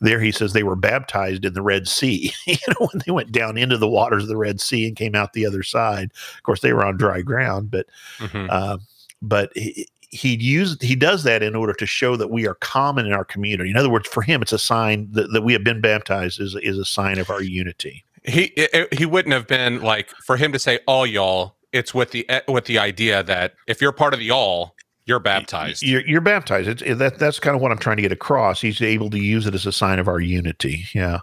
there 0.01 0.21
he 0.21 0.33
says 0.33 0.53
they 0.53 0.65
were 0.65 0.77
baptized 0.77 1.45
in 1.45 1.55
the 1.55 1.63
Red 1.63 1.87
Sea, 1.87 2.33
you 2.47 2.57
know, 2.69 2.89
when 2.93 3.03
they 3.07 3.13
went 3.13 3.33
down 3.33 3.57
into 3.57 3.77
the 3.77 3.89
waters 3.89 4.25
of 4.25 4.29
the 4.29 4.37
Red 4.37 4.61
Sea 4.61 4.89
and 4.89 4.97
came 4.97 5.15
out 5.15 5.33
the 5.33 5.47
other 5.47 5.63
side. 5.63 6.11
Of 6.37 6.43
course, 6.43 6.61
they 6.61 6.73
were 6.73 6.85
on 6.85 6.97
dry 6.97 7.23
ground, 7.23 7.71
but, 7.71 7.87
mm-hmm. 8.19 8.49
uh, 8.51 8.79
but 9.23 9.53
he, 9.55 9.87
he 10.11 10.35
used 10.37 10.83
he 10.83 10.97
does 10.97 11.23
that 11.23 11.41
in 11.41 11.55
order 11.55 11.73
to 11.73 11.87
show 11.87 12.17
that 12.17 12.31
we 12.31 12.45
are 12.49 12.57
common 12.57 13.07
in 13.07 13.13
our 13.13 13.25
community. 13.25 13.71
In 13.71 13.77
other 13.77 13.91
words, 13.91 14.09
for 14.09 14.23
him, 14.23 14.43
it's 14.43 14.53
a 14.53 14.59
sign 14.59 15.09
that, 15.13 15.33
that 15.33 15.43
we 15.43 15.53
have 15.53 15.63
been 15.63 15.81
baptized 15.81 16.41
is 16.41 16.57
is 16.57 16.79
a 16.79 16.85
sign 16.85 17.19
of 17.19 17.31
our 17.31 17.41
unity 17.41 18.05
he 18.25 18.45
it, 18.57 18.93
he 18.95 19.07
wouldn't 19.07 19.33
have 19.33 19.47
been 19.47 19.81
like 19.81 20.11
for 20.25 20.37
him 20.37 20.53
to 20.53 20.59
say 20.59 20.79
all 20.87 21.07
y'all 21.07 21.57
it's 21.73 21.95
with 21.95 22.11
the 22.11 22.29
eh, 22.29 22.41
with 22.49 22.67
the 22.67 22.79
idea 22.79 23.23
that 23.23 23.55
if 23.67 23.81
you're 23.81 23.93
part 23.93 24.13
of 24.13 24.21
the 24.21 24.31
all 24.31 24.75
you're 25.07 25.19
baptized. 25.19 25.83
you're, 25.83 26.07
you're 26.07 26.21
baptized. 26.21 26.69
It's, 26.69 26.83
it, 26.83 26.99
that 26.99 27.19
that's 27.19 27.41
kind 27.41 27.57
of 27.57 27.63
what 27.63 27.73
i'm 27.73 27.79
trying 27.79 27.97
to 27.97 28.03
get 28.03 28.13
across. 28.13 28.61
He's 28.61 28.81
able 28.81 29.11
to 29.11 29.19
use 29.19 29.47
it 29.47 29.55
as 29.55 29.67
a 29.67 29.73
sign 29.73 29.99
of 29.99 30.09
our 30.09 30.21
unity 30.21 30.85
yeah. 30.95 31.21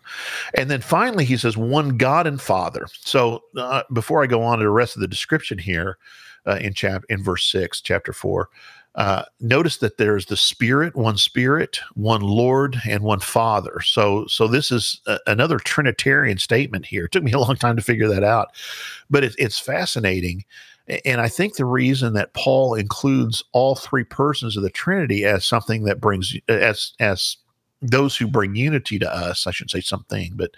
And 0.56 0.70
then 0.70 0.82
finally 0.82 1.26
he 1.26 1.38
says 1.38 1.56
one 1.56 1.98
god 1.98 2.28
and 2.28 2.42
father. 2.42 2.88
So 2.92 3.44
uh, 3.56 3.84
before 3.94 4.24
i 4.24 4.28
go 4.28 4.42
on 4.44 4.60
to 4.60 4.66
the 4.66 4.70
rest 4.70 4.96
of 4.96 5.02
the 5.02 5.08
description 5.08 5.58
here 5.58 5.98
uh, 6.46 6.58
in 6.62 6.74
chap 6.74 7.04
in 7.10 7.24
verse 7.24 7.50
6 7.52 7.82
chapter 7.82 8.14
4 8.14 8.50
uh, 8.98 9.24
notice 9.40 9.78
that 9.78 9.98
there's 9.98 10.26
the 10.26 10.36
Spirit, 10.36 10.96
one 10.96 11.18
Spirit, 11.18 11.80
one 11.94 12.22
Lord, 12.22 12.82
and 12.90 13.04
one 13.04 13.20
Father. 13.20 13.80
So, 13.82 14.26
so 14.26 14.48
this 14.48 14.72
is 14.72 15.00
a, 15.06 15.20
another 15.28 15.60
Trinitarian 15.60 16.40
statement 16.40 16.88
here. 16.88 17.06
It 17.06 17.12
took 17.12 17.24
me 17.24 17.32
a 17.32 17.40
long 17.40 17.56
time 17.56 17.76
to 17.76 17.84
figure 17.84 18.08
that 18.08 18.24
out, 18.24 18.50
but 19.10 19.24
it, 19.24 19.36
it's 19.38 19.60
fascinating. 19.60 20.46
And 21.06 21.22
I 21.22 21.28
think 21.28 21.56
the 21.56 21.66
reason 21.66 22.14
that 22.14 22.34
Paul 22.34 22.74
includes 22.74 23.44
all 23.52 23.76
three 23.76 24.06
persons 24.06 24.58
of 24.58 24.64
the 24.64 24.70
Trinity 24.70 25.26
as 25.26 25.46
something 25.46 25.84
that 25.84 26.02
brings 26.02 26.36
as 26.48 26.94
as 27.00 27.38
those 27.82 28.18
who 28.18 28.28
bring 28.28 28.56
unity 28.56 28.98
to 29.00 29.14
us, 29.14 29.46
I 29.46 29.52
should 29.52 29.70
say 29.70 29.82
something, 29.82 30.34
but 30.36 30.52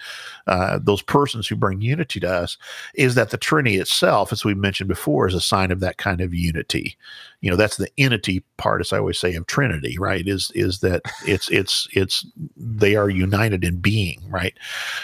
uh, 0.47 0.79
those 0.81 1.01
persons 1.01 1.47
who 1.47 1.55
bring 1.55 1.81
unity 1.81 2.19
to 2.21 2.31
us, 2.31 2.57
is 2.95 3.15
that 3.15 3.31
the 3.31 3.37
Trinity 3.37 3.77
itself, 3.77 4.31
as 4.31 4.45
we 4.45 4.53
mentioned 4.53 4.87
before, 4.87 5.27
is 5.27 5.33
a 5.33 5.41
sign 5.41 5.71
of 5.71 5.81
that 5.81 5.97
kind 5.97 6.21
of 6.21 6.33
unity. 6.33 6.97
You 7.41 7.51
know, 7.51 7.57
that's 7.57 7.77
the 7.77 7.89
entity 7.97 8.43
part, 8.57 8.81
as 8.81 8.93
I 8.93 8.99
always 8.99 9.19
say, 9.19 9.35
of 9.35 9.47
Trinity, 9.47 9.97
right? 9.99 10.27
Is 10.27 10.51
is 10.55 10.79
that 10.79 11.01
it's 11.27 11.49
it's 11.49 11.87
it's 11.93 12.25
they 12.55 12.95
are 12.95 13.09
united 13.09 13.63
in 13.63 13.77
being, 13.77 14.21
right? 14.29 14.57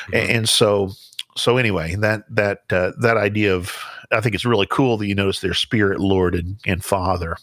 Mm-hmm. 0.07 0.15
And, 0.15 0.29
and 0.29 0.49
so 0.49 0.91
so 1.37 1.57
anyway, 1.57 1.95
that 1.95 2.23
that 2.33 2.63
uh, 2.69 2.91
that 2.99 3.17
idea 3.17 3.53
of 3.53 3.77
I 4.15 4.21
think 4.21 4.33
it's 4.33 4.45
really 4.45 4.67
cool 4.69 4.97
that 4.97 5.07
you 5.07 5.15
notice 5.15 5.41
their 5.41 5.53
spirit, 5.53 5.99
Lord, 5.99 6.35
and, 6.35 6.57
and 6.65 6.83
Father. 6.83 7.37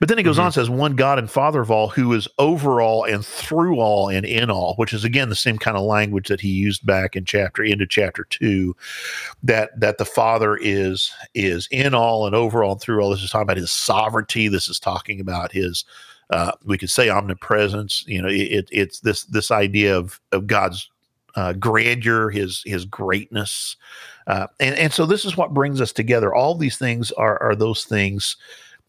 But 0.00 0.08
then 0.08 0.18
he 0.18 0.24
goes 0.24 0.36
mm-hmm. 0.36 0.46
on 0.46 0.52
says, 0.52 0.70
one 0.70 0.96
God 0.96 1.18
and 1.18 1.30
Father 1.30 1.60
of 1.60 1.70
all, 1.70 1.88
who 1.88 2.12
is 2.14 2.26
over 2.38 2.80
all 2.80 3.04
and 3.04 3.24
through 3.24 3.78
all 3.78 4.08
and 4.08 4.24
in 4.24 4.50
all, 4.50 4.74
which 4.76 4.92
is 4.92 5.04
again 5.04 5.28
the 5.28 5.36
same 5.36 5.58
kind 5.58 5.76
of 5.76 5.82
language 5.82 6.28
that 6.28 6.40
he 6.40 6.48
used 6.48 6.86
back 6.86 7.16
in 7.16 7.24
chapter 7.24 7.62
into 7.62 7.86
chapter 7.86 8.24
two, 8.24 8.74
that 9.42 9.78
that 9.78 9.98
the 9.98 10.04
Father 10.04 10.56
is 10.56 11.12
is 11.34 11.68
in 11.70 11.94
all 11.94 12.26
and 12.26 12.34
over 12.34 12.64
all 12.64 12.72
and 12.72 12.80
through 12.80 13.00
all. 13.00 13.10
This 13.10 13.22
is 13.22 13.30
talking 13.30 13.42
about 13.42 13.56
his 13.56 13.72
sovereignty. 13.72 14.48
This 14.48 14.68
is 14.68 14.80
talking 14.80 15.20
about 15.20 15.52
his 15.52 15.84
uh, 16.30 16.52
we 16.64 16.78
could 16.78 16.90
say 16.90 17.08
omnipresence. 17.08 18.04
You 18.06 18.22
know, 18.22 18.28
it, 18.28 18.68
it's 18.72 19.00
this 19.00 19.24
this 19.24 19.50
idea 19.50 19.96
of 19.96 20.20
of 20.32 20.46
God's 20.46 20.90
uh, 21.36 21.52
grandeur, 21.52 22.30
his 22.30 22.62
his 22.64 22.84
greatness, 22.84 23.76
uh, 24.26 24.46
and 24.58 24.74
and 24.76 24.92
so 24.92 25.06
this 25.06 25.24
is 25.24 25.36
what 25.36 25.54
brings 25.54 25.80
us 25.80 25.92
together. 25.92 26.34
All 26.34 26.54
these 26.54 26.78
things 26.78 27.12
are 27.12 27.40
are 27.42 27.54
those 27.54 27.84
things 27.84 28.36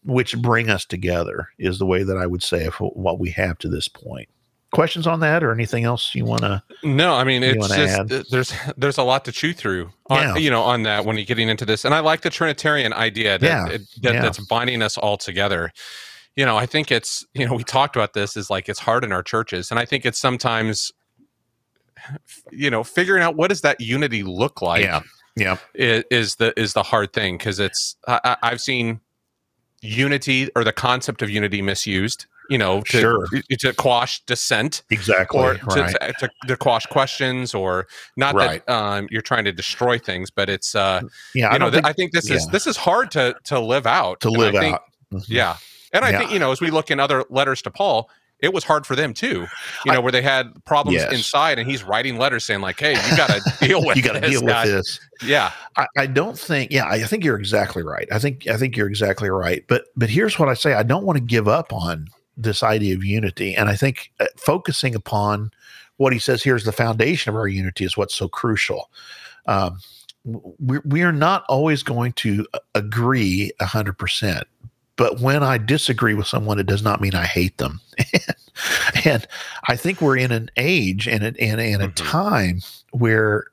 which 0.04 0.36
bring 0.38 0.70
us 0.70 0.84
together. 0.84 1.48
Is 1.58 1.78
the 1.78 1.86
way 1.86 2.02
that 2.02 2.16
I 2.16 2.26
would 2.26 2.42
say 2.42 2.66
of 2.66 2.74
what 2.76 3.18
we 3.18 3.30
have 3.30 3.58
to 3.58 3.68
this 3.68 3.88
point. 3.88 4.28
Questions 4.72 5.06
on 5.06 5.20
that, 5.20 5.42
or 5.42 5.52
anything 5.52 5.84
else 5.84 6.14
you 6.14 6.24
want 6.24 6.42
to? 6.42 6.62
No, 6.82 7.14
I 7.14 7.24
mean 7.24 7.42
it's 7.42 7.68
just 7.68 8.00
add? 8.00 8.08
there's 8.08 8.52
there's 8.76 8.98
a 8.98 9.02
lot 9.02 9.24
to 9.26 9.32
chew 9.32 9.52
through. 9.52 9.90
On, 10.10 10.18
yeah. 10.18 10.36
you 10.36 10.50
know, 10.50 10.62
on 10.62 10.82
that 10.82 11.04
when 11.04 11.16
you're 11.16 11.26
getting 11.26 11.48
into 11.48 11.64
this, 11.64 11.84
and 11.84 11.94
I 11.94 12.00
like 12.00 12.22
the 12.22 12.30
Trinitarian 12.30 12.92
idea 12.92 13.38
that, 13.38 13.46
yeah. 13.46 13.78
that, 14.02 14.14
yeah. 14.14 14.22
that's 14.22 14.38
binding 14.46 14.82
us 14.82 14.96
all 14.98 15.16
together 15.16 15.70
you 16.38 16.46
know, 16.46 16.56
I 16.56 16.66
think 16.66 16.92
it's, 16.92 17.26
you 17.34 17.44
know, 17.44 17.54
we 17.54 17.64
talked 17.64 17.96
about 17.96 18.12
this 18.12 18.36
is 18.36 18.48
like 18.48 18.68
it's 18.68 18.78
hard 18.78 19.02
in 19.02 19.10
our 19.10 19.24
churches. 19.24 19.72
And 19.72 19.80
I 19.80 19.84
think 19.84 20.06
it's 20.06 20.20
sometimes 20.20 20.92
you 22.50 22.70
know 22.70 22.84
figuring 22.84 23.22
out 23.22 23.36
what 23.36 23.48
does 23.48 23.60
that 23.60 23.80
unity 23.80 24.22
look 24.22 24.62
like 24.62 24.84
yeah 24.84 25.00
yeah 25.36 25.56
is, 25.74 26.04
is 26.10 26.36
the 26.36 26.58
is 26.58 26.72
the 26.72 26.82
hard 26.82 27.12
thing 27.12 27.36
because 27.36 27.58
it's 27.60 27.96
I, 28.06 28.36
i've 28.42 28.60
seen 28.60 29.00
unity 29.80 30.50
or 30.56 30.64
the 30.64 30.72
concept 30.72 31.22
of 31.22 31.30
unity 31.30 31.62
misused 31.62 32.26
you 32.48 32.58
know 32.58 32.80
to, 32.82 33.00
sure. 33.00 33.26
to 33.58 33.72
quash 33.74 34.24
dissent 34.24 34.82
exactly 34.90 35.38
or 35.38 35.58
right. 35.68 35.94
to, 36.00 36.12
to, 36.18 36.30
to, 36.46 36.56
quash 36.56 36.86
questions 36.86 37.54
or 37.54 37.86
not 38.16 38.34
right. 38.34 38.64
that 38.66 38.72
um, 38.72 39.06
you're 39.10 39.22
trying 39.22 39.44
to 39.44 39.52
destroy 39.52 39.98
things 39.98 40.30
but 40.30 40.48
it's 40.48 40.74
uh 40.74 41.00
yeah 41.34 41.50
I, 41.50 41.58
know, 41.58 41.70
think, 41.70 41.86
I 41.86 41.92
think 41.92 42.12
this 42.12 42.28
yeah. 42.28 42.36
is 42.36 42.46
this 42.48 42.66
is 42.66 42.76
hard 42.76 43.10
to 43.12 43.36
to 43.44 43.60
live 43.60 43.86
out 43.86 44.20
to 44.20 44.30
live 44.30 44.54
think, 44.54 44.74
out 44.74 44.82
mm-hmm. 45.12 45.32
yeah 45.32 45.56
and 45.92 46.04
I 46.04 46.10
yeah. 46.10 46.18
think 46.18 46.32
you 46.32 46.38
know 46.38 46.52
as 46.52 46.60
we 46.60 46.70
look 46.70 46.90
in 46.90 47.00
other 47.00 47.24
letters 47.30 47.62
to 47.62 47.70
Paul 47.70 48.10
it 48.40 48.52
was 48.52 48.64
hard 48.64 48.86
for 48.86 48.94
them 48.94 49.14
too. 49.14 49.46
You 49.84 49.92
know, 49.92 49.98
I, 49.98 49.98
where 49.98 50.12
they 50.12 50.22
had 50.22 50.64
problems 50.64 50.96
yes. 50.96 51.12
inside, 51.12 51.58
and 51.58 51.68
he's 51.68 51.82
writing 51.82 52.18
letters 52.18 52.44
saying 52.44 52.60
like, 52.60 52.78
"Hey, 52.78 52.92
you 52.92 53.16
got 53.16 53.30
to 53.30 53.54
deal 53.66 53.84
with 53.84 53.96
you 53.96 54.02
got 54.02 54.20
to 54.20 54.28
deal 54.28 54.40
guy. 54.42 54.64
with 54.64 54.72
this." 54.72 55.00
Yeah, 55.22 55.52
I, 55.76 55.86
I, 55.96 56.06
don't 56.06 56.38
think. 56.38 56.70
Yeah, 56.70 56.86
I 56.86 57.02
think 57.02 57.24
you're 57.24 57.38
exactly 57.38 57.82
right. 57.82 58.06
I 58.12 58.18
think 58.18 58.46
I 58.46 58.56
think 58.56 58.76
you're 58.76 58.88
exactly 58.88 59.30
right. 59.30 59.64
But 59.68 59.86
but 59.96 60.08
here's 60.08 60.38
what 60.38 60.48
I 60.48 60.54
say: 60.54 60.74
I 60.74 60.82
don't 60.82 61.04
want 61.04 61.16
to 61.18 61.24
give 61.24 61.48
up 61.48 61.72
on 61.72 62.08
this 62.36 62.62
idea 62.62 62.94
of 62.94 63.04
unity, 63.04 63.54
and 63.54 63.68
I 63.68 63.74
think 63.74 64.12
uh, 64.20 64.26
focusing 64.36 64.94
upon 64.94 65.50
what 65.96 66.12
he 66.12 66.20
says 66.20 66.42
here 66.42 66.54
is 66.54 66.64
the 66.64 66.72
foundation 66.72 67.30
of 67.30 67.36
our 67.36 67.48
unity 67.48 67.84
is 67.84 67.96
what's 67.96 68.14
so 68.14 68.28
crucial. 68.28 68.90
Um, 69.46 69.80
we 70.24 70.78
we 70.84 71.02
are 71.02 71.12
not 71.12 71.44
always 71.48 71.82
going 71.82 72.12
to 72.12 72.46
uh, 72.54 72.58
agree 72.74 73.50
hundred 73.60 73.98
percent 73.98 74.46
but 74.98 75.20
when 75.20 75.44
I 75.44 75.56
disagree 75.58 76.12
with 76.12 76.26
someone, 76.26 76.58
it 76.58 76.66
does 76.66 76.82
not 76.82 77.00
mean 77.00 77.14
I 77.14 77.24
hate 77.24 77.56
them. 77.58 77.80
and 79.04 79.26
I 79.68 79.76
think 79.76 80.02
we're 80.02 80.16
in 80.16 80.32
an 80.32 80.50
age 80.56 81.06
and 81.06 81.22
a, 81.22 81.28
and, 81.40 81.60
and 81.60 81.82
a 81.82 81.88
mm-hmm. 81.88 82.04
time 82.06 82.60
where, 82.90 83.44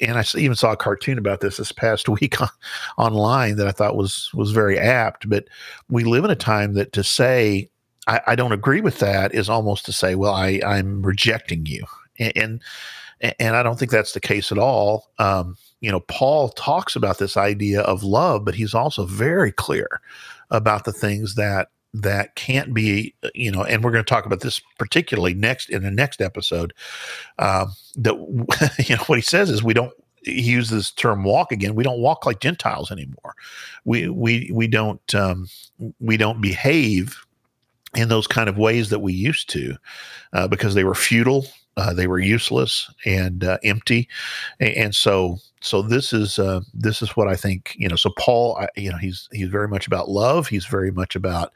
and 0.00 0.18
I 0.18 0.24
even 0.36 0.56
saw 0.56 0.72
a 0.72 0.76
cartoon 0.76 1.18
about 1.18 1.40
this 1.40 1.58
this 1.58 1.72
past 1.72 2.08
week 2.20 2.40
on, 2.40 2.48
online 2.96 3.56
that 3.56 3.68
I 3.68 3.72
thought 3.72 3.96
was 3.96 4.30
was 4.32 4.50
very 4.50 4.78
apt. 4.78 5.28
But 5.28 5.44
we 5.90 6.04
live 6.04 6.24
in 6.24 6.30
a 6.30 6.36
time 6.36 6.72
that 6.74 6.92
to 6.94 7.04
say 7.04 7.68
I, 8.06 8.20
I 8.28 8.34
don't 8.34 8.52
agree 8.52 8.80
with 8.80 8.98
that 9.00 9.34
is 9.34 9.50
almost 9.50 9.84
to 9.86 9.92
say, 9.92 10.14
well, 10.14 10.34
I 10.34 10.60
I'm 10.66 11.02
rejecting 11.02 11.66
you, 11.66 11.84
and 12.18 12.32
and, 12.34 13.34
and 13.38 13.56
I 13.56 13.62
don't 13.62 13.78
think 13.78 13.90
that's 13.90 14.12
the 14.12 14.20
case 14.20 14.50
at 14.50 14.58
all. 14.58 15.10
Um, 15.18 15.56
you 15.80 15.92
know, 15.92 16.00
Paul 16.00 16.48
talks 16.48 16.96
about 16.96 17.18
this 17.18 17.36
idea 17.36 17.82
of 17.82 18.02
love, 18.02 18.44
but 18.44 18.54
he's 18.54 18.74
also 18.74 19.04
very 19.04 19.52
clear 19.52 20.00
about 20.50 20.84
the 20.84 20.92
things 20.92 21.34
that 21.34 21.68
that 21.94 22.34
can't 22.34 22.74
be 22.74 23.14
you 23.34 23.50
know 23.50 23.64
and 23.64 23.82
we're 23.82 23.90
going 23.90 24.04
to 24.04 24.08
talk 24.08 24.26
about 24.26 24.40
this 24.40 24.60
particularly 24.78 25.32
next 25.32 25.70
in 25.70 25.82
the 25.82 25.90
next 25.90 26.20
episode 26.20 26.74
um, 27.38 27.72
that 27.96 28.14
you 28.88 28.94
know 28.94 29.02
what 29.06 29.18
he 29.18 29.22
says 29.22 29.50
is 29.50 29.62
we 29.62 29.72
don't 29.72 29.92
he 30.22 30.42
uses 30.42 30.70
this 30.70 30.90
term 30.90 31.24
walk 31.24 31.52
again. 31.52 31.74
We 31.74 31.84
don't 31.84 32.00
walk 32.00 32.26
like 32.26 32.40
gentiles 32.40 32.90
anymore. 32.90 33.34
We 33.84 34.08
we 34.08 34.50
we 34.52 34.66
don't 34.66 35.14
um, 35.14 35.48
we 36.00 36.16
don't 36.16 36.40
behave 36.40 37.24
in 37.94 38.08
those 38.08 38.26
kind 38.26 38.48
of 38.48 38.58
ways 38.58 38.90
that 38.90 38.98
we 38.98 39.12
used 39.12 39.48
to 39.50 39.76
uh, 40.32 40.48
because 40.48 40.74
they 40.74 40.84
were 40.84 40.94
futile 40.94 41.46
uh, 41.78 41.94
they 41.94 42.06
were 42.06 42.18
useless 42.18 42.90
and 43.06 43.44
uh, 43.44 43.58
empty 43.64 44.08
and, 44.60 44.74
and, 44.74 44.94
so 44.94 45.38
so 45.60 45.80
this 45.80 46.12
is 46.12 46.38
uh, 46.38 46.60
this 46.74 47.00
is 47.02 47.16
what 47.16 47.28
i 47.28 47.36
think 47.36 47.74
you 47.78 47.88
know 47.88 47.96
so 47.96 48.10
paul 48.18 48.56
I, 48.58 48.68
you 48.76 48.90
know 48.90 48.98
he's 48.98 49.28
he's 49.32 49.48
very 49.48 49.68
much 49.68 49.86
about 49.86 50.10
love 50.10 50.48
he's 50.48 50.66
very 50.66 50.90
much 50.90 51.16
about 51.16 51.52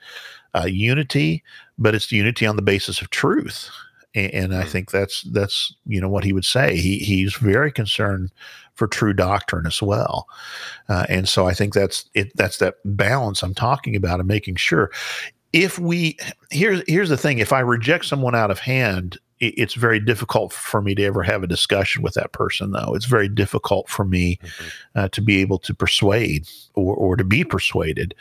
uh, 0.55 0.67
unity 0.67 1.43
but 1.79 1.95
it's 1.95 2.11
unity 2.11 2.47
on 2.47 2.57
the 2.57 2.63
basis 2.63 3.01
of 3.01 3.11
truth 3.11 3.71
and, 4.15 4.33
and 4.33 4.55
i 4.55 4.63
hmm. 4.63 4.69
think 4.69 4.91
that's 4.91 5.23
that's 5.33 5.75
you 5.87 6.01
know 6.01 6.09
what 6.09 6.25
he 6.25 6.33
would 6.33 6.45
say 6.45 6.77
he 6.77 6.99
he's 6.99 7.35
very 7.35 7.73
concerned 7.73 8.31
for 8.75 8.87
true 8.87 9.13
doctrine 9.13 9.67
as 9.67 9.83
well. 9.83 10.27
Uh, 10.89 11.07
and 11.09 11.29
so 11.29 11.47
I 11.47 11.55
think 11.55 11.75
that's 11.75 12.09
it. 12.15 12.35
That's 12.37 12.59
that 12.59 12.77
balance 12.85 13.43
I'm 13.43 13.55
talking 13.55 13.97
about 13.97 14.21
and 14.21 14.29
making 14.29 14.57
sure. 14.57 14.91
If 15.53 15.79
we 15.79 16.17
here's 16.51 16.83
here's 16.87 17.11
the 17.11 17.17
thing: 17.17 17.39
if 17.39 17.53
I 17.53 17.61
reject 17.61 18.07
someone 18.07 18.35
out 18.35 18.51
of 18.51 18.59
hand, 18.59 19.19
it's 19.49 19.75
very 19.75 20.01
difficult 20.01 20.53
for 20.53 20.81
me 20.81 20.95
to 20.95 21.05
ever 21.05 21.23
have 21.23 21.43
a 21.43 21.47
discussion 21.47 22.03
with 22.03 22.15
that 22.15 22.33
person. 22.33 22.73
Though 22.73 22.95
it's 22.95 23.07
very 23.07 23.29
difficult 23.29 23.89
for 23.89 24.05
me 24.05 24.39
mm-hmm. 24.43 24.99
uh, 24.99 25.09
to 25.09 25.21
be 25.21 25.41
able 25.41 25.59
to 25.61 25.75
persuade 25.75 26.49
or 26.75 26.95
or 26.95 27.17
to 27.17 27.25
be 27.25 27.45
persuaded 27.45 28.15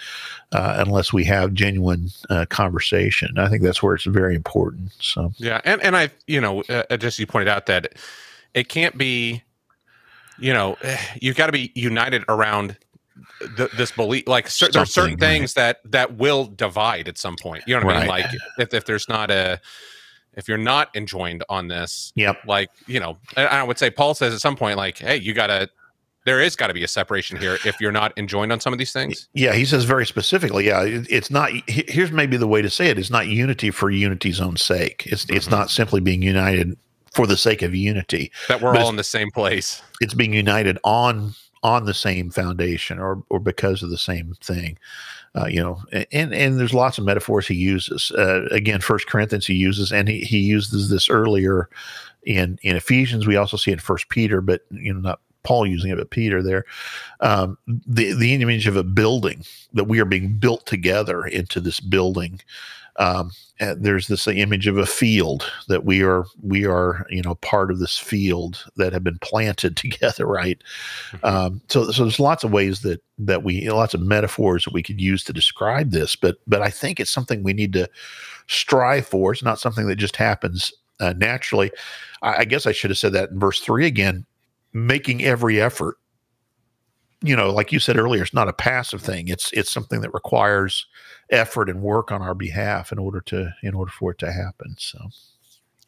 uh, 0.51 0.83
unless 0.85 1.13
we 1.13 1.23
have 1.25 1.53
genuine 1.53 2.09
uh, 2.29 2.45
conversation. 2.49 3.37
I 3.37 3.49
think 3.49 3.63
that's 3.63 3.81
where 3.81 3.95
it's 3.95 4.05
very 4.05 4.35
important. 4.35 4.91
So 4.99 5.33
yeah, 5.37 5.61
and 5.63 5.81
and 5.81 5.95
I 5.95 6.09
you 6.27 6.41
know 6.41 6.61
uh, 6.63 6.97
just 6.97 7.19
you 7.19 7.27
pointed 7.27 7.47
out 7.49 7.67
that 7.67 7.93
it 8.53 8.67
can't 8.67 8.97
be 8.97 9.43
you 10.41 10.53
know, 10.53 10.75
you've 11.21 11.37
got 11.37 11.45
to 11.45 11.51
be 11.51 11.71
united 11.75 12.25
around 12.27 12.75
th- 13.55 13.71
this 13.71 13.91
belief. 13.91 14.27
Like 14.27 14.49
cer- 14.49 14.69
there 14.69 14.81
are 14.81 14.87
certain 14.87 15.17
things 15.17 15.55
right. 15.55 15.77
that 15.83 15.91
that 15.91 16.17
will 16.17 16.45
divide 16.45 17.07
at 17.07 17.17
some 17.17 17.35
point. 17.35 17.63
You 17.67 17.79
know 17.79 17.85
what 17.85 17.95
right. 17.95 17.97
I 17.97 18.01
mean? 18.01 18.09
Like 18.09 18.25
if, 18.57 18.73
if 18.73 18.85
there's 18.85 19.07
not 19.07 19.31
a 19.31 19.61
if 20.35 20.47
you're 20.47 20.57
not 20.57 20.95
enjoined 20.95 21.43
on 21.49 21.67
this, 21.67 22.13
yep. 22.15 22.37
Like 22.45 22.69
you 22.87 22.99
know, 22.99 23.17
I 23.35 23.63
would 23.63 23.77
say 23.77 23.89
Paul 23.89 24.13
says 24.13 24.33
at 24.33 24.41
some 24.41 24.55
point, 24.55 24.77
like, 24.77 24.97
hey, 24.97 25.17
you 25.17 25.33
got 25.33 25.47
to 25.47 25.69
there 26.25 26.39
is 26.39 26.55
got 26.55 26.67
to 26.67 26.73
be 26.73 26.83
a 26.83 26.87
separation 26.87 27.37
here 27.37 27.57
if 27.65 27.79
you're 27.81 27.91
not 27.91 28.13
enjoined 28.17 28.51
on 28.51 28.59
some 28.59 28.73
of 28.73 28.79
these 28.79 28.93
things. 28.93 29.27
Yeah, 29.33 29.53
he 29.53 29.65
says 29.65 29.85
very 29.85 30.05
specifically. 30.05 30.67
Yeah, 30.67 30.83
it's 30.85 31.31
not. 31.31 31.51
Here's 31.67 32.11
maybe 32.11 32.37
the 32.37 32.47
way 32.47 32.61
to 32.61 32.69
say 32.69 32.87
it: 32.87 32.99
it's 32.99 33.09
not 33.09 33.27
unity 33.27 33.71
for 33.71 33.89
unity's 33.89 34.39
own 34.39 34.57
sake. 34.57 35.07
It's 35.07 35.25
mm-hmm. 35.25 35.35
it's 35.35 35.49
not 35.49 35.69
simply 35.69 35.99
being 35.99 36.21
united 36.21 36.77
for 37.11 37.25
the 37.27 37.37
sake 37.37 37.61
of 37.61 37.73
unity. 37.73 38.31
That 38.47 38.61
we're 38.61 38.75
all 38.77 38.89
in 38.89 38.95
the 38.95 39.03
same 39.03 39.31
place. 39.31 39.81
It's 39.99 40.13
being 40.13 40.33
united 40.33 40.77
on 40.83 41.33
on 41.63 41.85
the 41.85 41.93
same 41.93 42.29
foundation 42.29 42.99
or 42.99 43.23
or 43.29 43.39
because 43.39 43.81
of 43.81 43.89
the 43.89 43.97
same 43.97 44.35
thing. 44.41 44.77
Uh, 45.33 45.45
you 45.45 45.61
know, 45.61 45.81
and 46.11 46.33
and 46.33 46.59
there's 46.59 46.73
lots 46.73 46.97
of 46.97 47.05
metaphors 47.05 47.47
he 47.47 47.55
uses. 47.55 48.11
Uh, 48.11 48.45
again, 48.51 48.81
First 48.81 49.07
Corinthians 49.07 49.47
he 49.47 49.53
uses, 49.53 49.91
and 49.91 50.09
he 50.09 50.19
he 50.21 50.39
uses 50.39 50.89
this 50.89 51.09
earlier 51.09 51.69
in 52.23 52.59
in 52.63 52.75
Ephesians. 52.75 53.25
We 53.25 53.37
also 53.37 53.55
see 53.55 53.71
in 53.71 53.79
First 53.79 54.09
Peter, 54.09 54.41
but 54.41 54.61
you 54.71 54.93
know 54.93 54.99
not 54.99 55.19
Paul 55.43 55.65
using 55.65 55.91
it, 55.91 55.97
but 55.97 56.09
Peter 56.09 56.43
there. 56.43 56.65
Um, 57.21 57.57
the 57.65 58.13
the 58.13 58.33
image 58.33 58.67
of 58.67 58.75
a 58.75 58.83
building 58.83 59.45
that 59.73 59.85
we 59.85 59.99
are 59.99 60.05
being 60.05 60.37
built 60.37 60.65
together 60.65 61.25
into 61.25 61.61
this 61.61 61.79
building 61.79 62.41
um, 62.97 63.31
there's 63.77 64.07
this 64.07 64.27
image 64.27 64.67
of 64.67 64.77
a 64.77 64.85
field 64.85 65.49
that 65.67 65.85
we 65.85 66.03
are 66.03 66.25
we 66.41 66.65
are 66.65 67.05
you 67.09 67.21
know 67.21 67.35
part 67.35 67.71
of 67.71 67.79
this 67.79 67.97
field 67.97 68.65
that 68.75 68.93
have 68.93 69.03
been 69.03 69.19
planted 69.19 69.75
together 69.77 70.25
right? 70.25 70.61
Mm-hmm. 71.11 71.25
um, 71.25 71.61
so 71.69 71.89
so 71.91 72.03
there's 72.03 72.19
lots 72.19 72.43
of 72.43 72.51
ways 72.51 72.81
that 72.81 73.01
that 73.17 73.43
we 73.43 73.55
you 73.55 73.69
know, 73.69 73.75
lots 73.77 73.93
of 73.93 74.01
metaphors 74.01 74.65
that 74.65 74.73
we 74.73 74.83
could 74.83 74.99
use 74.99 75.23
to 75.23 75.33
describe 75.33 75.91
this 75.91 76.15
but 76.15 76.37
but 76.47 76.61
i 76.61 76.69
think 76.69 76.99
it's 76.99 77.11
something 77.11 77.43
we 77.43 77.53
need 77.53 77.73
to 77.73 77.89
strive 78.51 79.07
for. 79.07 79.31
It's 79.31 79.43
not 79.43 79.59
something 79.59 79.87
that 79.87 79.95
just 79.95 80.17
happens 80.17 80.73
uh, 80.99 81.13
naturally. 81.17 81.71
I, 82.21 82.37
I 82.39 82.45
guess 82.45 82.67
i 82.67 82.71
should 82.71 82.91
have 82.91 82.97
said 82.97 83.13
that 83.13 83.31
in 83.31 83.39
verse 83.39 83.59
3 83.61 83.85
again 83.85 84.25
making 84.73 85.23
every 85.23 85.59
effort. 85.59 85.97
You 87.23 87.35
know 87.35 87.51
like 87.51 87.71
you 87.71 87.79
said 87.79 87.97
earlier 87.97 88.23
it's 88.23 88.33
not 88.33 88.49
a 88.49 88.53
passive 88.53 89.01
thing. 89.01 89.27
It's 89.27 89.51
it's 89.53 89.71
something 89.71 90.01
that 90.01 90.13
requires 90.13 90.85
effort 91.31 91.69
and 91.69 91.81
work 91.81 92.11
on 92.11 92.21
our 92.21 92.35
behalf 92.35 92.91
in 92.91 92.99
order 92.99 93.21
to 93.21 93.53
in 93.63 93.73
order 93.73 93.91
for 93.91 94.11
it 94.11 94.19
to 94.19 94.31
happen. 94.31 94.75
So 94.77 94.99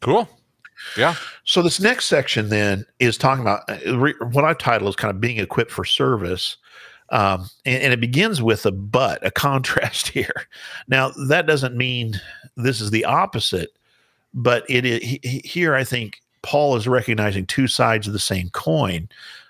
cool. 0.00 0.28
Yeah. 0.96 1.14
So 1.44 1.62
this 1.62 1.80
next 1.80 2.06
section 2.06 2.48
then 2.48 2.84
is 2.98 3.16
talking 3.16 3.42
about 3.42 3.68
uh, 3.68 4.26
what 4.32 4.44
I 4.44 4.54
title 4.54 4.88
is 4.88 4.96
kind 4.96 5.10
of 5.10 5.20
being 5.20 5.38
equipped 5.38 5.70
for 5.70 5.84
service. 5.84 6.56
Um, 7.10 7.48
and, 7.64 7.82
and, 7.82 7.92
it 7.92 8.00
begins 8.00 8.42
with 8.42 8.64
a 8.64 8.72
but, 8.72 9.24
a 9.24 9.30
contrast 9.46 10.08
here. 10.08 10.46
Now, 10.88 11.12
that 11.28 11.46
doesn't 11.46 11.76
mean 11.76 12.20
this 12.56 12.80
is 12.80 12.90
the 12.90 13.04
opposite, 13.04 13.76
but 14.32 14.64
it 14.68 14.84
is 14.86 15.18
here. 15.44 15.74
I 15.74 15.84
think 15.84 16.22
Paul 16.42 16.76
is 16.76 16.88
recognizing 16.88 17.46
two 17.46 17.68
sides 17.68 18.06
of 18.06 18.14
the 18.14 18.18
same 18.18 18.48
coin. 18.50 19.08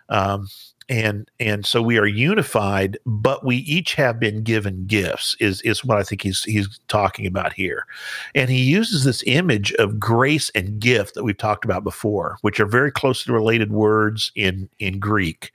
Um, 0.08 0.48
and 0.88 1.30
and 1.40 1.64
so 1.64 1.80
we 1.80 1.98
are 1.98 2.06
unified 2.06 2.98
but 3.06 3.44
we 3.44 3.56
each 3.56 3.94
have 3.94 4.20
been 4.20 4.42
given 4.42 4.86
gifts 4.86 5.34
is 5.40 5.62
is 5.62 5.84
what 5.84 5.98
i 5.98 6.02
think 6.02 6.22
he's 6.22 6.42
he's 6.44 6.78
talking 6.88 7.26
about 7.26 7.52
here. 7.52 7.86
And 8.34 8.50
he 8.50 8.62
uses 8.62 9.04
this 9.04 9.22
image 9.26 9.72
of 9.74 9.98
grace 9.98 10.50
and 10.54 10.78
gift 10.80 11.14
that 11.14 11.24
we've 11.24 11.36
talked 11.36 11.64
about 11.64 11.84
before 11.84 12.38
which 12.42 12.60
are 12.60 12.66
very 12.66 12.90
closely 12.90 13.32
related 13.32 13.72
words 13.72 14.30
in 14.34 14.68
in 14.78 14.98
greek. 14.98 15.52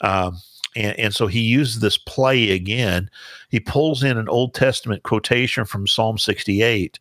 Um, 0.00 0.38
and, 0.74 0.98
and 0.98 1.14
so 1.14 1.26
he 1.26 1.40
uses 1.40 1.80
this 1.80 1.98
play 1.98 2.50
again. 2.50 3.10
He 3.50 3.60
pulls 3.60 4.02
in 4.02 4.18
an 4.18 4.28
old 4.28 4.54
testament 4.54 5.02
quotation 5.02 5.64
from 5.64 5.86
psalm 5.86 6.18
68 6.18 6.98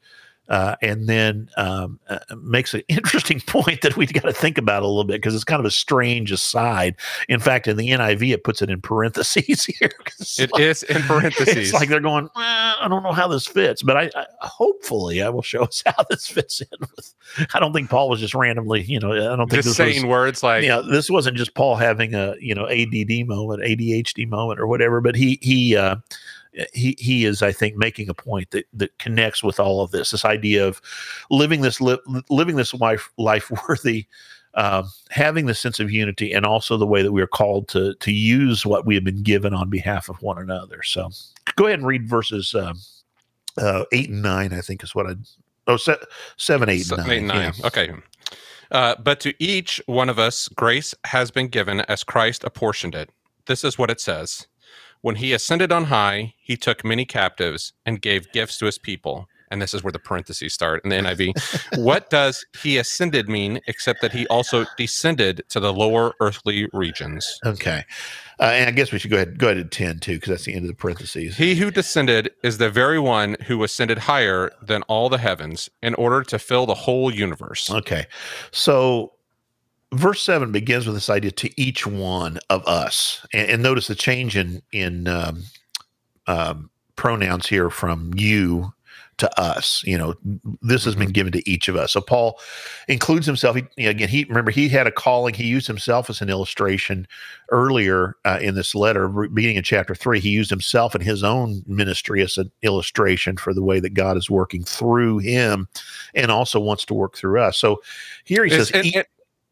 uh, 0.52 0.76
and 0.82 1.08
then 1.08 1.50
um, 1.56 1.98
uh, 2.10 2.20
makes 2.42 2.74
an 2.74 2.84
interesting 2.90 3.40
point 3.40 3.82
that 3.82 3.96
we've 3.96 4.12
got 4.12 4.24
to 4.24 4.34
think 4.34 4.58
about 4.58 4.84
a 4.84 4.86
little 4.86 5.06
bit 5.06 5.14
because 5.14 5.34
it's 5.34 5.46
kind 5.46 5.62
of 5.62 5.66
a 5.66 5.72
strange 5.72 6.30
aside. 6.30 6.98
In 7.30 7.40
fact, 7.40 7.70
in 7.70 7.78
the 7.78 7.90
NIV, 7.90 8.34
it 8.34 8.44
puts 8.44 8.62
it 8.62 8.70
in 8.70 8.82
parentheses 8.82 9.66
here. 9.80 9.90
It 10.38 10.52
like, 10.52 10.62
is 10.62 10.84
in 10.84 11.02
parentheses. 11.04 11.56
It's 11.56 11.74
like 11.74 11.88
they're 11.88 12.02
going, 12.02 12.26
eh, 12.26 12.30
I 12.36 12.88
don't 12.90 13.02
know 13.02 13.14
how 13.14 13.30
this 13.30 13.48
fits, 13.48 13.82
but 13.82 13.96
I, 13.96 14.12
I, 14.14 14.26
hopefully 14.42 15.22
I 15.22 15.30
will 15.30 15.42
show 15.42 15.64
us 15.64 15.82
how 15.86 16.04
this 16.10 16.28
fits 16.28 16.60
in. 16.60 16.68
With, 16.82 17.14
I 17.54 17.60
don't 17.62 17.72
think 17.72 17.90
Paul 17.90 18.10
was 18.10 18.20
just 18.20 18.36
randomly, 18.36 18.82
you 18.82 19.00
know, 19.00 19.14
I 19.14 19.38
don't 19.38 19.50
think 19.50 19.64
just 19.64 19.78
saying 19.78 20.06
was, 20.06 20.12
words 20.12 20.44
like, 20.44 20.66
yeah, 20.66 20.82
this 20.82 21.10
wasn't 21.10 21.38
just 21.38 21.56
Paul 21.56 21.78
having 21.78 22.14
a 22.14 22.36
you 22.42 22.54
know 22.54 22.68
ADD 22.68 23.26
moment, 23.26 23.62
ADHD 23.62 24.28
moment, 24.28 24.60
or 24.60 24.68
whatever, 24.68 25.00
but 25.00 25.16
he 25.16 25.40
he. 25.42 25.78
Uh, 25.78 25.96
he 26.74 26.96
he 27.00 27.26
is 27.26 27.42
I 27.42 27.52
think 27.52 27.78
making 27.78 28.10
a 28.10 28.14
point 28.14 28.52
that 28.52 28.66
that 28.74 28.98
connects 29.00 29.44
with 29.44 29.60
all 29.60 29.82
of 29.82 29.92
this 29.92 30.12
this 30.12 30.26
idea 30.26 30.68
of 30.68 30.82
living 31.30 31.62
this 31.62 31.80
li- 31.80 32.00
living 32.30 32.56
this 32.56 32.74
life 32.74 33.12
life 33.18 33.52
worthy 33.70 34.08
uh, 34.54 34.84
having 35.10 35.46
the 35.46 35.54
sense 35.54 35.80
of 35.80 35.92
unity 35.92 36.34
and 36.34 36.46
also 36.46 36.76
the 36.76 36.86
way 36.86 37.02
that 37.02 37.12
we 37.12 37.22
are 37.22 37.28
called 37.28 37.68
to 37.70 37.94
to 37.96 38.12
use 38.12 38.66
what 38.66 38.86
we 38.86 38.96
have 38.96 39.04
been 39.04 39.24
given 39.24 39.54
on 39.54 39.70
behalf 39.70 40.10
of 40.10 40.22
one 40.22 40.38
another 40.38 40.84
so 40.84 41.10
go 41.56 41.68
ahead 41.68 41.80
and 41.80 41.88
read 41.88 42.08
verses 42.08 42.54
um, 42.54 42.78
uh, 43.58 43.86
eight 43.94 44.10
and 44.10 44.22
nine 44.22 44.54
I 44.54 44.62
think 44.62 44.84
is 44.84 44.94
what 44.94 45.08
I 45.08 45.16
oh 45.68 45.78
se- 45.78 46.04
seven 46.38 46.68
eight 46.68 46.86
seven, 46.86 47.08
nine, 47.08 47.18
eight, 47.18 47.24
nine. 47.24 47.54
Yeah. 47.58 47.68
okay 47.68 47.92
uh, 48.72 48.96
but 49.02 49.20
to 49.22 49.34
each 49.42 49.82
one 49.86 50.10
of 50.10 50.20
us 50.20 50.50
grace 50.50 50.94
has 51.06 51.32
been 51.32 51.48
given 51.48 51.82
as 51.82 52.04
Christ 52.04 52.44
apportioned 52.44 52.96
it 52.96 53.10
this 53.46 53.64
is 53.64 53.78
what 53.78 53.90
it 53.90 54.02
says 54.02 54.48
when 55.02 55.16
he 55.16 55.34
ascended 55.34 55.72
on 55.72 55.86
high, 55.86 56.36
he 56.42 56.56
took 56.56 56.86
many 56.86 57.06
captives 57.06 57.74
and 57.86 58.02
gave 58.02 58.32
gifts 58.32 58.58
to 58.60 58.66
his 58.66 58.78
people. 58.78 59.28
And 59.50 59.62
this 59.62 59.74
is 59.74 59.84
where 59.84 59.92
the 59.92 60.00
parentheses 60.00 60.54
start 60.54 60.82
in 60.86 60.92
the 60.92 60.96
NIV. 60.96 61.78
what 61.84 62.10
does 62.10 62.46
he 62.62 62.78
ascended 62.78 63.28
mean 63.28 63.60
except 63.68 64.02
that 64.02 64.14
he 64.14 64.26
also 64.28 64.66
descended 64.78 65.44
to 65.50 65.60
the 65.60 65.74
lower 65.74 66.14
earthly 66.22 66.70
regions? 66.72 67.40
Okay. 67.46 67.84
Uh, 68.40 68.44
and 68.44 68.70
I 68.70 68.72
guess 68.72 68.94
we 68.94 69.00
should 69.00 69.12
go 69.12 69.18
ahead 69.18 69.38
go 69.38 69.48
ahead 69.48 69.58
and 69.58 69.72
10 69.72 70.00
too, 70.00 70.16
because 70.16 70.30
that's 70.30 70.46
the 70.46 70.54
end 70.54 70.64
of 70.64 70.70
the 70.70 70.76
parentheses. 70.76 71.36
He 71.36 71.56
who 71.56 71.70
descended 71.70 72.32
is 72.44 72.60
the 72.60 72.70
very 72.70 72.98
one 72.98 73.36
who 73.48 73.62
ascended 73.64 73.98
higher 73.98 74.52
than 74.62 74.84
all 74.84 75.10
the 75.10 75.18
heavens 75.18 75.70
in 75.84 75.96
order 75.96 76.24
to 76.24 76.40
fill 76.40 76.66
the 76.66 76.74
whole 76.74 77.14
universe. 77.14 77.70
Okay. 77.70 78.08
So 78.52 79.12
verse 79.94 80.22
7 80.22 80.52
begins 80.52 80.86
with 80.86 80.96
this 80.96 81.10
idea 81.10 81.32
to 81.32 81.62
each 81.62 81.86
one 81.86 82.40
of 82.50 82.66
us. 82.68 83.26
And, 83.34 83.50
and 83.50 83.64
notice 83.64 83.88
the 83.88 83.96
change 83.96 84.38
in 84.38 84.62
in 84.72 85.08
um, 85.08 85.44
um, 86.28 86.70
pronouns 86.96 87.48
here 87.48 87.70
from 87.70 88.12
you 88.16 88.74
to 89.18 89.40
us 89.40 89.84
you 89.86 89.96
know 89.96 90.16
this 90.64 90.84
has 90.84 90.96
been 90.96 91.08
mm-hmm. 91.08 91.12
given 91.12 91.32
to 91.32 91.50
each 91.50 91.68
of 91.68 91.76
us. 91.76 91.92
So 91.92 92.02
paul 92.02 92.40
includes 92.88 93.28
himself 93.28 93.56
he, 93.56 93.64
you 93.78 93.86
know, 93.86 93.92
again 93.92 94.10
he 94.10 94.24
remember 94.24 94.50
he 94.50 94.68
had 94.68 94.88
a 94.88 94.92
calling 94.92 95.36
he 95.36 95.44
used 95.44 95.68
himself 95.68 96.10
as 96.10 96.22
an 96.22 96.30
illustration 96.30 97.08
earlier 97.52 98.16
uh, 98.26 98.40
in 98.42 98.56
this 98.56 98.74
letter 98.74 99.08
beginning 99.10 99.58
in 99.58 99.64
chapter 99.64 99.94
3 99.94 100.20
he 100.20 100.30
used 100.30 100.50
himself 100.50 100.96
and 100.96 101.04
his 101.04 101.24
own 101.24 101.62
ministry 101.68 102.22
as 102.24 102.38
an 102.38 102.52
illustration 102.64 103.38
for 103.38 103.54
the 103.54 103.64
way 103.64 103.80
that 103.80 103.94
god 103.94 104.18
is 104.18 104.30
working 104.30 104.64
through 104.64 105.20
him 105.20 105.68
and 106.16 106.32
also 106.32 106.60
wants 106.60 106.86
to 106.86 106.94
work 106.94 107.16
through 107.16 107.40
us. 107.40 107.58
So 107.58 107.82
here 108.24 108.44
he 108.44 108.50
says 108.50 108.72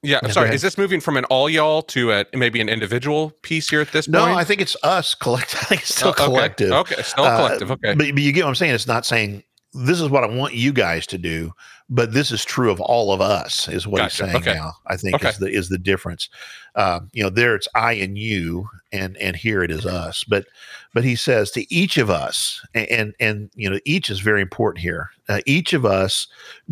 yeah, 0.02 0.20
I'm 0.24 0.32
sorry. 0.32 0.54
Is 0.54 0.62
this 0.62 0.78
moving 0.78 1.02
from 1.02 1.18
an 1.18 1.26
all 1.26 1.50
y'all 1.50 1.82
to 1.84 2.12
a 2.12 2.26
maybe 2.34 2.62
an 2.62 2.70
individual 2.70 3.32
piece 3.42 3.70
here 3.70 3.82
at 3.82 3.92
this 3.92 4.08
no, 4.08 4.20
point? 4.20 4.32
No, 4.32 4.38
I 4.38 4.44
think 4.44 4.62
it's 4.62 4.78
us 4.84 5.14
collective. 5.14 5.60
I 5.62 5.66
think 5.66 5.82
it's 5.82 5.96
still 5.96 6.10
oh, 6.10 6.12
okay. 6.12 6.26
collective. 6.26 6.72
Okay, 6.72 7.02
still 7.02 7.26
uh, 7.26 7.38
collective. 7.38 7.72
Okay, 7.72 7.94
but, 7.96 8.16
but, 8.16 8.24
you 8.24 8.32
get 8.32 8.44
what 8.44 8.50
I'm 8.50 8.56
saying. 8.56 8.74
It's 8.74 8.88
not 8.88 9.06
saying 9.06 9.44
this 9.74 10.00
is 10.00 10.10
what 10.10 10.24
I 10.24 10.28
want 10.28 10.54
you 10.54 10.72
guys 10.72 11.06
to 11.08 11.18
do, 11.18 11.52
but 11.90 12.14
this 12.14 12.32
is 12.32 12.46
true 12.46 12.70
of 12.72 12.80
all 12.82 13.12
of 13.12 13.20
us, 13.22 13.68
is 13.68 13.88
what 13.88 13.98
Gotcha. 14.00 14.24
he's 14.26 14.32
saying 14.32 14.44
Okay. 14.44 14.54
now. 14.54 14.74
I 14.88 14.96
think 14.98 15.16
Okay. 15.16 15.30
is 15.30 15.38
the 15.38 15.48
is 15.50 15.70
the 15.70 15.78
difference. 15.78 16.30
Um, 16.76 17.10
you 17.14 17.24
know, 17.24 17.30
there 17.30 17.56
it's 17.56 17.68
I 17.76 17.94
and 17.94 18.18
you, 18.18 18.70
and 18.92 19.18
and 19.18 19.36
here 19.36 19.64
it 19.64 19.72
is 19.72 19.86
us. 19.86 20.24
But 20.24 20.46
but 20.94 21.04
he 21.04 21.16
says 21.16 21.52
to 21.52 21.74
each 21.74 21.98
of 21.98 22.10
us, 22.10 22.62
a- 22.76 22.92
and 22.92 23.14
and 23.20 23.50
you 23.56 23.70
know, 23.70 23.80
each 23.86 24.10
is 24.10 24.20
very 24.20 24.42
important 24.42 24.82
here. 24.82 25.10
Uh, 25.28 25.42
each 25.46 25.74
of 25.74 25.86
us, 25.86 26.28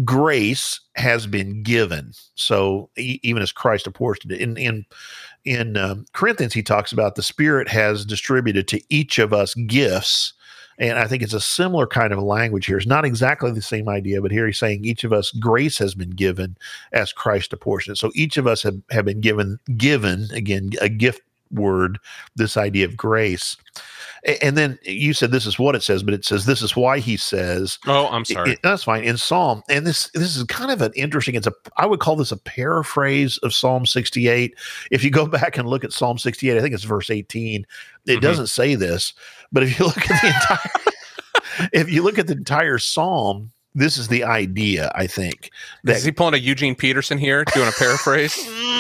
grace 0.06 0.80
has 0.96 1.28
been 1.28 1.64
given. 1.64 2.12
So 2.36 2.90
e- 2.98 3.20
even 3.24 3.42
as 3.42 3.52
Christ 3.52 3.88
apportioned 3.88 4.32
it 4.34 4.40
in 4.40 4.56
in 4.58 4.86
in 5.46 5.78
um, 5.78 6.06
Corinthians, 6.14 6.54
he 6.54 6.62
talks 6.64 6.92
about 6.92 7.16
the 7.16 7.24
Spirit 7.24 7.68
has 7.70 8.06
distributed 8.06 8.68
to 8.68 8.82
each 8.90 9.18
of 9.20 9.34
us 9.34 9.54
gifts. 9.56 10.34
And 10.80 11.00
I 11.00 11.08
think 11.08 11.24
it's 11.24 11.34
a 11.34 11.42
similar 11.42 11.88
kind 11.88 12.14
of 12.14 12.20
language 12.20 12.68
here. 12.68 12.78
It's 12.78 12.86
not 12.86 13.06
exactly 13.06 13.52
the 13.52 13.62
same 13.62 13.90
idea, 13.90 14.22
but 14.22 14.32
here 14.32 14.46
he's 14.46 14.60
saying 14.60 14.86
each 14.86 15.04
of 15.04 15.12
us 15.12 15.32
grace 15.32 15.78
has 15.80 15.96
been 15.96 16.12
given 16.12 16.56
as 16.92 17.12
Christ 17.12 17.52
apportioned. 17.52 17.98
So 17.98 18.12
each 18.14 18.38
of 18.38 18.46
us 18.46 18.62
have, 18.64 18.80
have 18.92 19.06
been 19.06 19.22
given 19.22 19.60
given 19.76 20.28
again 20.34 20.72
a 20.80 20.90
gift 20.90 21.22
word, 21.52 22.00
this 22.36 22.58
idea 22.58 22.86
of 22.86 22.98
grace. 22.98 23.58
And 24.42 24.58
then 24.58 24.78
you 24.84 25.14
said 25.14 25.32
this 25.32 25.46
is 25.46 25.58
what 25.58 25.74
it 25.74 25.84
says, 25.84 26.04
but 26.04 26.14
it 26.14 26.26
says 26.26 26.46
this 26.46 26.62
is 26.62 26.76
why 26.76 27.00
he 27.00 27.16
says 27.16 27.80
Oh, 27.88 28.08
I'm 28.10 28.26
sorry. 28.26 28.52
it- 28.52 28.60
that's 28.62 28.84
fine. 28.84 29.04
In 29.06 29.16
Psalm, 29.18 29.64
and 29.70 29.88
this 29.88 30.10
this 30.14 30.36
is 30.36 30.44
kind 30.44 30.70
of 30.70 30.82
an 30.82 30.92
interesting. 30.96 31.36
It's 31.36 31.48
a 31.48 31.54
I 31.78 31.86
would 31.86 32.00
call 32.02 32.18
this 32.18 32.32
a 32.34 32.38
paraphrase 32.38 33.38
of 33.40 33.54
Psalm 33.54 33.86
68. 33.86 34.54
If 34.92 35.04
you 35.04 35.10
go 35.12 35.26
back 35.40 35.58
and 35.58 35.68
look 35.70 35.84
at 35.86 35.94
Psalm 35.94 36.18
68, 36.18 36.58
I 36.58 36.62
think 36.62 36.74
it's 36.76 36.84
verse 36.84 37.10
18. 37.10 37.66
It 38.06 38.18
Mhm. 38.18 38.22
doesn't 38.22 38.48
say 38.48 38.76
this, 38.76 39.14
but 39.52 39.64
if 39.64 39.80
you 39.80 39.86
look 39.86 39.98
at 40.10 40.22
the 40.22 40.28
entire 40.28 41.70
if 41.74 41.90
you 41.92 42.04
look 42.04 42.20
at 42.20 42.28
the 42.28 42.34
entire 42.34 42.78
Psalm, 42.80 43.52
this 43.78 43.98
is 43.98 44.08
the 44.10 44.24
idea. 44.24 44.92
I 44.96 45.08
think 45.08 45.52
Is 45.86 46.04
he 46.04 46.12
pulling 46.12 46.34
a 46.34 46.38
Eugene 46.38 46.76
Peterson 46.76 47.18
here, 47.18 47.46
doing 47.54 47.68
a 47.70 47.72
paraphrase? 47.72 48.36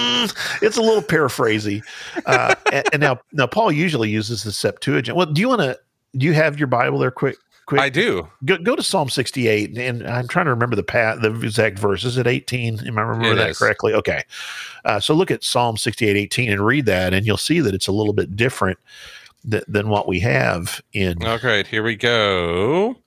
It's 0.61 0.75
a 0.75 0.81
little 0.81 1.03
paraphrasy. 1.03 1.83
Uh, 2.25 2.53
and, 2.73 2.85
and 2.91 3.01
now 3.01 3.19
now 3.31 3.47
Paul 3.47 3.71
usually 3.71 4.09
uses 4.09 4.43
the 4.43 4.51
Septuagint. 4.51 5.15
Well, 5.15 5.27
do 5.27 5.39
you 5.39 5.47
want 5.47 5.61
to? 5.61 5.79
Do 6.17 6.25
you 6.25 6.33
have 6.33 6.57
your 6.59 6.67
Bible 6.67 6.97
there? 6.99 7.11
Quick, 7.11 7.37
quick. 7.65 7.79
I 7.79 7.87
do. 7.89 8.27
go, 8.43 8.57
go 8.57 8.75
to 8.75 8.83
Psalm 8.83 9.09
68, 9.09 9.77
and 9.77 10.05
I'm 10.05 10.27
trying 10.27 10.45
to 10.45 10.51
remember 10.51 10.75
the 10.75 10.83
pat 10.83 11.21
the 11.21 11.33
exact 11.39 11.79
verse. 11.79 12.03
Is 12.03 12.17
it 12.17 12.27
18? 12.27 12.87
Am 12.87 12.97
I 12.97 13.03
remember 13.03 13.33
It 13.33 13.35
that 13.35 13.49
is. 13.51 13.57
correctly? 13.59 13.93
Okay. 13.93 14.23
Uh, 14.83 14.99
so 14.99 15.13
look 15.13 15.31
at 15.31 15.43
Psalm 15.45 15.77
68, 15.77 16.17
18 16.17 16.51
and 16.51 16.65
read 16.65 16.85
that, 16.87 17.13
and 17.13 17.25
you'll 17.25 17.37
see 17.37 17.61
that 17.61 17.73
it's 17.73 17.87
a 17.87 17.93
little 17.93 18.13
bit 18.13 18.35
different 18.35 18.79
th- 19.49 19.63
than 19.67 19.87
what 19.87 20.09
we 20.09 20.19
have 20.19 20.81
in. 20.91 21.23
Okay, 21.23 21.63
here 21.63 21.83
we 21.83 21.95
go. 21.95 22.97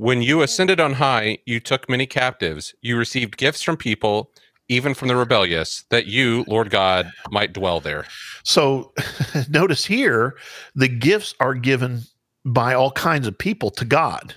When 0.00 0.22
you 0.22 0.40
ascended 0.40 0.80
on 0.80 0.94
high, 0.94 1.36
you 1.44 1.60
took 1.60 1.86
many 1.86 2.06
captives. 2.06 2.74
You 2.80 2.96
received 2.96 3.36
gifts 3.36 3.60
from 3.60 3.76
people, 3.76 4.30
even 4.70 4.94
from 4.94 5.08
the 5.08 5.14
rebellious, 5.16 5.84
that 5.90 6.06
you, 6.06 6.42
Lord 6.48 6.70
God, 6.70 7.12
might 7.30 7.52
dwell 7.52 7.80
there. 7.80 8.06
So 8.42 8.94
notice 9.50 9.84
here, 9.84 10.38
the 10.74 10.88
gifts 10.88 11.34
are 11.38 11.52
given 11.52 12.00
by 12.46 12.72
all 12.72 12.92
kinds 12.92 13.26
of 13.26 13.36
people 13.36 13.70
to 13.72 13.84
God. 13.84 14.34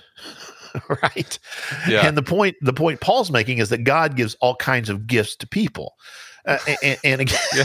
right 1.02 1.38
Yeah. 1.88 2.04
and 2.06 2.16
the 2.16 2.22
point 2.22 2.56
the 2.60 2.72
point 2.72 3.00
paul's 3.00 3.30
making 3.30 3.58
is 3.58 3.68
that 3.68 3.84
god 3.84 4.16
gives 4.16 4.34
all 4.40 4.56
kinds 4.56 4.90
of 4.90 5.06
gifts 5.06 5.36
to 5.36 5.46
people 5.46 5.94
uh, 6.46 6.58
and, 6.82 6.98
and 7.04 7.20
again 7.22 7.38
Yeah. 7.56 7.64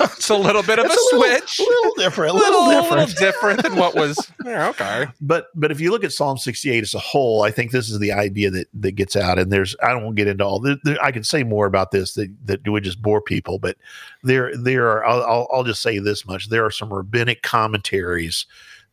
It's 0.00 0.28
a 0.28 0.36
little 0.36 0.62
bit 0.62 0.78
of 0.78 0.84
a 0.84 0.88
a 0.88 0.96
switch. 1.10 1.60
a 1.60 1.62
little 1.62 1.94
different, 1.96 2.34
a 2.34 2.36
little, 2.36 2.66
little 2.66 2.88
little 2.88 3.06
different. 3.06 3.18
different 3.18 3.62
than 3.62 3.76
what 3.76 3.94
was. 3.94 4.30
Yeah, 4.44 4.68
okay. 4.70 5.06
But 5.20 5.48
but 5.54 5.70
if 5.70 5.80
you 5.80 5.90
look 5.90 6.04
at 6.04 6.12
Psalm 6.12 6.38
68 6.38 6.82
as 6.82 6.94
a 6.94 6.98
whole, 6.98 7.42
I 7.42 7.50
think 7.50 7.70
this 7.70 7.90
is 7.90 7.98
the 7.98 8.12
idea 8.12 8.50
that 8.50 8.66
that 8.74 8.92
gets 8.92 9.14
out. 9.14 9.38
And 9.38 9.52
there's 9.52 9.76
I 9.82 9.88
don't 9.88 10.04
want 10.04 10.16
to 10.16 10.22
get 10.22 10.30
into 10.30 10.44
all. 10.44 10.58
There, 10.58 10.76
there, 10.84 11.02
I 11.02 11.10
can 11.10 11.22
say 11.22 11.42
more 11.42 11.66
about 11.66 11.90
this 11.90 12.14
that 12.14 12.34
that 12.46 12.66
would 12.66 12.84
just 12.84 13.02
bore 13.02 13.20
people. 13.20 13.58
But 13.58 13.76
there 14.22 14.56
there 14.56 14.88
are. 14.88 15.04
I'll, 15.04 15.22
I'll 15.22 15.48
I'll 15.52 15.64
just 15.64 15.82
say 15.82 15.98
this 15.98 16.26
much: 16.26 16.48
there 16.48 16.64
are 16.64 16.70
some 16.70 16.92
rabbinic 16.92 17.42
commentaries 17.42 18.46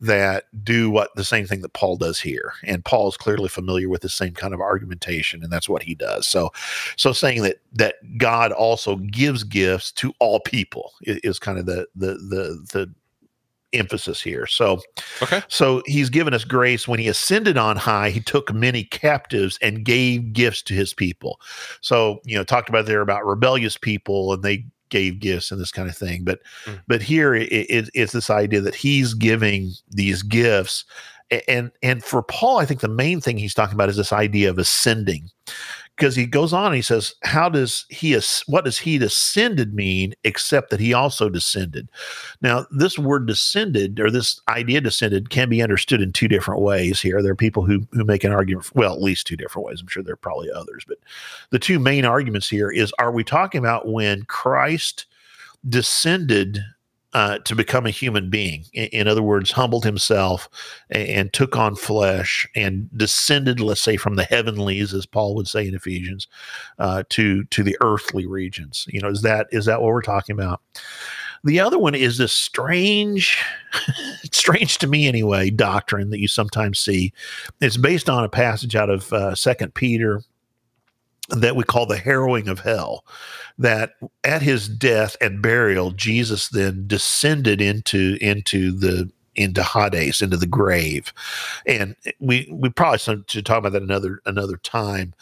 that 0.05 0.45
do 0.63 0.89
what 0.89 1.15
the 1.15 1.23
same 1.23 1.45
thing 1.45 1.61
that 1.61 1.73
Paul 1.73 1.97
does 1.97 2.19
here, 2.19 2.53
and 2.63 2.83
Paul 2.85 3.07
is 3.09 3.17
clearly 3.17 3.49
familiar 3.49 3.89
with 3.89 4.01
the 4.01 4.09
same 4.09 4.33
kind 4.33 4.53
of 4.53 4.61
argumentation, 4.61 5.43
and 5.43 5.51
that's 5.51 5.69
what 5.69 5.83
he 5.83 5.95
does. 5.95 6.27
So 6.27 6.51
so 6.95 7.11
saying 7.13 7.43
that 7.43 7.57
that 7.73 7.95
God 8.17 8.51
also 8.51 8.97
gives 8.97 9.43
gifts 9.43 9.91
to 9.93 10.13
all 10.19 10.39
people 10.39 10.93
is, 11.01 11.17
is 11.23 11.39
kind 11.39 11.59
of 11.59 11.65
the 11.65 11.87
the 11.95 12.13
the 12.13 12.65
the 12.73 12.93
emphasis 13.73 14.21
here. 14.21 14.47
So 14.47 14.79
Okay. 15.21 15.41
so 15.47 15.81
he's 15.85 16.09
given 16.09 16.33
us 16.33 16.43
grace 16.45 16.87
when 16.87 16.99
he 16.99 17.07
ascended 17.07 17.57
on 17.57 17.77
high, 17.77 18.09
he 18.09 18.21
took 18.21 18.53
many 18.53 18.83
captives 18.83 19.59
and 19.61 19.83
gave 19.83 20.33
gifts 20.33 20.61
to 20.63 20.73
his 20.73 20.93
people. 20.93 21.39
So, 21.81 22.19
you 22.25 22.37
know, 22.37 22.43
talked 22.43 22.69
about 22.69 22.85
there 22.85 23.01
about 23.01 23.25
rebellious 23.25 23.77
people 23.77 24.33
and 24.33 24.43
they 24.43 24.65
gave 24.89 25.19
gifts 25.19 25.51
and 25.51 25.59
this 25.59 25.71
kind 25.71 25.89
of 25.89 25.95
thing. 25.97 26.23
But 26.23 26.39
Mm. 26.65 26.81
but 26.87 27.01
here 27.01 27.33
it, 27.35 27.49
it, 27.51 27.89
it's 27.93 28.13
this 28.13 28.29
idea 28.29 28.61
that 28.61 28.75
he's 28.75 29.13
giving 29.13 29.71
these 29.89 30.21
gifts. 30.23 30.85
And 31.47 31.71
and 31.81 32.03
for 32.03 32.21
Paul, 32.21 32.59
I 32.59 32.65
think 32.65 32.81
the 32.81 32.87
main 32.87 33.19
thing 33.19 33.37
he's 33.37 33.53
talking 33.55 33.73
about 33.73 33.89
is 33.89 33.97
this 33.97 34.13
idea 34.13 34.49
of 34.49 34.59
ascending. 34.59 35.29
Because 35.95 36.15
he 36.15 36.25
goes 36.25 36.51
on 36.51 36.67
and 36.67 36.75
he 36.75 36.81
says, 36.81 37.15
How 37.23 37.47
does 37.47 37.85
he 37.89 38.19
what 38.47 38.65
does 38.65 38.79
he 38.79 38.97
descended 38.97 39.73
mean 39.73 40.13
except 40.23 40.69
that 40.69 40.79
he 40.79 40.93
also 40.93 41.29
descended? 41.29 41.89
Now, 42.41 42.65
this 42.71 42.99
word 42.99 43.27
descended 43.27 43.99
or 43.99 44.11
this 44.11 44.41
idea 44.49 44.81
descended 44.81 45.29
can 45.29 45.49
be 45.49 45.61
understood 45.61 46.01
in 46.01 46.11
two 46.11 46.27
different 46.27 46.61
ways 46.61 47.01
here. 47.01 47.21
There 47.21 47.31
are 47.31 47.35
people 47.35 47.63
who 47.63 47.87
who 47.91 48.03
make 48.03 48.23
an 48.23 48.33
argument, 48.33 48.69
well, 48.75 48.93
at 48.93 49.01
least 49.01 49.27
two 49.27 49.37
different 49.37 49.67
ways. 49.67 49.81
I'm 49.81 49.87
sure 49.87 50.03
there 50.03 50.13
are 50.13 50.17
probably 50.17 50.51
others, 50.51 50.83
but 50.87 50.97
the 51.51 51.59
two 51.59 51.79
main 51.79 52.03
arguments 52.05 52.49
here 52.49 52.69
is 52.69 52.93
are 52.99 53.11
we 53.11 53.23
talking 53.23 53.59
about 53.59 53.87
when 53.87 54.23
Christ 54.23 55.05
descended 55.67 56.63
uh, 57.15 57.39
to 57.39 57.55
become 57.55 57.85
a 57.85 57.91
human 57.91 58.29
being? 58.29 58.65
In, 58.73 58.87
in 58.87 59.07
other 59.07 59.23
words, 59.23 59.51
humbled 59.51 59.85
himself 59.85 60.49
and, 60.89 61.07
and 61.07 61.33
took 61.33 61.55
on 61.55 61.75
flesh 61.75 62.47
and 62.55 62.89
descended, 62.97 63.61
let's 63.61 63.81
say, 63.81 63.95
from 63.95 64.15
the 64.15 64.25
heavenlies, 64.25 64.93
as 64.93 65.05
Paul 65.05 65.33
would 65.35 65.47
say 65.47 65.65
in 65.65 65.73
Ephesians, 65.73 66.27
uh, 66.77 67.03
to 67.09 67.45
to 67.45 67.63
the 67.63 67.77
earthly 67.81 68.25
regions. 68.25 68.85
You 68.89 68.99
know, 68.99 69.09
is 69.09 69.21
that 69.21 69.47
is 69.51 69.65
that 69.65 69.81
what 69.81 69.93
we're 69.93 70.01
talking 70.01 70.33
about? 70.33 70.61
The 71.45 71.59
other 71.59 71.77
one 71.77 71.93
is 71.93 72.17
this 72.17 72.33
strange, 72.33 73.37
strange 74.31 74.79
to 74.79 74.87
me 74.87 75.07
anyway, 75.07 75.51
doctrine 75.51 76.09
that 76.09 76.19
you 76.19 76.27
sometimes 76.27 76.79
see. 76.79 77.13
It's 77.61 77.77
based 77.77 78.09
on 78.09 78.23
a 78.23 78.29
passage 78.29 78.75
out 78.75 78.89
of 78.89 79.13
uh, 79.13 79.35
Second 79.35 79.75
Peter 79.75 80.21
that 81.29 81.55
we 81.55 81.63
call 81.63 81.85
the 81.85 81.97
harrowing 81.97 82.47
of 82.47 82.59
hell. 82.59 83.05
That 83.57 83.93
at 84.23 84.41
his 84.41 84.67
death 84.67 85.15
and 85.21 85.41
burial, 85.41 85.91
Jesus 85.91 86.49
then 86.49 86.87
descended 86.87 87.61
into 87.61 88.17
into 88.21 88.71
the 88.71 89.09
into 89.35 89.63
Hades, 89.63 90.21
into 90.21 90.37
the 90.37 90.47
grave, 90.47 91.13
and 91.65 91.95
we 92.19 92.49
we 92.51 92.69
probably 92.69 92.99
should 92.99 93.45
talk 93.45 93.59
about 93.59 93.73
that 93.73 93.83
another 93.83 94.21
another 94.25 94.57
time. 94.57 95.13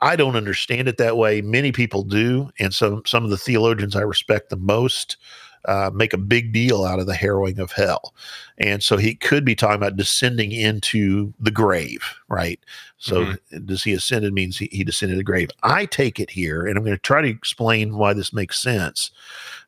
I 0.00 0.16
don't 0.16 0.36
understand 0.36 0.88
it 0.88 0.96
that 0.98 1.16
way. 1.16 1.42
Many 1.42 1.70
people 1.70 2.02
do, 2.02 2.50
and 2.58 2.74
some 2.74 3.02
some 3.06 3.24
of 3.24 3.30
the 3.30 3.36
theologians 3.36 3.94
I 3.94 4.02
respect 4.02 4.50
the 4.50 4.56
most 4.56 5.16
uh, 5.64 5.90
make 5.92 6.12
a 6.12 6.18
big 6.18 6.52
deal 6.52 6.84
out 6.84 6.98
of 6.98 7.06
the 7.06 7.14
harrowing 7.14 7.58
of 7.58 7.72
hell. 7.72 8.14
And 8.58 8.82
so 8.82 8.96
he 8.96 9.14
could 9.14 9.44
be 9.44 9.54
talking 9.54 9.76
about 9.76 9.96
descending 9.96 10.52
into 10.52 11.32
the 11.40 11.50
grave, 11.50 12.02
right? 12.28 12.60
So 12.98 13.34
does 13.64 13.82
he 13.82 13.92
ascended 13.92 14.32
means 14.32 14.58
he, 14.58 14.68
he 14.70 14.84
descended 14.84 15.18
the 15.18 15.24
grave. 15.24 15.50
I 15.64 15.86
take 15.86 16.20
it 16.20 16.30
here, 16.30 16.64
and 16.64 16.78
I'm 16.78 16.84
going 16.84 16.96
to 16.96 17.02
try 17.02 17.20
to 17.20 17.28
explain 17.28 17.96
why 17.96 18.12
this 18.12 18.32
makes 18.32 18.62
sense. 18.62 19.10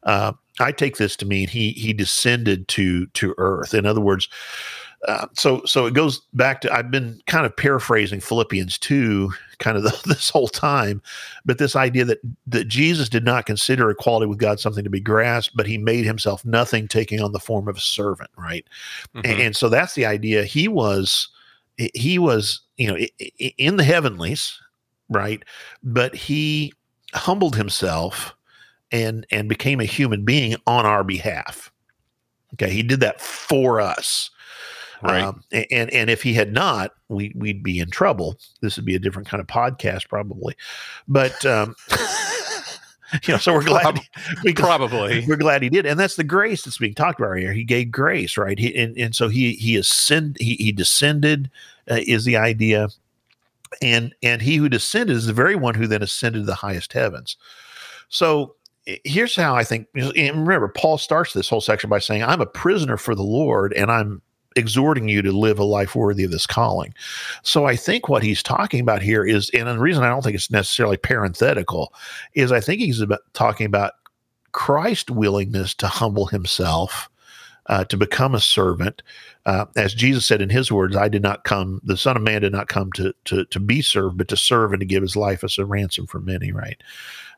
Uh, 0.04 0.34
I 0.60 0.70
take 0.70 0.98
this 0.98 1.16
to 1.16 1.26
mean 1.26 1.48
he 1.48 1.72
he 1.72 1.92
descended 1.92 2.68
to 2.68 3.06
to 3.06 3.34
earth. 3.38 3.74
In 3.74 3.86
other 3.86 4.00
words, 4.00 4.28
uh, 5.06 5.26
so 5.34 5.62
so 5.64 5.86
it 5.86 5.94
goes 5.94 6.20
back 6.32 6.60
to 6.62 6.72
I've 6.72 6.90
been 6.90 7.20
kind 7.26 7.44
of 7.44 7.56
paraphrasing 7.56 8.20
Philippians 8.20 8.78
2 8.78 9.32
kind 9.58 9.76
of 9.76 9.82
the, 9.82 10.00
this 10.06 10.30
whole 10.30 10.48
time 10.48 11.02
but 11.44 11.58
this 11.58 11.76
idea 11.76 12.04
that 12.04 12.18
that 12.46 12.68
Jesus 12.68 13.08
did 13.08 13.24
not 13.24 13.46
consider 13.46 13.90
equality 13.90 14.26
with 14.26 14.38
God 14.38 14.60
something 14.60 14.84
to 14.84 14.90
be 14.90 15.00
grasped 15.00 15.56
but 15.56 15.66
he 15.66 15.78
made 15.78 16.04
himself 16.04 16.44
nothing 16.44 16.88
taking 16.88 17.20
on 17.20 17.32
the 17.32 17.40
form 17.40 17.68
of 17.68 17.76
a 17.76 17.80
servant 17.80 18.30
right? 18.36 18.66
Mhm. 19.14 19.20
and, 19.24 19.40
and 19.40 19.56
so 19.56 19.68
that's 19.68 19.94
the 19.94 20.06
idea. 20.06 20.44
He 20.44 20.68
was 20.68 21.28
he 21.76 22.18
was 22.18 22.60
you 22.76 22.88
know 22.88 22.96
in 23.58 23.76
the 23.76 23.84
heavenlies 23.84 24.58
right? 25.10 25.44
But 25.82 26.14
he 26.14 26.72
humbled 27.12 27.56
himself 27.56 28.34
and 28.90 29.26
and 29.30 29.48
became 29.48 29.80
a 29.80 29.84
human 29.84 30.24
being 30.24 30.56
on 30.66 30.86
our 30.86 31.04
behalf. 31.04 31.70
Okay 32.54 32.70
he 32.70 32.82
did 32.82 33.00
that 33.00 33.20
for 33.20 33.80
us 33.80 34.30
Right. 35.04 35.22
um, 35.22 35.44
and 35.52 35.92
and 35.92 36.08
if 36.08 36.22
he 36.22 36.32
had 36.32 36.52
not, 36.52 36.92
we 37.08 37.32
we'd 37.36 37.62
be 37.62 37.78
in 37.78 37.90
trouble. 37.90 38.38
This 38.62 38.76
would 38.76 38.86
be 38.86 38.94
a 38.94 38.98
different 38.98 39.28
kind 39.28 39.40
of 39.40 39.46
podcast, 39.46 40.08
probably. 40.08 40.56
But 41.06 41.44
um, 41.44 41.76
you 43.22 43.34
know, 43.34 43.38
so 43.38 43.52
we're 43.52 43.64
glad 43.64 44.00
we 44.42 44.54
Probably. 44.54 45.24
we're 45.28 45.36
glad 45.36 45.62
he 45.62 45.68
did, 45.68 45.84
and 45.84 46.00
that's 46.00 46.16
the 46.16 46.24
grace 46.24 46.64
that's 46.64 46.78
being 46.78 46.94
talked 46.94 47.20
about 47.20 47.36
here. 47.36 47.52
He 47.52 47.64
gave 47.64 47.90
grace, 47.90 48.38
right? 48.38 48.58
He 48.58 48.74
and, 48.76 48.96
and 48.96 49.14
so 49.14 49.28
he 49.28 49.52
he 49.54 49.76
ascend 49.76 50.38
he 50.40 50.54
he 50.54 50.72
descended 50.72 51.50
uh, 51.90 52.00
is 52.06 52.24
the 52.24 52.36
idea, 52.36 52.88
and 53.82 54.14
and 54.22 54.40
he 54.40 54.56
who 54.56 54.70
descended 54.70 55.16
is 55.16 55.26
the 55.26 55.32
very 55.34 55.54
one 55.54 55.74
who 55.74 55.86
then 55.86 56.02
ascended 56.02 56.40
to 56.40 56.46
the 56.46 56.54
highest 56.54 56.94
heavens. 56.94 57.36
So 58.08 58.54
here's 59.04 59.36
how 59.36 59.54
I 59.54 59.64
think. 59.64 59.88
And 59.94 60.16
remember, 60.16 60.68
Paul 60.68 60.98
starts 60.98 61.34
this 61.34 61.48
whole 61.48 61.60
section 61.60 61.90
by 61.90 61.98
saying, 61.98 62.22
"I'm 62.22 62.40
a 62.40 62.46
prisoner 62.46 62.96
for 62.96 63.14
the 63.14 63.22
Lord, 63.22 63.72
and 63.74 63.90
I'm 63.90 64.22
exhorting 64.56 65.08
you 65.08 65.22
to 65.22 65.32
live 65.32 65.58
a 65.58 65.64
life 65.64 65.94
worthy 65.94 66.24
of 66.24 66.30
this 66.30 66.46
calling." 66.46 66.94
So 67.42 67.66
I 67.66 67.76
think 67.76 68.08
what 68.08 68.22
he's 68.22 68.42
talking 68.42 68.80
about 68.80 69.02
here 69.02 69.24
is, 69.24 69.50
and 69.50 69.68
the 69.68 69.78
reason 69.78 70.04
I 70.04 70.08
don't 70.08 70.22
think 70.22 70.36
it's 70.36 70.50
necessarily 70.50 70.96
parenthetical 70.96 71.92
is 72.34 72.52
I 72.52 72.60
think 72.60 72.80
he's 72.80 73.00
about 73.00 73.20
talking 73.32 73.66
about 73.66 73.92
Christ's 74.52 75.10
willingness 75.10 75.74
to 75.74 75.88
humble 75.88 76.26
himself 76.26 77.08
uh, 77.66 77.84
to 77.84 77.96
become 77.96 78.34
a 78.34 78.40
servant. 78.40 79.02
Uh, 79.46 79.66
as 79.76 79.94
Jesus 79.94 80.26
said 80.26 80.40
in 80.40 80.50
his 80.50 80.70
words, 80.72 80.96
I 80.96 81.08
did 81.08 81.22
not 81.22 81.44
come, 81.44 81.80
the 81.84 81.96
Son 81.96 82.16
of 82.16 82.22
Man 82.22 82.42
did 82.42 82.52
not 82.52 82.68
come 82.68 82.92
to, 82.92 83.14
to, 83.26 83.44
to 83.46 83.60
be 83.60 83.82
served, 83.82 84.16
but 84.16 84.28
to 84.28 84.36
serve 84.36 84.72
and 84.72 84.80
to 84.80 84.86
give 84.86 85.02
his 85.02 85.16
life 85.16 85.44
as 85.44 85.58
a 85.58 85.64
ransom 85.64 86.06
for 86.06 86.20
many, 86.20 86.52
right? 86.52 86.82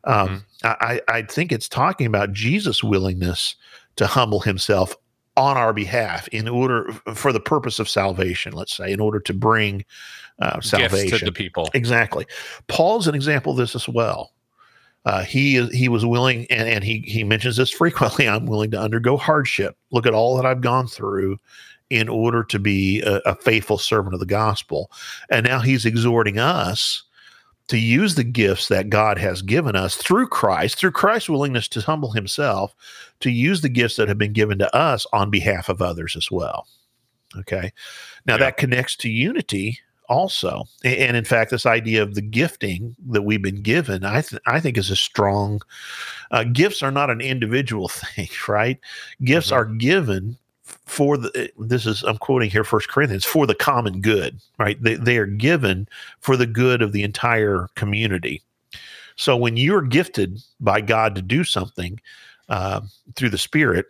Um, 0.04 0.44
mm-hmm. 0.62 0.84
I, 0.84 1.00
I 1.08 1.22
think 1.22 1.52
it's 1.52 1.68
talking 1.68 2.06
about 2.06 2.32
Jesus' 2.32 2.82
willingness 2.82 3.56
to 3.96 4.06
humble 4.06 4.40
himself 4.40 4.94
on 5.36 5.56
our 5.56 5.72
behalf 5.72 6.28
in 6.28 6.48
order 6.48 6.92
for 7.14 7.32
the 7.32 7.40
purpose 7.40 7.78
of 7.78 7.88
salvation, 7.88 8.52
let's 8.52 8.76
say, 8.76 8.92
in 8.92 9.00
order 9.00 9.20
to 9.20 9.34
bring 9.34 9.84
uh, 10.40 10.60
salvation 10.60 11.08
Gifts 11.08 11.18
to 11.20 11.24
the 11.24 11.32
people. 11.32 11.68
Exactly. 11.74 12.26
Paul's 12.68 13.06
an 13.06 13.14
example 13.14 13.52
of 13.52 13.58
this 13.58 13.74
as 13.74 13.88
well. 13.88 14.32
Uh, 15.04 15.22
he 15.22 15.64
he 15.68 15.88
was 15.88 16.04
willing, 16.04 16.46
and, 16.50 16.68
and 16.68 16.82
he 16.82 17.00
he 17.06 17.22
mentions 17.22 17.56
this 17.56 17.70
frequently. 17.70 18.28
I'm 18.28 18.46
willing 18.46 18.72
to 18.72 18.80
undergo 18.80 19.16
hardship. 19.16 19.76
Look 19.92 20.06
at 20.06 20.14
all 20.14 20.36
that 20.36 20.46
I've 20.46 20.60
gone 20.60 20.88
through 20.88 21.38
in 21.90 22.08
order 22.08 22.42
to 22.42 22.58
be 22.58 23.00
a, 23.02 23.18
a 23.18 23.34
faithful 23.36 23.78
servant 23.78 24.14
of 24.14 24.20
the 24.20 24.26
gospel. 24.26 24.90
And 25.30 25.46
now 25.46 25.60
he's 25.60 25.86
exhorting 25.86 26.38
us 26.38 27.04
to 27.68 27.78
use 27.78 28.14
the 28.14 28.24
gifts 28.24 28.68
that 28.68 28.90
God 28.90 29.18
has 29.18 29.42
given 29.42 29.74
us 29.74 29.96
through 29.96 30.28
Christ, 30.28 30.78
through 30.78 30.92
Christ's 30.92 31.28
willingness 31.28 31.68
to 31.68 31.80
humble 31.80 32.12
himself, 32.12 32.74
to 33.20 33.30
use 33.30 33.60
the 33.60 33.68
gifts 33.68 33.96
that 33.96 34.08
have 34.08 34.18
been 34.18 34.32
given 34.32 34.58
to 34.58 34.76
us 34.76 35.06
on 35.12 35.30
behalf 35.30 35.68
of 35.68 35.82
others 35.82 36.16
as 36.16 36.30
well. 36.30 36.66
Okay. 37.38 37.72
Now 38.26 38.34
yeah. 38.34 38.38
that 38.38 38.56
connects 38.56 38.96
to 38.96 39.08
unity 39.08 39.78
also. 40.08 40.64
And 40.84 41.16
in 41.16 41.24
fact, 41.24 41.50
this 41.50 41.66
idea 41.66 42.02
of 42.02 42.14
the 42.14 42.22
gifting 42.22 42.94
that 43.08 43.22
we've 43.22 43.42
been 43.42 43.62
given, 43.62 44.04
I, 44.04 44.20
th- 44.20 44.40
I 44.46 44.60
think 44.60 44.78
is 44.78 44.90
a 44.90 44.96
strong. 44.96 45.60
Uh, 46.30 46.44
gifts 46.44 46.82
are 46.82 46.92
not 46.92 47.10
an 47.10 47.20
individual 47.20 47.88
thing, 47.88 48.28
right? 48.48 48.78
Gifts 49.24 49.48
mm-hmm. 49.48 49.56
are 49.56 49.64
given 49.64 50.38
for 50.86 51.16
the 51.16 51.50
this 51.58 51.84
is 51.84 52.02
i'm 52.04 52.18
quoting 52.18 52.50
here 52.50 52.64
first 52.64 52.88
corinthians 52.88 53.24
for 53.24 53.46
the 53.46 53.54
common 53.54 54.00
good 54.00 54.40
right 54.58 54.82
they, 54.82 54.94
they 54.94 55.18
are 55.18 55.26
given 55.26 55.88
for 56.20 56.36
the 56.36 56.46
good 56.46 56.80
of 56.80 56.92
the 56.92 57.02
entire 57.02 57.68
community 57.74 58.42
so 59.16 59.36
when 59.36 59.56
you're 59.56 59.82
gifted 59.82 60.40
by 60.60 60.80
god 60.80 61.14
to 61.14 61.22
do 61.22 61.44
something 61.44 62.00
uh, 62.48 62.80
through 63.16 63.30
the 63.30 63.38
spirit 63.38 63.86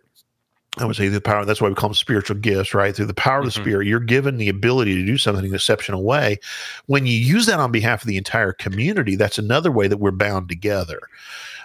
I 0.79 0.85
would 0.85 0.95
say 0.95 1.07
the 1.07 1.21
power. 1.21 1.45
That's 1.45 1.61
why 1.61 1.69
we 1.69 1.75
call 1.75 1.89
them 1.89 1.95
spiritual 1.95 2.37
gifts, 2.37 2.73
right? 2.73 2.95
Through 2.95 3.07
the 3.07 3.13
power 3.13 3.39
of 3.39 3.45
the 3.45 3.51
mm-hmm. 3.51 3.61
spirit, 3.61 3.87
you're 3.87 3.99
given 3.99 4.37
the 4.37 4.49
ability 4.49 4.95
to 4.95 5.05
do 5.05 5.17
something 5.17 5.43
in 5.43 5.49
an 5.49 5.55
exceptional 5.55 6.03
way. 6.03 6.37
When 6.85 7.05
you 7.05 7.13
use 7.13 7.45
that 7.47 7.59
on 7.59 7.71
behalf 7.71 8.03
of 8.03 8.07
the 8.07 8.17
entire 8.17 8.53
community, 8.53 9.15
that's 9.15 9.37
another 9.37 9.71
way 9.71 9.87
that 9.87 9.97
we're 9.97 10.11
bound 10.11 10.49
together. 10.49 11.01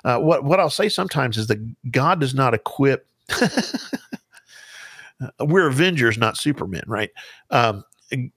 Uh, 0.05 0.19
what 0.19 0.45
what 0.45 0.61
I'll 0.61 0.71
say 0.71 0.89
sometimes 0.89 1.37
is 1.37 1.47
that 1.49 1.91
God 1.91 2.21
does 2.21 2.35
not 2.35 2.55
equip. 2.55 3.07
we're 5.41 5.69
Avengers, 5.69 6.19
not 6.19 6.37
Supermen, 6.37 6.85
right? 6.87 7.11
Um, 7.51 7.85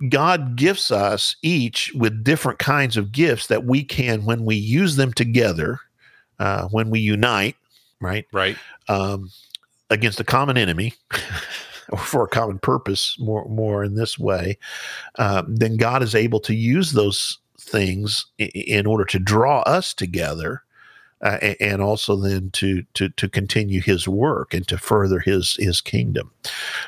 God 0.09 0.55
gifts 0.55 0.91
us 0.91 1.35
each 1.41 1.91
with 1.95 2.23
different 2.23 2.59
kinds 2.59 2.95
of 2.97 3.11
gifts 3.11 3.47
that 3.47 3.65
we 3.65 3.83
can, 3.83 4.25
when 4.25 4.45
we 4.45 4.55
use 4.55 4.95
them 4.95 5.11
together, 5.13 5.79
uh, 6.39 6.67
when 6.69 6.89
we 6.89 6.99
unite, 6.99 7.55
right? 7.99 8.25
Right. 8.31 8.57
Um, 8.87 9.29
against 9.89 10.19
a 10.19 10.23
common 10.23 10.57
enemy 10.57 10.93
or 11.89 11.97
for 11.97 12.23
a 12.23 12.29
common 12.29 12.59
purpose 12.59 13.15
more 13.19 13.47
more 13.47 13.83
in 13.83 13.95
this 13.95 14.17
way 14.17 14.57
um, 15.19 15.55
then 15.55 15.77
god 15.77 16.01
is 16.01 16.15
able 16.15 16.39
to 16.39 16.55
use 16.55 16.93
those 16.93 17.39
things 17.59 18.25
in, 18.37 18.47
in 18.47 18.85
order 18.85 19.05
to 19.05 19.19
draw 19.19 19.61
us 19.61 19.93
together 19.93 20.63
uh, 21.25 21.55
and 21.59 21.81
also 21.81 22.15
then 22.15 22.51
to 22.51 22.83
to 22.93 23.09
to 23.09 23.27
continue 23.27 23.81
his 23.81 24.07
work 24.07 24.53
and 24.53 24.67
to 24.67 24.77
further 24.77 25.19
his 25.19 25.55
his 25.59 25.81
kingdom 25.81 26.31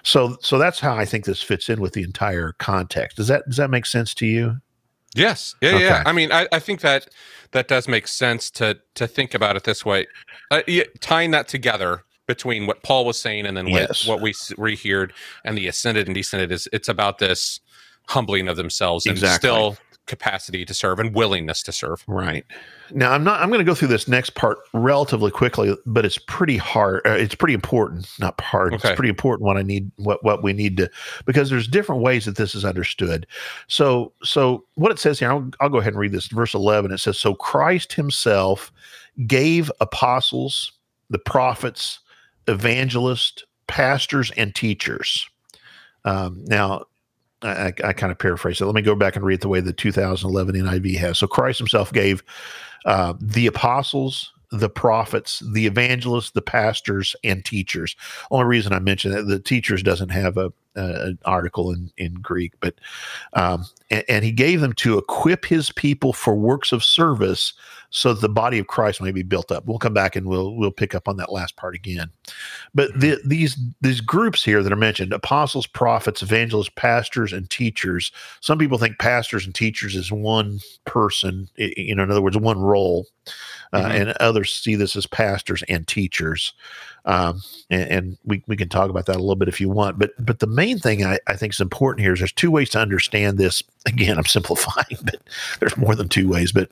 so 0.04 0.38
so 0.42 0.58
that's 0.58 0.80
how 0.80 0.96
i 0.96 1.06
think 1.06 1.26
this 1.26 1.42
fits 1.42 1.70
in 1.70 1.82
with 1.82 1.94
the 1.94 2.04
entire 2.04 2.54
context 2.60 3.18
does 3.18 3.28
that 3.28 3.44
does 3.48 3.58
that 3.58 3.72
make 3.72 3.86
sense 3.86 4.14
to 4.14 4.28
you 4.28 4.58
yes 5.16 5.56
yeah 5.62 5.72
okay. 5.72 5.84
yeah 5.84 6.04
i 6.06 6.12
mean 6.12 6.32
I, 6.32 6.48
I 6.52 6.60
think 6.60 6.82
that 6.82 7.08
that 7.52 7.68
does 7.68 7.88
make 7.88 8.08
sense 8.08 8.52
to 8.52 8.78
to 8.94 9.08
think 9.08 9.34
about 9.34 9.56
it 9.56 9.64
this 9.64 9.84
way 9.84 10.06
uh, 10.52 10.62
yeah, 10.68 10.84
tying 11.02 11.32
that 11.32 11.48
together 11.48 12.04
between 12.28 12.68
what 12.68 12.84
Paul 12.84 13.06
was 13.06 13.20
saying 13.20 13.46
and 13.46 13.56
then 13.56 13.68
yes. 13.68 14.06
what, 14.06 14.16
what 14.16 14.22
we 14.22 14.34
reheard 14.58 15.14
and 15.46 15.58
the 15.58 15.68
ascended 15.68 16.08
and 16.08 16.16
descended 16.16 16.52
is 16.52 16.68
it's 16.74 16.90
about 16.90 17.20
this 17.20 17.62
humbling 18.08 18.48
of 18.48 18.58
themselves 18.58 19.06
and 19.06 19.14
exactly. 19.14 19.48
still 19.48 19.78
capacity 20.08 20.66
to 20.66 20.74
serve 20.74 20.99
and 20.99 21.14
willingness 21.14 21.62
to 21.64 21.72
serve. 21.72 22.03
Right. 22.08 22.45
Now 22.91 23.12
I'm 23.12 23.24
not 23.24 23.41
I'm 23.41 23.49
going 23.49 23.60
to 23.60 23.66
go 23.66 23.76
through 23.76 23.89
this 23.89 24.08
next 24.08 24.32
part 24.32 24.58
relatively 24.74 25.32
quickly, 25.32 25.76
but 25.86 26.05
it's 26.05 26.18
pretty 26.18 26.58
hard 26.58 27.05
uh, 27.05 27.12
it's 27.12 27.36
pretty 27.36 27.53
important, 27.53 28.10
not 28.20 28.38
part. 28.38 28.74
Okay. 28.74 28.89
It's 28.89 28.95
pretty 28.95 29.10
important 29.10 29.45
what 29.45 29.58
I 29.58 29.62
need 29.62 29.91
what 29.97 30.24
what 30.24 30.43
we 30.43 30.53
need 30.53 30.78
to 30.78 30.89
because 31.26 31.49
there's 31.49 31.68
different 31.68 32.01
ways 32.01 32.26
that 32.26 32.38
this 32.38 32.55
is 32.55 32.66
understood. 32.66 33.28
So 33.68 34.14
so 34.24 34.66
what 34.76 34.91
it 34.91 34.99
says 34.99 35.20
here 35.20 35.32
I'll, 35.32 35.49
I'll 35.60 35.70
go 35.70 35.78
ahead 35.78 35.93
and 35.93 35.99
read 35.99 36.12
this 36.12 36.28
verse 36.28 36.53
11 36.53 36.91
it 36.91 36.97
says 36.99 37.20
so 37.20 37.36
Christ 37.36 37.93
himself 37.93 38.72
gave 39.26 39.72
apostles, 39.82 40.72
the 41.10 41.20
prophets, 41.20 41.99
evangelists, 42.47 43.43
pastors, 43.68 44.32
and 44.38 44.53
teachers. 44.53 45.28
Um, 46.05 46.43
now, 46.45 46.86
I, 47.42 47.74
I, 47.84 47.94
kind 47.94 48.12
of 48.12 48.18
paraphrase 48.18 48.60
it. 48.60 48.66
Let 48.66 48.76
me 48.76 48.82
go 48.82 48.96
back 48.96 49.16
and 49.16 49.24
read 49.24 49.42
the 49.42 49.48
way 49.48 49.60
the 49.60 49.74
2011 49.74 50.56
NIV 50.56 50.98
has. 50.98 51.20
So 51.20 51.28
Christ 51.28 51.60
himself 51.60 51.94
gave 51.94 52.24
uh, 52.86 53.14
the 53.22 53.46
apostles, 53.46 54.34
the 54.52 54.70
prophets, 54.70 55.44
the 55.54 55.68
evangelists, 55.68 56.32
the 56.32 56.42
pastors, 56.42 57.16
and 57.24 57.46
teachers. 57.46 57.96
Only 58.32 58.46
reason 58.46 58.74
I 58.74 58.80
mention 58.80 59.12
that 59.12 59.28
the 59.28 59.40
teachers 59.40 59.84
doesn't 59.84 60.10
have 60.10 60.38
a, 60.38 60.48
a 60.48 60.52
an 60.78 61.20
article 61.26 61.72
in 61.72 61.92
in 61.98 62.14
Greek, 62.16 62.54
but 62.60 62.76
um, 63.34 63.66
and, 63.90 64.04
and, 64.08 64.26
he 64.26 64.32
gave 64.32 64.62
them 64.62 64.74
to 64.74 64.98
equip 64.98 65.46
his 65.46 65.72
people 65.72 66.14
for 66.14 66.36
works 66.36 66.72
of 66.72 66.84
service, 66.84 67.54
so 67.90 68.14
that 68.14 68.22
the 68.22 68.30
body 68.30 68.60
of 68.60 68.68
Christ 68.68 69.02
may 69.02 69.12
be 69.12 69.24
built 69.24 69.52
up. 69.52 69.66
We'll 69.66 69.80
come 69.80 69.94
back 69.94 70.16
and 70.16 70.28
we'll 70.28 70.56
we'll 70.56 70.72
pick 70.72 70.94
up 70.94 71.08
on 71.08 71.18
that 71.18 71.32
last 71.32 71.56
part 71.56 71.76
again. 71.76 72.10
But 72.76 72.98
the, 73.00 73.12
mm-hmm. 73.12 73.30
these 73.30 73.58
these 73.82 74.02
groups 74.02 74.44
here 74.44 74.62
that 74.62 74.72
are 74.72 74.78
mentioned: 74.78 75.14
apostles, 75.14 75.68
prophets, 75.68 76.22
evangelists, 76.22 76.72
pastors, 76.76 77.34
and 77.34 77.50
teachers. 77.50 78.12
Some 78.42 78.58
people 78.58 78.78
think 78.78 79.00
pastors 79.00 79.46
and 79.46 79.56
teachers 79.56 79.96
is 79.96 80.12
one 80.12 80.60
person. 80.86 81.50
You 81.56 81.96
know, 81.96 82.04
in 82.04 82.12
other 82.12 82.22
words, 82.22 82.38
one 82.38 82.60
role. 82.60 83.08
Uh, 83.74 83.82
mm-hmm. 83.82 83.92
and 83.92 84.10
others 84.22 84.54
see 84.54 84.76
this 84.76 84.96
as 84.96 85.06
pastors 85.06 85.62
and 85.68 85.86
teachers. 85.88 86.54
Um, 87.08 87.41
and, 87.70 87.89
and, 87.89 88.18
we, 88.26 88.43
we 88.47 88.58
can 88.58 88.68
talk 88.68 88.89
about 88.89 89.05
that 89.05 89.16
a 89.16 89.20
little 89.20 89.38
bit 89.38 89.47
if 89.47 89.62
you 89.62 89.70
want. 89.70 89.97
But 89.97 90.12
but 90.20 90.39
the 90.39 90.47
main 90.47 90.78
thing 90.78 91.05
I, 91.05 91.20
I 91.28 91.38
think 91.38 91.53
is 91.53 91.62
important 91.62 92.03
here 92.03 92.12
is 92.12 92.20
there's 92.20 92.34
two 92.34 92.51
ways 92.51 92.70
to 92.72 92.80
understand 92.80 93.38
this. 93.38 93.64
Again, 93.88 94.18
I'm 94.18 94.26
simplifying, 94.26 94.99
but 95.03 95.22
there's 95.60 95.78
more 95.78 95.95
than 95.95 96.10
two 96.10 96.28
ways. 96.28 96.51
But 96.51 96.70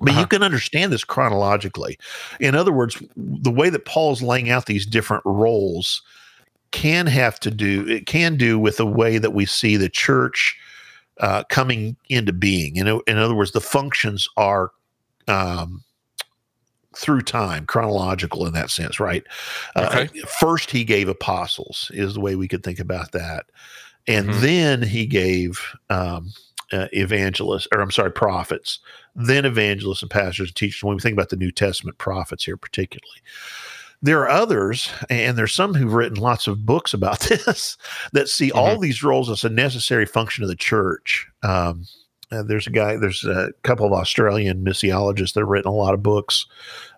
but 0.00 0.10
uh-huh. 0.10 0.20
you 0.20 0.26
can 0.26 0.42
understand 0.42 0.92
this 0.92 1.04
chronologically. 1.04 1.96
In 2.40 2.56
other 2.56 2.72
words, 2.72 3.00
the 3.16 3.52
way 3.52 3.70
that 3.70 3.84
Paul's 3.84 4.20
laying 4.20 4.50
out 4.50 4.66
these 4.66 4.84
different 4.84 5.22
roles 5.24 6.02
can 6.72 7.06
have 7.06 7.38
to 7.38 7.50
do 7.50 7.86
it 7.86 8.06
can 8.06 8.36
do 8.36 8.58
with 8.58 8.78
the 8.78 8.86
way 8.86 9.18
that 9.18 9.32
we 9.32 9.46
see 9.46 9.76
the 9.76 9.90
church 9.90 10.58
uh, 11.20 11.44
coming 11.44 11.96
into 12.08 12.32
being. 12.32 12.74
You 12.74 12.82
know, 12.82 13.02
in 13.06 13.18
other 13.18 13.34
words, 13.34 13.52
the 13.52 13.60
functions 13.60 14.28
are 14.36 14.72
um, 15.28 15.84
through 16.96 17.22
time, 17.22 17.66
chronological 17.66 18.46
in 18.46 18.52
that 18.54 18.70
sense, 18.70 19.00
right? 19.00 19.24
Uh, 19.76 19.88
okay. 19.90 20.20
Uh, 20.20 20.26
first, 20.40 20.70
he 20.70 20.84
gave 20.84 21.08
apostles, 21.08 21.90
is 21.94 22.14
the 22.14 22.20
way 22.20 22.36
we 22.36 22.48
could 22.48 22.62
think 22.62 22.78
about 22.78 23.12
that. 23.12 23.46
And 24.06 24.28
mm-hmm. 24.28 24.40
then 24.40 24.82
he 24.82 25.06
gave 25.06 25.60
um, 25.90 26.32
uh, 26.72 26.88
evangelists, 26.92 27.68
or 27.72 27.80
I'm 27.80 27.90
sorry, 27.90 28.10
prophets, 28.10 28.80
then 29.14 29.44
evangelists 29.44 30.02
and 30.02 30.10
pastors 30.10 30.48
and 30.48 30.56
teachers. 30.56 30.82
When 30.82 30.96
we 30.96 31.00
think 31.00 31.14
about 31.14 31.28
the 31.28 31.36
New 31.36 31.52
Testament 31.52 31.98
prophets 31.98 32.44
here, 32.44 32.56
particularly, 32.56 33.20
there 34.00 34.20
are 34.20 34.28
others, 34.28 34.90
and 35.08 35.38
there's 35.38 35.52
some 35.52 35.74
who've 35.74 35.92
written 35.92 36.18
lots 36.18 36.48
of 36.48 36.66
books 36.66 36.92
about 36.92 37.20
this 37.28 37.76
that 38.12 38.28
see 38.28 38.48
mm-hmm. 38.48 38.58
all 38.58 38.78
these 38.78 39.02
roles 39.02 39.30
as 39.30 39.44
a 39.44 39.48
necessary 39.48 40.06
function 40.06 40.42
of 40.42 40.48
the 40.48 40.56
church. 40.56 41.28
Um, 41.42 41.86
uh, 42.32 42.42
there's 42.42 42.66
a 42.66 42.70
guy, 42.70 42.96
there's 42.96 43.24
a 43.24 43.50
couple 43.62 43.86
of 43.86 43.92
Australian 43.92 44.64
missiologists 44.64 45.34
that 45.34 45.40
have 45.40 45.48
written 45.48 45.70
a 45.70 45.74
lot 45.74 45.94
of 45.94 46.02
books, 46.02 46.46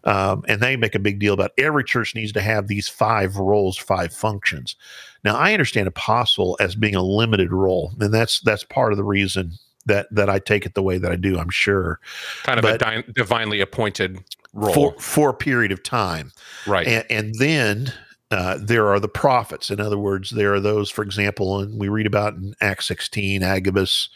um, 0.04 0.44
and 0.48 0.60
they 0.60 0.76
make 0.76 0.94
a 0.94 0.98
big 1.00 1.18
deal 1.18 1.34
about 1.34 1.50
every 1.58 1.84
church 1.84 2.14
needs 2.14 2.32
to 2.32 2.40
have 2.40 2.68
these 2.68 2.88
five 2.88 3.36
roles, 3.36 3.76
five 3.76 4.12
functions. 4.12 4.76
Now, 5.24 5.36
I 5.36 5.52
understand 5.52 5.88
apostle 5.88 6.56
as 6.60 6.74
being 6.74 6.94
a 6.94 7.02
limited 7.02 7.52
role, 7.52 7.92
and 8.00 8.12
that's 8.14 8.40
that's 8.40 8.64
part 8.64 8.92
of 8.92 8.96
the 8.96 9.04
reason 9.04 9.52
that 9.86 10.06
that 10.10 10.30
I 10.30 10.38
take 10.38 10.66
it 10.66 10.74
the 10.74 10.82
way 10.82 10.98
that 10.98 11.10
I 11.10 11.16
do. 11.16 11.38
I'm 11.38 11.50
sure, 11.50 12.00
kind 12.44 12.58
of 12.58 12.62
But- 12.62 12.74
a 12.76 12.78
di- 12.78 13.12
divinely 13.14 13.60
appointed 13.60 14.18
role, 14.52 14.72
for 14.74 14.94
for 15.00 15.30
a 15.30 15.34
period 15.34 15.72
of 15.72 15.82
time, 15.82 16.32
right? 16.66 16.86
and, 16.86 17.04
and 17.10 17.34
then. 17.38 17.92
Uh, 18.30 18.58
there 18.60 18.88
are 18.88 18.98
the 18.98 19.06
prophets. 19.06 19.70
In 19.70 19.78
other 19.80 19.98
words, 19.98 20.30
there 20.30 20.54
are 20.54 20.58
those, 20.58 20.90
for 20.90 21.02
example, 21.04 21.60
and 21.60 21.78
we 21.78 21.88
read 21.88 22.06
about 22.06 22.34
in 22.34 22.52
Acts 22.60 22.86
16, 22.86 23.44
Agabus 23.44 24.08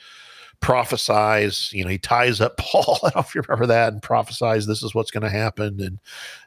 prophesies, 0.60 1.70
you 1.72 1.84
know, 1.84 1.90
he 1.90 1.98
ties 1.98 2.40
up 2.40 2.56
Paul. 2.58 2.98
I 3.02 3.10
don't 3.10 3.16
know 3.16 3.20
if 3.20 3.34
you 3.34 3.42
remember 3.46 3.66
that 3.66 3.92
and 3.92 4.02
prophesies 4.02 4.66
this 4.66 4.82
is 4.82 4.94
what's 4.94 5.10
going 5.10 5.22
to 5.22 5.30
happen. 5.30 5.80
And, 5.80 5.98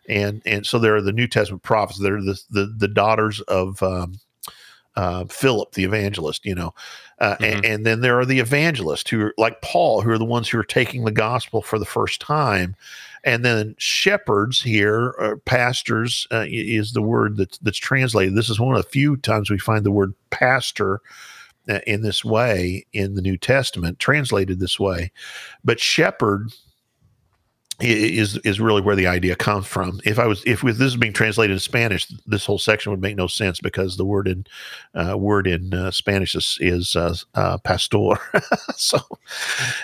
and, 0.08 0.42
and 0.46 0.66
so 0.66 0.80
there 0.80 0.96
are 0.96 1.02
the 1.02 1.14
New 1.14 1.28
Testament 1.28 1.64
prophets. 1.64 2.00
They're 2.00 2.22
the, 2.22 2.40
the, 2.50 2.74
the 2.78 2.88
daughters 2.88 3.42
of, 3.42 3.82
um, 3.84 4.20
uh, 4.98 5.24
Philip, 5.30 5.72
the 5.72 5.86
evangelist, 5.86 6.46
you 6.46 6.54
know, 6.54 6.74
uh, 7.20 7.38
and, 7.40 7.64
and 7.64 7.86
then 7.86 8.02
there 8.02 8.20
are 8.20 8.26
the 8.26 8.40
evangelists 8.40 9.10
who 9.10 9.22
are 9.22 9.34
like 9.38 9.62
Paul, 9.62 10.02
who 10.02 10.10
are 10.10 10.18
the 10.18 10.26
ones 10.26 10.50
who 10.50 10.60
are 10.60 10.66
taking 10.66 11.06
the 11.06 11.12
gospel 11.12 11.62
for 11.62 11.80
the 11.80 11.86
first 11.86 12.20
time. 12.20 12.76
And 13.24 13.46
then 13.46 13.76
shepherds 13.78 14.62
here, 14.62 15.16
uh, 15.20 15.36
pastors 15.46 16.28
uh, 16.32 16.46
is 16.48 16.92
the 16.92 17.02
word 17.02 17.38
that's, 17.38 17.58
that's 17.60 17.78
translated. 17.78 18.36
This 18.36 18.50
is 18.50 18.60
one 18.60 18.76
of 18.76 18.84
the 18.84 18.90
few 18.90 19.16
times 19.18 19.50
we 19.50 19.60
find 19.60 19.86
the 19.86 19.92
word 19.92 20.14
pastor 20.32 21.00
in 21.86 22.02
this 22.02 22.26
way 22.26 22.86
in 22.94 23.16
the 23.16 23.22
New 23.22 23.38
Testament, 23.38 24.00
translated 24.00 24.60
this 24.60 24.80
way. 24.80 25.12
But 25.64 25.80
shepherd 25.80 26.52
is 27.84 28.38
is 28.38 28.60
really 28.60 28.82
where 28.82 28.96
the 28.96 29.08
idea 29.08 29.36
comes 29.36 29.66
from. 29.66 30.00
If 30.06 30.20
I 30.20 30.28
was 30.28 30.44
if 30.46 30.62
this 30.62 30.80
is 30.80 30.98
being 30.98 31.14
translated 31.14 31.54
in 31.54 31.60
Spanish, 31.60 32.08
this 32.26 32.46
whole 32.46 32.58
section 32.58 32.92
would 32.92 33.02
make 33.02 33.16
no 33.16 33.28
sense 33.28 33.60
because 33.60 33.98
the 33.98 34.06
word 34.06 34.28
in 34.28 34.46
uh, 34.94 35.18
word 35.18 35.48
in 35.48 35.74
uh, 35.74 35.92
Spanish 35.92 36.36
is, 36.36 36.58
is 36.62 36.96
uh, 36.96 37.16
uh, 37.36 37.58
pastor. 37.60 38.14
so 38.76 39.00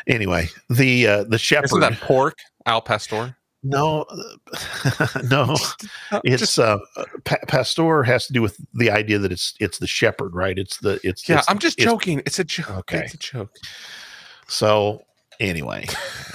anyway, 0.06 0.50
the 0.70 1.08
uh, 1.08 1.24
the 1.24 1.38
shepherd. 1.38 1.66
Isn't 1.66 1.80
that 1.82 2.00
pork, 2.02 2.38
al 2.66 2.82
pastor? 2.82 3.36
No, 3.70 4.06
no, 5.30 5.56
it's 6.24 6.58
uh, 6.58 6.78
pa- 7.26 7.38
pastor 7.48 8.04
has 8.04 8.28
to 8.28 8.34
do 8.34 8.42
with 8.42 8.58
the 8.74 8.90
idea 8.92 9.20
that 9.20 9.32
it's 9.32 9.54
it's 9.60 9.78
the 9.80 9.88
shepherd, 9.88 10.34
right? 10.34 10.58
It's 10.58 10.78
the 10.78 11.00
it's 11.04 11.28
yeah. 11.28 11.36
it's- 11.36 11.46
I'm 11.50 11.60
just 11.60 11.80
it's- 11.80 11.92
joking. 11.92 12.20
It's 12.26 12.40
a 12.40 12.44
joke. 12.44 12.70
Okay. 12.72 13.00
It's 13.06 13.14
a 13.14 13.18
joke. 13.18 13.56
So 14.48 15.04
anyway, 15.40 15.86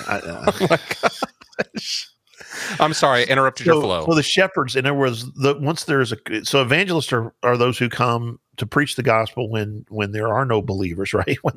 I, 0.07 0.16
uh, 0.18 0.53
Oh 0.61 0.66
my 0.70 0.78
gosh. 1.74 2.09
I'm 2.81 2.93
sorry, 2.95 3.21
I 3.21 3.25
interrupted 3.25 3.67
your 3.67 3.81
flow. 3.81 4.07
so 4.07 4.15
the 4.15 4.23
shepherds, 4.23 4.77
in 4.77 4.87
other 4.87 4.95
words, 4.95 5.31
the 5.35 5.57
once 5.61 5.85
there's 5.85 6.13
a 6.13 6.45
so 6.45 6.63
evangelists 6.63 7.13
are, 7.13 7.33
are 7.43 7.57
those 7.57 7.79
who 7.79 7.89
come 7.89 8.39
to 8.59 8.67
preach 8.67 8.97
the 8.97 9.03
gospel 9.03 9.49
when 9.49 9.85
when 9.89 10.13
there 10.13 10.29
are 10.29 10.45
no 10.45 10.61
believers, 10.63 11.13
right? 11.15 11.39
When 11.43 11.57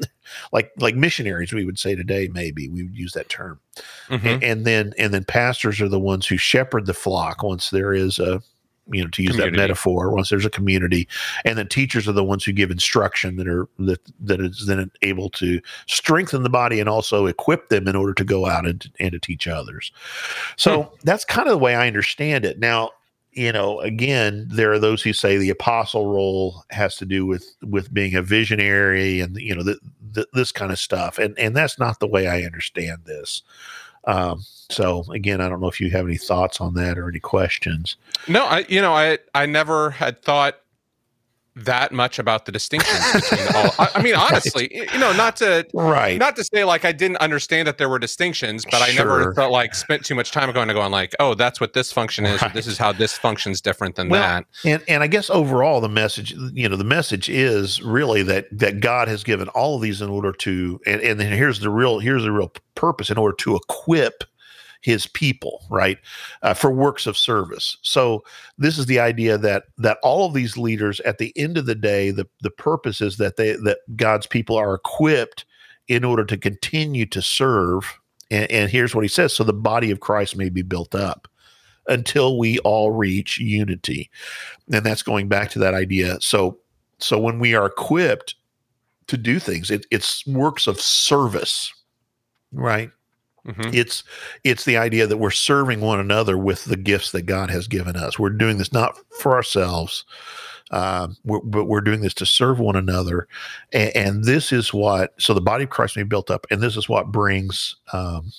like 0.51 0.71
like 0.79 0.95
missionaries, 0.95 1.53
we 1.53 1.65
would 1.65 1.79
say 1.79 1.95
today, 1.95 2.29
maybe 2.33 2.69
we 2.69 2.83
would 2.83 2.97
use 2.97 3.13
that 3.13 3.29
term. 3.29 3.59
Mhm. 4.09 4.25
and, 4.25 4.43
and 4.43 4.65
then 4.65 4.93
and 4.97 5.13
then 5.13 5.23
pastors 5.25 5.81
are 5.81 5.89
the 5.89 5.99
ones 5.99 6.25
who 6.27 6.37
shepherd 6.37 6.85
the 6.85 6.93
flock 6.93 7.43
once 7.43 7.69
there 7.69 7.93
is 7.93 8.19
a 8.19 8.41
you 8.91 9.03
know 9.03 9.09
to 9.09 9.23
use 9.23 9.31
Community. 9.31 9.57
that 9.57 9.61
metaphor 9.61 10.11
once 10.11 10.29
there's 10.29 10.45
a 10.45 10.49
community. 10.49 11.07
And 11.43 11.57
then 11.57 11.67
teachers 11.67 12.07
are 12.07 12.13
the 12.13 12.23
ones 12.23 12.43
who 12.43 12.51
give 12.51 12.71
instruction 12.71 13.35
that 13.37 13.47
are 13.47 13.67
that 13.79 14.01
that 14.19 14.39
is 14.41 14.65
then 14.67 14.91
able 15.01 15.29
to 15.31 15.61
strengthen 15.87 16.43
the 16.43 16.49
body 16.49 16.79
and 16.79 16.89
also 16.89 17.25
equip 17.25 17.69
them 17.69 17.87
in 17.87 17.95
order 17.95 18.13
to 18.13 18.23
go 18.23 18.45
out 18.45 18.67
and, 18.67 18.89
and 18.99 19.11
to 19.11 19.19
teach 19.19 19.47
others. 19.47 19.91
So 20.55 20.83
hmm. 20.83 20.95
that's 21.03 21.25
kind 21.25 21.47
of 21.47 21.53
the 21.53 21.57
way 21.57 21.75
i 21.75 21.87
understand 21.87 22.45
it. 22.45 22.59
Now 22.59 22.91
you 23.31 23.51
know 23.51 23.81
again 23.81 24.47
there 24.49 24.71
are 24.71 24.79
those 24.79 25.01
who 25.01 25.11
say 25.11 25.37
the 25.37 25.49
apostle 25.49 26.07
role 26.07 26.63
has 26.69 26.95
to 26.95 27.05
do 27.05 27.25
with 27.25 27.55
with 27.61 27.93
being 27.93 28.15
a 28.15 28.21
visionary 28.21 29.19
and 29.19 29.35
you 29.37 29.53
know 29.53 29.63
the, 29.63 29.77
the, 30.13 30.27
this 30.33 30.51
kind 30.51 30.71
of 30.71 30.79
stuff. 30.79 31.17
And 31.17 31.37
and 31.39 31.55
that's 31.55 31.79
not 31.79 31.99
the 31.99 32.07
way 32.07 32.27
i 32.27 32.41
understand 32.43 33.01
this 33.05 33.41
um, 34.07 34.43
so 34.69 35.05
again, 35.11 35.41
I 35.41 35.49
don't 35.49 35.61
know 35.61 35.67
if 35.67 35.79
you 35.79 35.89
have 35.91 36.05
any 36.05 36.17
thoughts 36.17 36.59
on 36.61 36.73
that 36.75 36.97
or 36.97 37.07
any 37.07 37.19
questions. 37.19 37.97
No, 38.27 38.45
I 38.45 38.65
you 38.67 38.81
know 38.81 38.93
I 38.93 39.19
I 39.33 39.45
never 39.45 39.91
had 39.91 40.21
thought 40.21 40.59
that 41.57 41.91
much 41.93 42.19
about 42.19 42.45
the 42.45 42.51
distinctions 42.51 42.99
between 43.13 43.47
all. 43.55 43.71
I, 43.79 43.89
I 43.95 44.01
mean, 44.01 44.15
honestly, 44.29 44.69
y- 44.73 44.87
you 44.91 44.99
know, 44.99 45.13
not 45.13 45.37
to 45.37 45.65
Right. 45.73 46.17
not 46.19 46.35
to 46.35 46.43
say 46.43 46.63
like 46.65 46.83
I 46.83 46.91
didn't 46.91 47.17
understand 47.17 47.67
that 47.67 47.77
there 47.77 47.87
were 47.87 47.99
distinctions, 47.99 48.65
but 48.69 48.81
I 48.81 48.91
never 48.93 49.33
felt 49.33 49.51
like 49.51 49.73
spent 49.73 50.03
too 50.05 50.15
much 50.15 50.31
time 50.31 50.51
going 50.51 50.67
to 50.67 50.73
going 50.73 50.91
like, 50.91 51.15
oh, 51.19 51.33
that's 51.33 51.61
what 51.61 51.73
this 51.73 51.91
function 51.91 52.25
is. 52.25 52.43
or 52.43 52.49
This 52.49 52.67
is 52.67 52.77
how 52.77 52.91
this 52.91 53.17
function's 53.17 53.61
different 53.61 53.95
than 53.95 54.09
Well, 54.09 54.21
that. 54.21 54.45
and 54.65 54.83
and 54.87 55.01
I 55.03 55.07
guess 55.07 55.29
overall 55.29 55.79
the 55.81 55.89
message, 55.89 56.33
you 56.53 56.67
know, 56.67 56.75
the 56.75 56.83
message 56.83 57.29
is 57.29 57.81
really 57.81 58.21
that 58.23 58.47
that 58.51 58.79
God 58.81 59.07
has 59.07 59.23
given 59.23 59.47
all 59.49 59.75
of 59.77 59.81
these 59.81 60.01
in 60.01 60.09
order 60.09 60.33
to, 60.33 60.79
and 60.85 60.99
and 61.01 61.19
then 61.19 61.31
here's 61.31 61.59
the 61.61 61.69
real 61.69 61.99
here's 61.99 62.23
the 62.23 62.31
real 62.31 62.51
purpose 62.75 63.09
in 63.09 63.17
order 63.17 63.35
to 63.37 63.55
equip 63.55 64.23
his 64.85 65.07
people 65.07 65.65
right 65.71 65.97
uh, 66.43 66.53
for 66.53 66.69
works 66.69 67.07
of 67.07 67.17
service. 67.17 67.75
So 67.81 68.23
this 68.59 68.77
is 68.77 68.85
the 68.85 68.99
idea 68.99 69.35
that 69.39 69.63
that 69.79 69.97
all 70.03 70.27
of 70.27 70.35
these 70.35 70.57
leaders 70.57 70.99
at 70.99 71.17
the 71.17 71.33
end 71.35 71.57
of 71.57 71.65
the 71.65 71.73
day 71.73 72.11
the 72.11 72.27
the 72.41 72.51
purpose 72.51 73.01
is 73.01 73.17
that 73.17 73.35
they 73.35 73.53
that 73.53 73.79
god's 73.95 74.27
people 74.27 74.55
are 74.55 74.75
equipped 74.75 75.43
in 75.87 76.03
order 76.03 76.23
to 76.23 76.37
continue 76.37 77.07
to 77.07 77.21
serve. 77.21 77.99
And, 78.29 78.49
and 78.51 78.69
here's 78.69 78.93
what 78.93 79.03
he 79.03 79.07
says 79.07 79.33
so 79.33 79.43
the 79.43 79.53
body 79.53 79.89
of 79.89 80.01
christ 80.01 80.37
may 80.37 80.49
be 80.49 80.61
built 80.61 80.93
up 80.93 81.27
until 81.87 82.37
we 82.37 82.59
all 82.59 82.91
reach 82.91 83.39
unity. 83.39 84.09
And 84.71 84.85
that's 84.85 85.03
going 85.03 85.27
back 85.27 85.49
to 85.51 85.59
that 85.59 85.73
idea. 85.73 86.17
So 86.21 86.59
so 86.99 87.17
when 87.17 87.39
we 87.39 87.55
are 87.55 87.65
equipped 87.65 88.35
to 89.07 89.17
do 89.17 89.39
things 89.39 89.71
it, 89.71 89.87
it's 89.89 90.25
works 90.27 90.67
of 90.67 90.79
service 90.79 91.73
right 92.51 92.91
Mhm. 93.45 93.73
it's 93.75 94.03
it's 94.43 94.65
the 94.65 94.77
idea 94.77 95.05
that 95.07 95.17
we're 95.17 95.29
serving 95.31 95.81
one 95.81 95.99
another 95.99 96.37
with 96.37 96.65
the 96.65 96.77
gifts 96.77 97.11
that 97.11 97.23
god 97.23 97.49
has 97.51 97.67
given 97.67 97.95
us. 97.95 98.17
We're 98.17 98.29
doing 98.31 98.57
this 98.57 98.73
not 98.73 98.97
for 99.19 99.35
ourselves 99.35 100.03
um, 100.71 101.15
we're, 101.23 101.41
but 101.41 101.65
we're 101.65 101.81
doing 101.81 102.01
this 102.01 102.13
to 102.15 102.25
serve 102.25 102.59
one 102.59 102.75
another. 102.75 103.27
And, 103.71 103.95
and 103.95 104.23
this 104.23 104.51
is 104.51 104.73
what 104.73 105.13
so 105.19 105.33
the 105.33 105.41
body 105.41 105.65
of 105.65 105.69
christ 105.69 105.95
may 105.95 106.03
be 106.03 106.09
built 106.09 106.31
up 106.31 106.45
and 106.49 106.61
this 106.61 106.75
is 106.77 106.89
what 106.89 107.11
brings 107.11 107.75
um, 107.93 108.31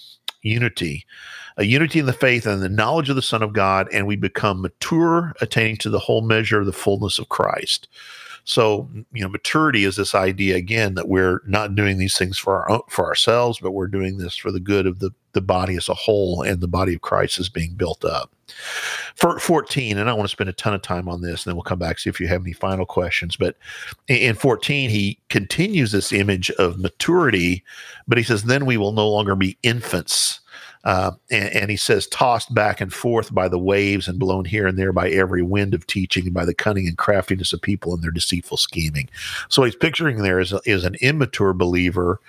unity 0.42 1.06
a 1.56 1.64
unity 1.64 1.98
in 1.98 2.06
the 2.06 2.12
faith 2.12 2.46
and 2.46 2.62
the 2.62 2.68
knowledge 2.68 3.08
of 3.08 3.16
the 3.16 3.22
son 3.22 3.42
of 3.42 3.52
god 3.52 3.88
and 3.92 4.06
we 4.06 4.16
become 4.16 4.60
mature 4.60 5.32
attaining 5.40 5.76
to 5.76 5.90
the 5.90 5.98
whole 5.98 6.22
measure 6.22 6.60
of 6.60 6.66
the 6.66 6.72
fullness 6.72 7.18
of 7.18 7.28
christ 7.28 7.88
so 8.46 8.88
you 9.12 9.22
know 9.22 9.28
maturity 9.28 9.84
is 9.84 9.96
this 9.96 10.14
idea 10.14 10.54
again 10.56 10.94
that 10.94 11.08
we're 11.08 11.40
not 11.46 11.74
doing 11.74 11.98
these 11.98 12.16
things 12.16 12.38
for 12.38 12.54
our 12.54 12.70
own, 12.70 12.80
for 12.88 13.04
ourselves 13.04 13.58
but 13.60 13.72
we're 13.72 13.88
doing 13.88 14.16
this 14.16 14.36
for 14.36 14.50
the 14.50 14.60
good 14.60 14.86
of 14.86 15.00
the 15.00 15.10
the 15.32 15.40
body 15.42 15.76
as 15.76 15.88
a 15.88 15.94
whole 15.94 16.42
and 16.42 16.60
the 16.60 16.68
body 16.68 16.94
of 16.94 17.02
christ 17.02 17.38
is 17.38 17.50
being 17.50 17.74
built 17.74 18.04
up. 18.04 18.32
For 19.16 19.38
14 19.38 19.98
and 19.98 20.08
i 20.08 20.12
want 20.12 20.28
to 20.28 20.32
spend 20.32 20.48
a 20.48 20.54
ton 20.54 20.74
of 20.74 20.80
time 20.80 21.08
on 21.08 21.20
this 21.20 21.44
and 21.44 21.50
then 21.50 21.56
we'll 21.56 21.64
come 21.64 21.80
back 21.80 21.98
see 21.98 22.08
if 22.08 22.20
you 22.20 22.28
have 22.28 22.42
any 22.42 22.52
final 22.52 22.86
questions 22.86 23.36
but 23.36 23.56
in- 24.06 24.16
in 24.16 24.34
14 24.36 24.88
he 24.88 25.18
continues 25.28 25.90
this 25.90 26.12
image 26.12 26.50
of 26.52 26.78
maturity 26.78 27.64
but 28.06 28.16
he 28.16 28.24
says 28.24 28.44
then 28.44 28.64
we 28.64 28.76
will 28.76 28.92
no 28.92 29.08
longer 29.08 29.34
be 29.34 29.58
infants 29.64 30.40
uh, 30.86 31.10
and, 31.32 31.48
and 31.52 31.70
he 31.70 31.76
says, 31.76 32.06
tossed 32.06 32.54
back 32.54 32.80
and 32.80 32.92
forth 32.92 33.34
by 33.34 33.48
the 33.48 33.58
waves 33.58 34.06
and 34.06 34.20
blown 34.20 34.44
here 34.44 34.68
and 34.68 34.78
there 34.78 34.92
by 34.92 35.10
every 35.10 35.42
wind 35.42 35.74
of 35.74 35.84
teaching 35.88 36.26
and 36.26 36.32
by 36.32 36.44
the 36.44 36.54
cunning 36.54 36.86
and 36.86 36.96
craftiness 36.96 37.52
of 37.52 37.60
people 37.60 37.92
and 37.92 38.04
their 38.04 38.12
deceitful 38.12 38.56
scheming. 38.56 39.08
So 39.48 39.60
what 39.60 39.66
he's 39.66 39.74
picturing 39.74 40.18
there 40.18 40.38
is, 40.38 40.54
is 40.64 40.84
an 40.84 40.94
immature 41.00 41.52
believer 41.52 42.20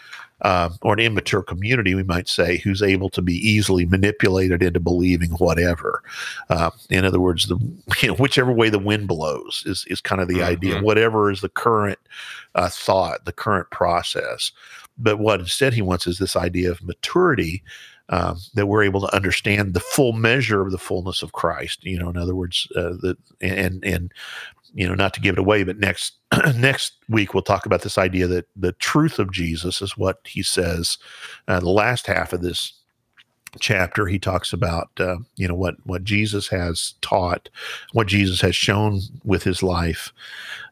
uh, 0.41 0.72
or 0.82 0.93
an 0.93 0.99
immature 0.99 1.43
community, 1.43 1.93
we 1.93 2.01
might 2.01 2.28
say, 2.28 2.58
who's 2.58 2.82
able 2.82 3.10
to 3.12 3.22
be 3.22 3.36
easily 3.36 3.86
manipulated 3.86 4.64
into 4.64 4.80
believing 4.80 5.30
whatever. 5.34 6.01
Uh, 6.49 6.72
in 6.89 7.05
other 7.05 7.20
words, 7.20 7.45
the 7.45 7.58
you 8.01 8.10
know 8.10 8.16
whichever 8.16 8.51
way 8.51 8.70
the 8.70 8.80
wind 8.80 9.08
blows 9.08 9.64
is 9.66 9.86
is 9.88 10.01
kind 10.01 10.22
of 10.22 10.28
the 10.28 10.43
idea. 10.43 10.76
Mhm. 10.76 10.84
Whatever 10.84 11.32
is 11.32 11.41
the 11.41 11.49
current 11.49 11.99
uh, 12.55 12.70
thought, 12.70 13.26
the 13.26 13.32
current 13.32 13.70
process. 13.72 14.51
But 14.97 15.18
what 15.18 15.39
instead 15.39 15.74
he 15.74 15.82
wants 15.82 16.08
is 16.08 16.18
this 16.18 16.36
idea 16.36 16.72
of 16.72 16.84
maturity 16.84 17.64
um, 18.10 18.38
that 18.53 18.68
we're 18.68 18.84
able 18.84 19.01
to 19.01 19.16
understand 19.16 19.74
the 19.74 19.80
full 19.80 20.14
measure 20.14 20.62
of 20.62 20.72
the 20.72 20.78
fullness 20.78 21.22
of 21.22 21.34
Christ. 21.34 21.84
You 21.84 21.99
know, 21.99 22.10
in 22.10 22.18
other 22.18 22.36
words, 22.36 22.68
uh, 22.76 22.93
the 23.01 23.18
and 23.41 23.84
and 23.84 24.14
you 24.74 24.88
know, 24.88 24.95
not 24.95 25.14
to 25.16 25.22
give 25.22 25.34
it 25.34 25.39
away, 25.39 25.64
but 25.64 25.78
next 25.78 26.14
next 26.55 26.93
week 27.10 27.34
we'll 27.34 27.43
talk 27.43 27.66
about 27.66 27.82
this 27.82 27.97
idea 27.97 28.28
that 28.28 28.47
the 28.55 28.74
truth 28.74 29.20
of 29.20 29.32
Jesus 29.32 29.82
is 29.82 29.97
what 29.97 30.20
he 30.26 30.43
says. 30.43 30.97
Uh, 31.47 31.60
the 31.60 31.70
last 31.70 32.08
half 32.08 32.34
of 32.34 32.41
this 32.41 32.74
chapter 33.60 34.05
he 34.05 34.20
talks 34.20 34.53
about 34.53 34.89
uh, 34.99 35.18
you 35.36 35.47
know 35.47 35.55
what 35.55 35.76
what 35.86 36.03
jesus 36.03 36.47
has 36.47 36.93
taught 37.01 37.49
what 37.93 38.08
jesus 38.08 38.41
has 38.41 38.55
shown 38.55 38.99
with 39.24 39.43
his 39.43 39.64
life 39.64 40.14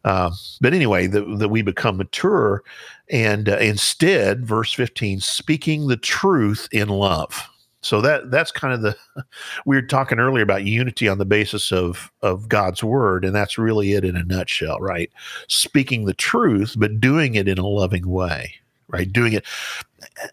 uh, 0.03 0.29
but 0.61 0.73
anyway 0.73 1.07
that, 1.07 1.23
that 1.39 1.49
we 1.49 1.61
become 1.61 1.97
mature 1.97 2.63
and 3.09 3.49
uh, 3.49 3.57
instead 3.57 4.45
verse 4.45 4.73
15 4.73 5.19
speaking 5.19 5.87
the 5.87 5.97
truth 5.97 6.67
in 6.71 6.89
love. 6.89 7.49
So 7.81 8.01
that 8.01 8.31
that's 8.31 8.51
kind 8.51 8.73
of 8.73 8.81
the 8.81 8.95
we 9.65 9.75
were 9.75 9.81
talking 9.83 10.19
earlier 10.19 10.43
about 10.43 10.65
unity 10.65 11.07
on 11.07 11.17
the 11.19 11.25
basis 11.25 11.71
of 11.71 12.11
of 12.21 12.49
god's 12.49 12.83
word 12.83 13.23
and 13.23 13.35
that's 13.35 13.57
really 13.59 13.93
it 13.93 14.03
in 14.03 14.15
a 14.15 14.23
nutshell 14.23 14.79
right? 14.79 15.11
Speaking 15.47 16.05
the 16.05 16.13
truth 16.13 16.75
but 16.77 16.99
doing 16.99 17.35
it 17.35 17.47
in 17.47 17.57
a 17.57 17.67
loving 17.67 18.09
way 18.09 18.55
right? 18.87 19.11
Doing 19.11 19.33
it 19.33 19.45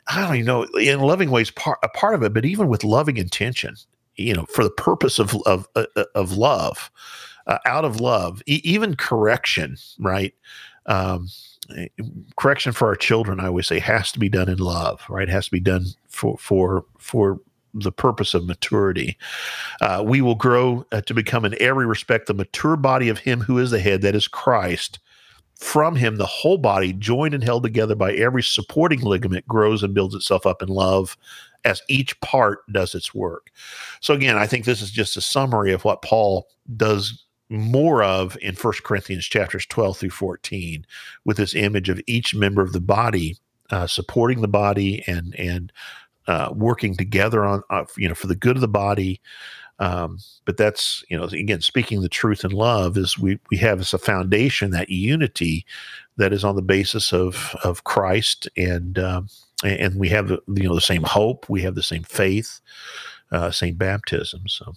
I 0.09 0.21
don't 0.21 0.35
even 0.37 0.47
know 0.47 0.65
in 0.79 1.01
loving 1.01 1.31
ways 1.31 1.51
part 1.51 1.79
a 1.83 1.89
part 1.89 2.15
of 2.15 2.23
it, 2.23 2.33
but 2.33 2.45
even 2.45 2.69
with 2.69 2.85
loving 2.85 3.17
intention, 3.17 3.77
you 4.17 4.35
know, 4.35 4.47
for 4.47 4.65
the 4.65 4.71
purpose 4.71 5.19
of 5.19 5.35
of 5.47 5.69
uh, 5.75 5.87
uh 5.97 6.05
of 6.15 6.33
love, 6.33 6.91
uh, 7.47 7.59
out 7.67 7.85
of 7.85 8.01
love, 8.01 8.43
e- 8.47 8.61
even 8.65 8.97
correction, 8.97 9.77
right? 9.99 10.35
Um, 10.87 11.29
correction 12.37 12.73
for 12.73 12.89
our 12.89 12.97
children, 12.97 13.41
I 13.41 13.47
always 13.47 13.67
say, 13.67 13.79
has 13.79 14.13
to 14.13 14.19
be 14.19 14.29
done 14.29 14.49
in 14.49 14.59
love, 14.59 15.03
right? 15.09 15.29
It 15.29 15.33
has 15.33 15.47
to 15.47 15.51
be 15.51 15.61
done 15.61 15.87
for 16.09 16.37
for 16.39 16.85
for 16.99 17.41
the 17.75 17.93
purpose 17.93 18.35
of 18.35 18.47
maturity. 18.47 19.17
Uh, 19.81 20.03
we 20.07 20.21
will 20.21 20.35
grow 20.35 20.85
uh, 20.93 21.01
to 21.03 21.15
become 21.15 21.45
in 21.45 21.61
every 21.61 21.87
respect 21.87 22.27
the 22.27 22.35
mature 22.35 22.77
body 22.77 23.09
of 23.09 23.19
Him 23.19 23.41
who 23.41 23.59
is 23.59 23.71
the 23.71 23.81
head, 23.81 24.03
that 24.03 24.15
is 24.15 24.29
Christ. 24.29 24.99
From 25.57 25.97
Him, 25.97 26.17
the 26.17 26.27
whole 26.27 26.59
body, 26.59 26.93
joined 26.93 27.35
and 27.35 27.45
held 27.45 27.63
together 27.63 27.95
by 27.95 28.13
every 28.15 28.43
supporting 28.43 29.01
ligament, 29.01 29.47
grows 29.47 29.83
and 29.83 29.95
builds 29.95 30.15
itself 30.15 30.45
up 30.45 30.61
in 30.61 30.69
love 30.69 31.17
as 31.65 31.83
each 31.89 32.21
part 32.21 32.61
does 32.73 32.95
its 32.95 33.15
work. 33.15 33.51
So, 34.01 34.15
again, 34.15 34.37
I 34.37 34.47
think 34.47 34.65
this 34.65 34.83
is 34.83 34.91
just 34.91 35.17
a 35.17 35.21
summary 35.21 35.73
of 35.73 35.85
what 35.85 36.03
Paul 36.03 36.49
does 36.77 37.25
more 37.53 38.03
of 38.03 38.37
in 38.41 38.55
First 38.55 38.83
Corinthians 38.83 39.27
chapters 39.27 39.67
12 39.67 39.99
through 39.99 40.11
14 40.11 40.87
with 41.25 41.37
this 41.37 41.55
image 41.55 41.89
of 41.89 42.01
each 42.07 42.35
member 42.35 42.63
of 42.63 42.73
the 42.73 42.81
body 42.81 43.37
uh, 43.71 43.87
supporting 43.87 44.43
the 44.43 44.49
body 44.49 45.03
and 45.07 45.35
and 45.39 45.73
uh, 46.29 46.51
working 46.55 46.95
together 46.95 47.45
on 47.45 47.63
uh, 47.71 47.85
you 47.97 48.09
know 48.09 48.15
for 48.15 48.27
the 48.27 48.37
good 48.37 48.57
of 48.57 48.61
the 48.61 48.69
body. 48.69 49.21
Um, 49.79 50.19
but 50.45 50.57
that's 50.57 51.03
you 51.09 51.17
know 51.17 51.25
again 51.25 51.63
speaking 51.63 52.03
the 52.03 52.09
truth 52.09 52.45
in 52.45 52.53
love 52.53 52.97
is 52.97 53.19
we 53.19 53.41
we 53.51 53.57
have 53.57 53.81
as 53.81 53.93
a 53.93 53.99
foundation 53.99 54.71
that 54.71 54.91
unity 54.91 55.67
that 56.19 56.33
is 56.33 56.45
on 56.45 56.55
the 56.55 56.63
basis 56.63 57.13
of 57.13 57.57
of 57.65 57.85
Christ 57.85 58.49
and 58.57 58.99
um, 58.99 59.29
and 59.65 59.99
we 59.99 60.09
have 60.11 60.31
you 60.31 60.69
know 60.69 60.75
the 60.75 60.81
same 60.81 61.03
hope 61.03 61.49
we 61.49 61.63
have 61.63 61.75
the 61.75 61.83
same 61.83 62.05
faith 62.05 62.61
uh, 63.33 63.51
same 63.51 63.75
baptism 63.75 64.43
so 64.47 64.75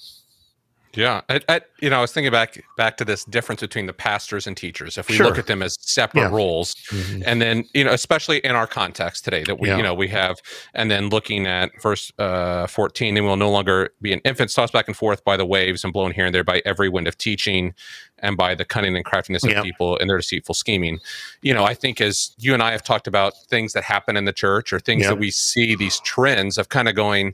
yeah, 0.95 1.21
I, 1.29 1.41
I, 1.49 1.61
you 1.81 1.89
know, 1.89 1.97
I 1.97 2.01
was 2.01 2.11
thinking 2.11 2.31
back 2.31 2.63
back 2.77 2.97
to 2.97 3.05
this 3.05 3.25
difference 3.25 3.61
between 3.61 3.85
the 3.85 3.93
pastors 3.93 4.47
and 4.47 4.55
teachers. 4.55 4.97
If 4.97 5.09
we 5.09 5.15
Sure. 5.15 5.25
look 5.27 5.37
at 5.37 5.47
them 5.47 5.61
as 5.61 5.77
separate 5.81 6.21
Yeah. 6.21 6.29
roles, 6.35 6.75
Mhm. 6.89 7.23
and 7.25 7.41
then 7.41 7.65
you 7.73 7.83
know, 7.83 7.91
especially 7.93 8.39
in 8.39 8.51
our 8.55 8.67
context 8.67 9.23
today, 9.25 9.43
that 9.43 9.59
we 9.59 9.67
Yeah. 9.69 9.77
you 9.77 9.83
know 9.83 9.93
we 9.93 10.07
have, 10.09 10.37
and 10.73 10.89
then 10.89 11.09
looking 11.09 11.47
at 11.47 11.71
verse 11.81 12.11
uh, 12.19 12.67
fourteen, 12.67 13.13
they 13.15 13.21
will 13.21 13.35
no 13.37 13.49
longer 13.51 13.89
be 14.01 14.13
an 14.13 14.19
infant 14.25 14.51
tossed 14.53 14.73
back 14.73 14.87
and 14.87 14.95
forth 14.97 15.23
by 15.23 15.37
the 15.37 15.45
waves 15.45 15.83
and 15.83 15.91
blown 15.93 16.11
here 16.11 16.25
and 16.25 16.33
there 16.35 16.43
by 16.43 16.61
every 16.65 16.89
wind 16.89 17.07
of 17.07 17.17
teaching, 17.17 17.73
and 18.19 18.37
by 18.37 18.55
the 18.55 18.65
cunning 18.65 18.95
and 18.95 19.03
craftiness 19.05 19.43
of 19.43 19.51
Yeah. 19.51 19.61
people 19.61 19.97
and 19.99 20.09
their 20.09 20.17
deceitful 20.17 20.55
scheming. 20.55 20.99
You 21.41 21.53
know, 21.53 21.65
I 21.65 21.73
think 21.73 21.99
as 22.01 22.31
you 22.37 22.53
and 22.53 22.63
I 22.63 22.71
have 22.71 22.83
talked 22.83 23.07
about 23.07 23.33
things 23.49 23.73
that 23.73 23.83
happen 23.83 24.15
in 24.17 24.25
the 24.25 24.33
church 24.33 24.71
or 24.71 24.79
things 24.79 25.03
Yeah. 25.03 25.09
that 25.09 25.17
we 25.19 25.31
see 25.31 25.75
these 25.75 25.99
trends 25.99 26.57
of 26.57 26.69
kind 26.69 26.87
of 26.87 26.95
going 26.95 27.33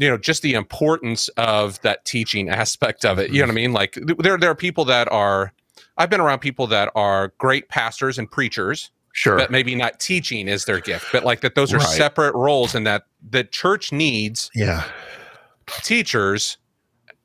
you 0.00 0.08
know 0.08 0.16
just 0.16 0.42
the 0.42 0.54
importance 0.54 1.28
of 1.36 1.80
that 1.82 2.04
teaching 2.04 2.48
aspect 2.48 3.04
of 3.04 3.18
it. 3.18 3.30
You 3.30 3.40
know 3.40 3.46
what 3.46 3.50
i 3.50 3.54
mm-hmm. 3.54 3.54
mean? 3.56 3.72
Like 3.72 3.98
there 4.18 4.38
there 4.38 4.50
are 4.50 4.54
people 4.54 4.84
that 4.86 5.10
are 5.12 5.52
i've 5.98 6.10
been 6.10 6.20
around 6.20 6.38
people 6.38 6.66
that 6.68 6.90
are 6.94 7.32
great 7.38 7.68
pastors 7.68 8.18
and 8.18 8.30
preachers 8.30 8.90
sure. 9.12 9.36
but 9.36 9.50
maybe 9.50 9.74
not 9.74 10.00
teaching 10.00 10.48
is 10.48 10.64
their 10.64 10.80
gift 10.80 11.06
but 11.12 11.24
like 11.24 11.40
that 11.40 11.54
those 11.54 11.72
are 11.72 11.78
Right. 11.78 11.86
separate 11.86 12.34
roles 12.34 12.74
and 12.74 12.86
that 12.86 13.04
the 13.30 13.44
church 13.44 13.92
needs 13.92 14.50
yeah. 14.54 14.84
teachers 15.82 16.56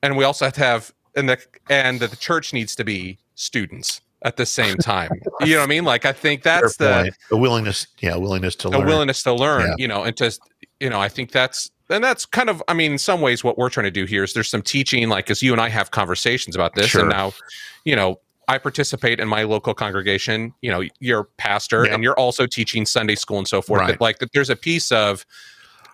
and 0.04 0.18
we 0.18 0.24
also 0.24 0.46
have 0.46 0.54
to 0.56 0.62
have 0.62 0.94
and 1.16 1.30
the 1.30 1.38
and 1.70 2.00
that 2.02 2.10
the 2.10 2.18
church 2.18 2.54
needs 2.54 2.76
to 2.76 2.84
be 2.84 3.18
students 3.36 4.02
at 4.22 4.38
the 4.38 4.46
same 4.46 4.76
time. 4.78 5.12
You 5.42 5.54
know 5.54 5.60
what 5.60 5.66
i 5.66 5.68
mean? 5.68 5.86
Like 5.86 6.06
i 6.06 6.12
think 6.12 6.44
that's 6.52 6.78
the 6.78 7.12
the 7.30 7.38
willingness 7.38 7.88
yeah 8.00 8.16
willingness 8.18 8.56
to 8.58 8.68
a 8.68 8.70
learn. 8.70 8.86
willingness 8.86 9.24
to 9.24 9.34
learn 9.34 9.62
Yeah. 9.62 9.76
you 9.78 9.88
know 9.88 10.04
and 10.04 10.18
just 10.18 10.42
you 10.80 10.90
know 10.90 11.00
i 11.00 11.08
think 11.08 11.32
that's 11.32 11.72
and 11.90 12.04
that's 12.04 12.26
kind 12.26 12.50
of 12.50 12.62
i 12.68 12.74
mean 12.74 12.94
in 12.94 12.98
some 12.98 13.22
ways 13.22 13.44
what 13.44 13.58
we're 13.58 13.70
trying 13.70 13.84
to 13.86 13.92
do 13.92 14.06
here 14.06 14.24
is 14.24 14.34
there's 14.34 14.50
some 14.50 14.62
teaching 14.62 15.08
like 15.10 15.30
as 15.30 15.42
you 15.44 15.52
and 15.52 15.62
i 15.62 15.70
have 15.70 15.92
conversations 15.92 16.56
about 16.56 16.74
this 16.76 16.88
Sure. 16.88 17.02
and 17.02 17.10
now 17.10 17.34
you 17.84 17.96
know 17.96 18.20
i 18.48 18.58
participate 18.58 19.20
in 19.20 19.28
my 19.28 19.44
local 19.44 19.74
congregation 19.74 20.54
you 20.62 20.72
know 20.72 20.84
you're 21.00 21.22
a 21.22 21.26
pastor 21.38 21.84
and 21.84 22.04
you're 22.04 22.18
also 22.20 22.46
teaching 22.48 22.86
sunday 22.86 23.16
school 23.16 23.38
and 23.38 23.48
so 23.48 23.62
forth 23.62 23.82
Right. 23.82 23.88
but 23.92 24.02
like 24.02 24.20
that 24.20 24.32
there's 24.34 24.50
a 24.50 24.56
piece 24.56 24.92
of 24.92 25.26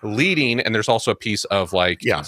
leading 0.02 0.60
and 0.60 0.74
there's 0.74 0.88
also 0.88 1.10
a 1.12 1.16
piece 1.16 1.44
of 1.46 1.72
like 1.72 2.02
Yeah. 2.02 2.24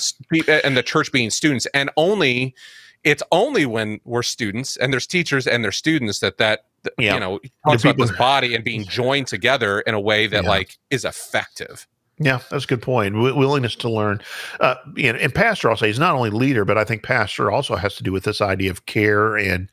and 0.65 0.77
the 0.77 0.83
church 0.83 1.11
being 1.11 1.31
students 1.31 1.67
and 1.75 1.91
only 1.97 2.55
it's 3.03 3.23
only 3.33 3.67
when 3.67 4.01
we're 4.05 4.23
students 4.23 4.77
and 4.77 4.93
there's 4.93 5.07
teachers 5.07 5.47
and 5.47 5.62
there's 5.65 5.77
students 5.77 6.21
that 6.21 6.39
that 6.39 6.65
that, 6.85 6.93
Yeah. 6.99 7.15
you 7.15 7.21
know 7.21 7.41
talks 7.67 7.83
about 7.85 7.97
this 7.97 8.12
body 8.12 8.55
and 8.55 8.62
being 8.65 8.85
joined 8.89 9.27
together 9.27 9.81
in 9.81 9.95
a 9.95 10.01
way 10.01 10.27
that 10.29 10.45
Yeah. 10.45 10.49
like 10.49 10.79
is 10.91 11.05
effective 11.05 11.87
Yeah, 12.19 12.39
that's 12.49 12.65
a 12.65 12.69
good 12.69 12.83
point. 12.83 13.15
Wi- 13.15 13.37
willingness 13.37 13.75
to 13.77 13.91
learn. 13.91 14.21
Uh, 14.61 14.77
you 14.95 15.12
know, 15.12 15.19
and 15.19 15.35
pastor, 15.35 15.69
I'll 15.71 15.77
say, 15.77 15.91
is 15.91 15.99
not 15.99 16.15
only 16.15 16.31
leader, 16.31 16.65
but 16.65 16.79
I 16.79 16.85
think 16.85 17.03
pastor 17.03 17.51
also 17.51 17.75
has 17.77 17.97
to 17.97 18.05
do 18.05 18.12
with 18.12 18.23
this 18.25 18.41
idea 18.41 18.71
of 18.71 18.87
care 18.87 19.37
and 19.37 19.69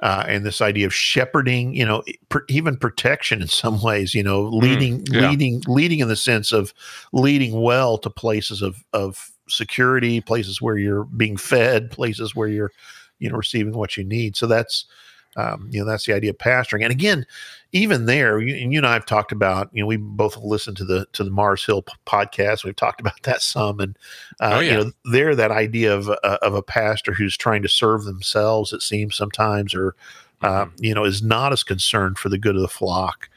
uh, 0.00 0.24
and 0.26 0.44
this 0.44 0.60
idea 0.62 0.86
of 0.86 0.94
shepherding. 0.94 1.74
You 1.74 1.84
know, 1.84 2.02
pr- 2.30 2.38
even 2.48 2.78
protection 2.78 3.42
in 3.42 3.48
some 3.48 3.82
ways. 3.82 4.14
You 4.14 4.22
know, 4.22 4.42
leading, 4.44 5.04
Mm, 5.04 5.14
yeah. 5.20 5.28
leading, 5.30 5.62
leading 5.66 5.98
in 5.98 6.08
the 6.08 6.16
sense 6.16 6.50
of 6.50 6.72
leading 7.12 7.60
well 7.60 7.98
to 7.98 8.08
places 8.08 8.62
of 8.62 8.82
of 8.94 9.30
security, 9.48 10.22
places 10.22 10.62
where 10.62 10.78
you're 10.78 11.04
being 11.04 11.36
fed, 11.36 11.90
places 11.90 12.34
where 12.34 12.48
you're, 12.48 12.72
you 13.18 13.28
know, 13.28 13.36
receiving 13.36 13.74
what 13.74 13.96
you 13.98 14.04
need. 14.04 14.34
So 14.36 14.46
that's. 14.46 14.86
Um, 15.34 15.68
you 15.70 15.80
know 15.80 15.86
that's 15.86 16.04
the 16.04 16.12
idea 16.12 16.28
of 16.28 16.36
pastoring, 16.36 16.82
and 16.82 16.92
again, 16.92 17.24
even 17.72 18.06
there, 18.06 18.38
you, 18.40 18.54
and 18.54 18.72
you 18.72 18.78
and 18.78 18.86
I 18.86 18.92
have 18.92 19.06
talked 19.06 19.32
about. 19.32 19.70
You 19.72 19.82
know, 19.82 19.86
we 19.86 19.96
both 19.96 20.36
listened 20.36 20.76
to 20.78 20.84
the 20.84 21.06
to 21.14 21.24
the 21.24 21.30
Mars 21.30 21.64
Hill 21.64 21.82
p- 21.82 21.92
podcast. 22.06 22.64
We've 22.64 22.76
talked 22.76 23.00
about 23.00 23.22
that 23.22 23.42
some, 23.42 23.80
and 23.80 23.98
uh, 24.40 24.56
Oh, 24.56 24.60
yeah. 24.60 24.70
you 24.78 24.84
know, 24.84 24.92
there 25.10 25.34
that 25.34 25.50
idea 25.50 25.94
of 25.94 26.08
uh, 26.08 26.38
of 26.42 26.54
a 26.54 26.62
pastor 26.62 27.12
who's 27.12 27.36
trying 27.36 27.62
to 27.62 27.68
serve 27.68 28.04
themselves, 28.04 28.72
it 28.72 28.82
seems 28.82 29.16
sometimes, 29.16 29.74
or 29.74 29.94
uh, 30.42 30.64
Mm-hmm. 30.66 30.84
you 30.84 30.94
know, 30.94 31.04
is 31.04 31.22
not 31.22 31.52
as 31.52 31.62
concerned 31.62 32.18
for 32.18 32.28
the 32.28 32.38
good 32.38 32.56
of 32.56 32.62
the 32.62 32.68
flock. 32.68 33.28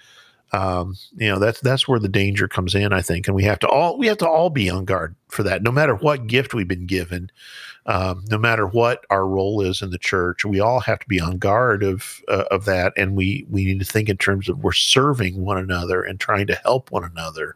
Um, 0.51 0.95
you 1.15 1.27
know, 1.27 1.39
that's 1.39 1.59
that's 1.61 1.87
where 1.87 1.99
the 1.99 2.07
danger 2.07 2.47
comes 2.47 2.75
in, 2.75 2.93
I 2.93 3.01
think, 3.01 3.27
and 3.27 3.35
we 3.35 3.43
have 3.43 3.59
to 3.59 3.67
all 3.67 3.97
we 3.97 4.07
have 4.07 4.17
to 4.19 4.29
all 4.29 4.49
be 4.49 4.69
on 4.69 4.85
guard 4.85 5.15
for 5.27 5.43
that. 5.43 5.63
No 5.63 5.71
matter 5.71 5.95
what 5.95 6.27
gift 6.27 6.53
we've 6.53 6.67
been 6.67 6.85
given, 6.85 7.29
um, 7.87 8.23
no 8.29 8.37
matter 8.37 8.65
what 8.65 9.05
our 9.09 9.27
role 9.27 9.61
is 9.61 9.81
in 9.81 9.91
the 9.91 9.97
church, 9.97 10.43
we 10.43 10.59
all 10.59 10.79
have 10.79 10.99
to 10.99 11.07
be 11.07 11.19
on 11.19 11.37
guard 11.37 11.83
of 11.83 12.21
uh, 12.27 12.45
of 12.49 12.65
that, 12.65 12.93
and 12.97 13.15
we 13.15 13.45
we 13.49 13.65
need 13.65 13.79
to 13.79 13.85
think 13.85 14.09
in 14.09 14.17
terms 14.17 14.49
of 14.49 14.63
we're 14.63 14.71
serving 14.71 15.43
one 15.43 15.57
another 15.57 16.01
and 16.01 16.19
trying 16.19 16.47
to 16.47 16.55
help 16.55 16.91
one 16.91 17.03
another, 17.03 17.55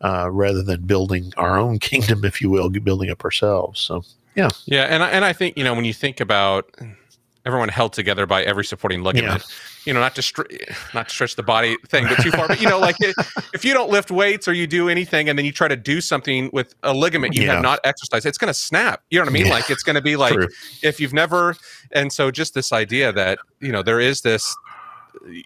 uh, 0.00 0.30
rather 0.30 0.62
than 0.62 0.86
building 0.86 1.32
our 1.36 1.58
own 1.58 1.78
kingdom, 1.90 2.24
if 2.24 2.40
you 2.40 2.48
will, 2.48 2.70
building 2.70 3.10
up 3.10 3.22
ourselves. 3.24 3.80
So 3.80 4.02
Yeah, 4.34 4.48
yeah, 4.64 4.84
and 4.84 5.02
I, 5.02 5.10
and 5.10 5.24
I 5.24 5.34
think 5.34 5.58
you 5.58 5.64
know 5.64 5.74
when 5.74 5.84
you 5.84 5.94
think 5.94 6.20
about 6.20 6.74
everyone 7.44 7.68
held 7.68 7.92
together 7.92 8.24
by 8.24 8.42
every 8.42 8.64
supporting 8.64 9.02
ligament, 9.02 9.44
you 9.84 9.92
know, 9.94 10.00
not 10.00 10.14
to 10.16 10.22
str- 10.22 10.42
not 10.94 11.08
to 11.08 11.14
stretch 11.14 11.36
the 11.36 11.42
body 11.42 11.76
thing, 11.88 12.06
but 12.06 12.16
too 12.22 12.30
far. 12.30 12.48
But 12.48 12.60
you 12.60 12.68
know, 12.68 12.78
like 12.78 12.96
i- 13.02 13.12
if 13.54 13.64
you 13.64 13.72
don't 13.72 13.90
lift 13.90 14.10
weights 14.10 14.46
or 14.48 14.52
you 14.52 14.66
do 14.66 14.88
anything, 14.88 15.28
and 15.28 15.38
then 15.38 15.44
you 15.46 15.52
try 15.52 15.68
to 15.68 15.76
do 15.76 16.00
something 16.00 16.50
with 16.52 16.74
a 16.82 16.92
ligament 16.92 17.34
you 17.34 17.44
Yeah. 17.44 17.54
have 17.54 17.62
not 17.62 17.80
exercised, 17.84 18.26
it's 18.26 18.38
going 18.38 18.52
to 18.52 18.58
snap. 18.58 19.02
You 19.10 19.18
know 19.18 19.24
what 19.24 19.30
I 19.30 19.32
mean? 19.32 19.46
Yeah. 19.46 19.52
Like 19.54 19.70
it's 19.70 19.82
going 19.82 19.96
to 19.96 20.02
be 20.02 20.16
like 20.16 20.34
True. 20.34 20.48
if 20.82 21.00
you've 21.00 21.12
never. 21.14 21.56
And 21.92 22.12
so 22.12 22.30
just 22.30 22.54
this 22.54 22.72
idea 22.72 23.12
that 23.12 23.38
you 23.60 23.72
know 23.72 23.82
there 23.82 24.00
is 24.00 24.20
this. 24.22 24.54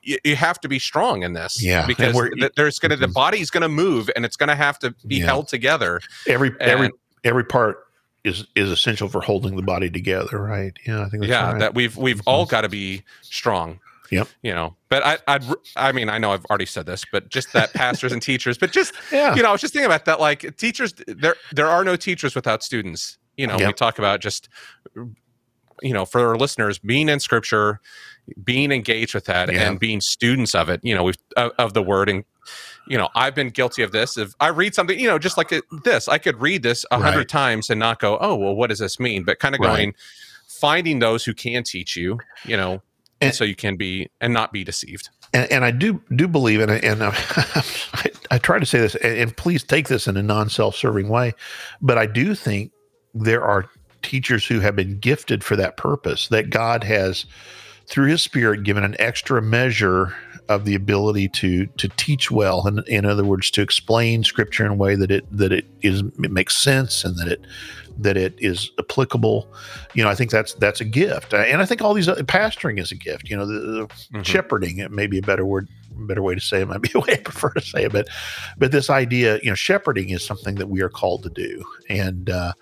You, 0.02 0.18
you 0.24 0.36
have 0.36 0.60
to 0.60 0.68
be 0.68 0.78
strong 0.78 1.22
in 1.22 1.32
this, 1.32 1.60
Yeah, 1.62 1.86
because 1.86 2.14
th- 2.38 2.52
there's 2.54 2.78
going 2.78 2.90
to 2.90 2.96
the 2.96 3.06
Mhm. 3.08 3.14
body's 3.14 3.50
going 3.50 3.62
to 3.62 3.68
move, 3.68 4.08
and 4.14 4.24
it's 4.24 4.36
going 4.36 4.48
to 4.50 4.54
have 4.54 4.78
to 4.80 4.94
be 5.06 5.16
Yeah. 5.16 5.24
held 5.24 5.48
together. 5.48 6.00
every 6.28 6.52
every 6.60 6.86
And- 6.86 6.94
every 7.24 7.44
part 7.44 7.78
is 8.24 8.44
is 8.54 8.70
essential 8.70 9.08
for 9.08 9.20
holding 9.22 9.56
the 9.56 9.62
body 9.62 9.90
together, 9.90 10.38
right? 10.38 10.72
Yeah, 10.86 11.00
I 11.00 11.08
think 11.08 11.22
that's 11.22 11.30
yeah 11.30 11.50
right. 11.52 11.58
that 11.60 11.74
we've 11.74 11.96
we've 11.96 12.18
Mhm. 12.18 12.22
all 12.26 12.46
got 12.46 12.60
to 12.60 12.68
be 12.68 13.02
strong 13.22 13.80
Yep. 14.10 14.28
you 14.42 14.52
know 14.54 14.76
but 14.90 15.02
i 15.04 15.18
i'd 15.28 15.44
r- 15.44 15.58
i 15.76 15.90
mean 15.92 16.08
i 16.08 16.18
know 16.18 16.32
i've 16.32 16.44
already 16.46 16.66
said 16.66 16.84
this 16.86 17.04
but 17.10 17.30
just 17.30 17.52
that 17.54 17.72
pastors 17.72 18.12
and 18.12 18.20
teachers 18.20 18.58
but 18.58 18.70
just 18.70 18.92
yeah, 19.12 19.34
you 19.34 19.42
know 19.42 19.48
i 19.48 19.52
was 19.52 19.60
just 19.60 19.72
thinking 19.72 19.86
about 19.86 20.04
that 20.04 20.20
like 20.20 20.56
teachers 20.58 20.92
there 21.06 21.36
there 21.52 21.66
are 21.68 21.84
no 21.84 21.96
teachers 21.96 22.34
without 22.34 22.62
students 22.62 23.18
you 23.36 23.46
know 23.46 23.56
we 23.56 23.72
talk 23.72 23.98
about 23.98 24.20
just 24.20 24.48
you 25.82 25.92
know 25.92 26.04
for 26.04 26.20
our 26.28 26.36
listeners 26.36 26.78
being 26.78 27.08
in 27.08 27.18
scripture 27.20 27.80
being 28.42 28.70
engaged 28.72 29.14
with 29.14 29.24
that 29.26 29.52
Yeah. 29.52 29.68
and 29.68 29.78
being 29.80 30.00
students 30.00 30.54
of 30.54 30.68
it 30.68 30.80
you 30.82 30.94
know 30.94 31.02
we've 31.04 31.16
of, 31.36 31.52
of 31.58 31.74
the 31.74 31.82
word 31.82 32.08
and 32.08 32.24
you 32.86 32.96
know 32.98 33.08
i've 33.14 33.34
been 33.34 33.48
guilty 33.50 33.82
of 33.82 33.90
this 33.92 34.16
if 34.16 34.32
i 34.40 34.48
read 34.48 34.74
something 34.74 34.98
you 34.98 35.08
know 35.08 35.18
just 35.18 35.36
like 35.36 35.52
this 35.84 36.08
i 36.08 36.18
could 36.18 36.40
read 36.40 36.62
this 36.62 36.84
a 36.90 36.98
hundred 36.98 37.18
Right. 37.18 37.28
times 37.28 37.70
and 37.70 37.80
not 37.80 37.98
go 38.00 38.18
oh 38.20 38.34
well 38.36 38.54
what 38.54 38.68
does 38.70 38.78
this 38.78 39.00
mean 39.00 39.24
but 39.24 39.38
kind 39.40 39.54
of 39.54 39.60
Right. 39.60 39.76
going 39.76 39.94
finding 40.46 41.00
those 41.00 41.24
who 41.24 41.34
can 41.34 41.64
teach 41.64 41.96
you 41.96 42.18
you 42.44 42.56
know 42.56 42.80
and, 43.24 43.30
And- 43.30 43.34
so 43.34 43.44
you 43.44 43.56
can 43.56 43.76
be 43.76 44.08
and 44.20 44.32
not 44.32 44.52
be 44.52 44.64
deceived 44.64 45.08
and, 45.34 45.50
and 45.50 45.64
I 45.64 45.70
do 45.72 46.00
do 46.14 46.28
believe 46.28 46.60
in 46.60 46.70
it, 46.70 46.84
and 46.84 47.02
uh, 47.02 47.10
I, 47.14 48.10
I 48.30 48.38
try 48.38 48.58
to 48.58 48.64
say 48.64 48.78
this, 48.80 48.94
and, 48.94 49.18
and 49.18 49.36
please 49.36 49.62
take 49.64 49.88
this 49.88 50.06
in 50.06 50.16
a 50.16 50.22
non 50.22 50.48
self 50.48 50.76
serving 50.76 51.08
way, 51.08 51.34
but 51.82 51.98
I 51.98 52.06
do 52.06 52.34
think 52.34 52.72
there 53.12 53.42
are 53.44 53.68
teachers 54.02 54.46
who 54.46 54.60
have 54.60 54.76
been 54.76 54.98
gifted 54.98 55.42
for 55.44 55.56
that 55.56 55.76
purpose. 55.76 56.28
That 56.28 56.50
God 56.50 56.84
has, 56.84 57.26
through 57.86 58.06
His 58.06 58.22
Spirit, 58.22 58.62
given 58.62 58.84
an 58.84 58.96
extra 58.98 59.42
measure 59.42 60.14
of 60.48 60.64
the 60.64 60.74
ability 60.74 61.28
to 61.28 61.66
to 61.66 61.88
teach 61.96 62.30
well, 62.30 62.66
and 62.66 62.86
in 62.88 63.04
other 63.04 63.24
words, 63.24 63.50
to 63.52 63.62
explain 63.62 64.24
Scripture 64.24 64.64
in 64.64 64.72
a 64.72 64.76
way 64.76 64.94
that 64.94 65.10
it 65.10 65.24
that 65.36 65.52
it 65.52 65.66
is 65.82 66.00
it 66.00 66.30
makes 66.30 66.56
sense 66.56 67.04
and 67.04 67.18
that 67.18 67.28
it 67.28 67.40
that 67.98 68.16
it 68.16 68.34
is 68.38 68.70
applicable. 68.78 69.48
You 69.94 70.04
know, 70.04 70.10
I 70.10 70.14
think 70.14 70.30
that's 70.30 70.54
that's 70.54 70.80
a 70.80 70.84
gift, 70.84 71.32
and 71.32 71.62
I 71.62 71.64
think 71.64 71.82
all 71.82 71.94
these 71.94 72.08
other, 72.08 72.22
pastoring 72.24 72.78
is 72.78 72.92
a 72.92 72.96
gift. 72.96 73.30
You 73.30 73.36
know, 73.36 73.46
the, 73.46 73.60
the 73.60 73.86
mm-hmm. 73.86 74.22
shepherding 74.22 74.78
it 74.78 74.90
may 74.90 75.06
be 75.06 75.18
a 75.18 75.22
better 75.22 75.46
word 75.46 75.68
better 75.96 76.22
way 76.22 76.34
to 76.34 76.40
say 76.40 76.60
it 76.60 76.68
might 76.68 76.82
be 76.82 76.90
a 76.94 76.98
way 76.98 77.12
I 77.12 77.16
prefer 77.16 77.50
to 77.50 77.60
say 77.60 77.84
it, 77.84 77.92
but 77.92 78.08
but 78.58 78.72
this 78.72 78.90
idea, 78.90 79.38
you 79.42 79.50
know, 79.50 79.54
shepherding 79.54 80.10
is 80.10 80.24
something 80.24 80.56
that 80.56 80.68
we 80.68 80.82
are 80.82 80.88
called 80.88 81.22
to 81.24 81.30
do, 81.30 81.64
and 81.88 82.30
uh, 82.30 82.52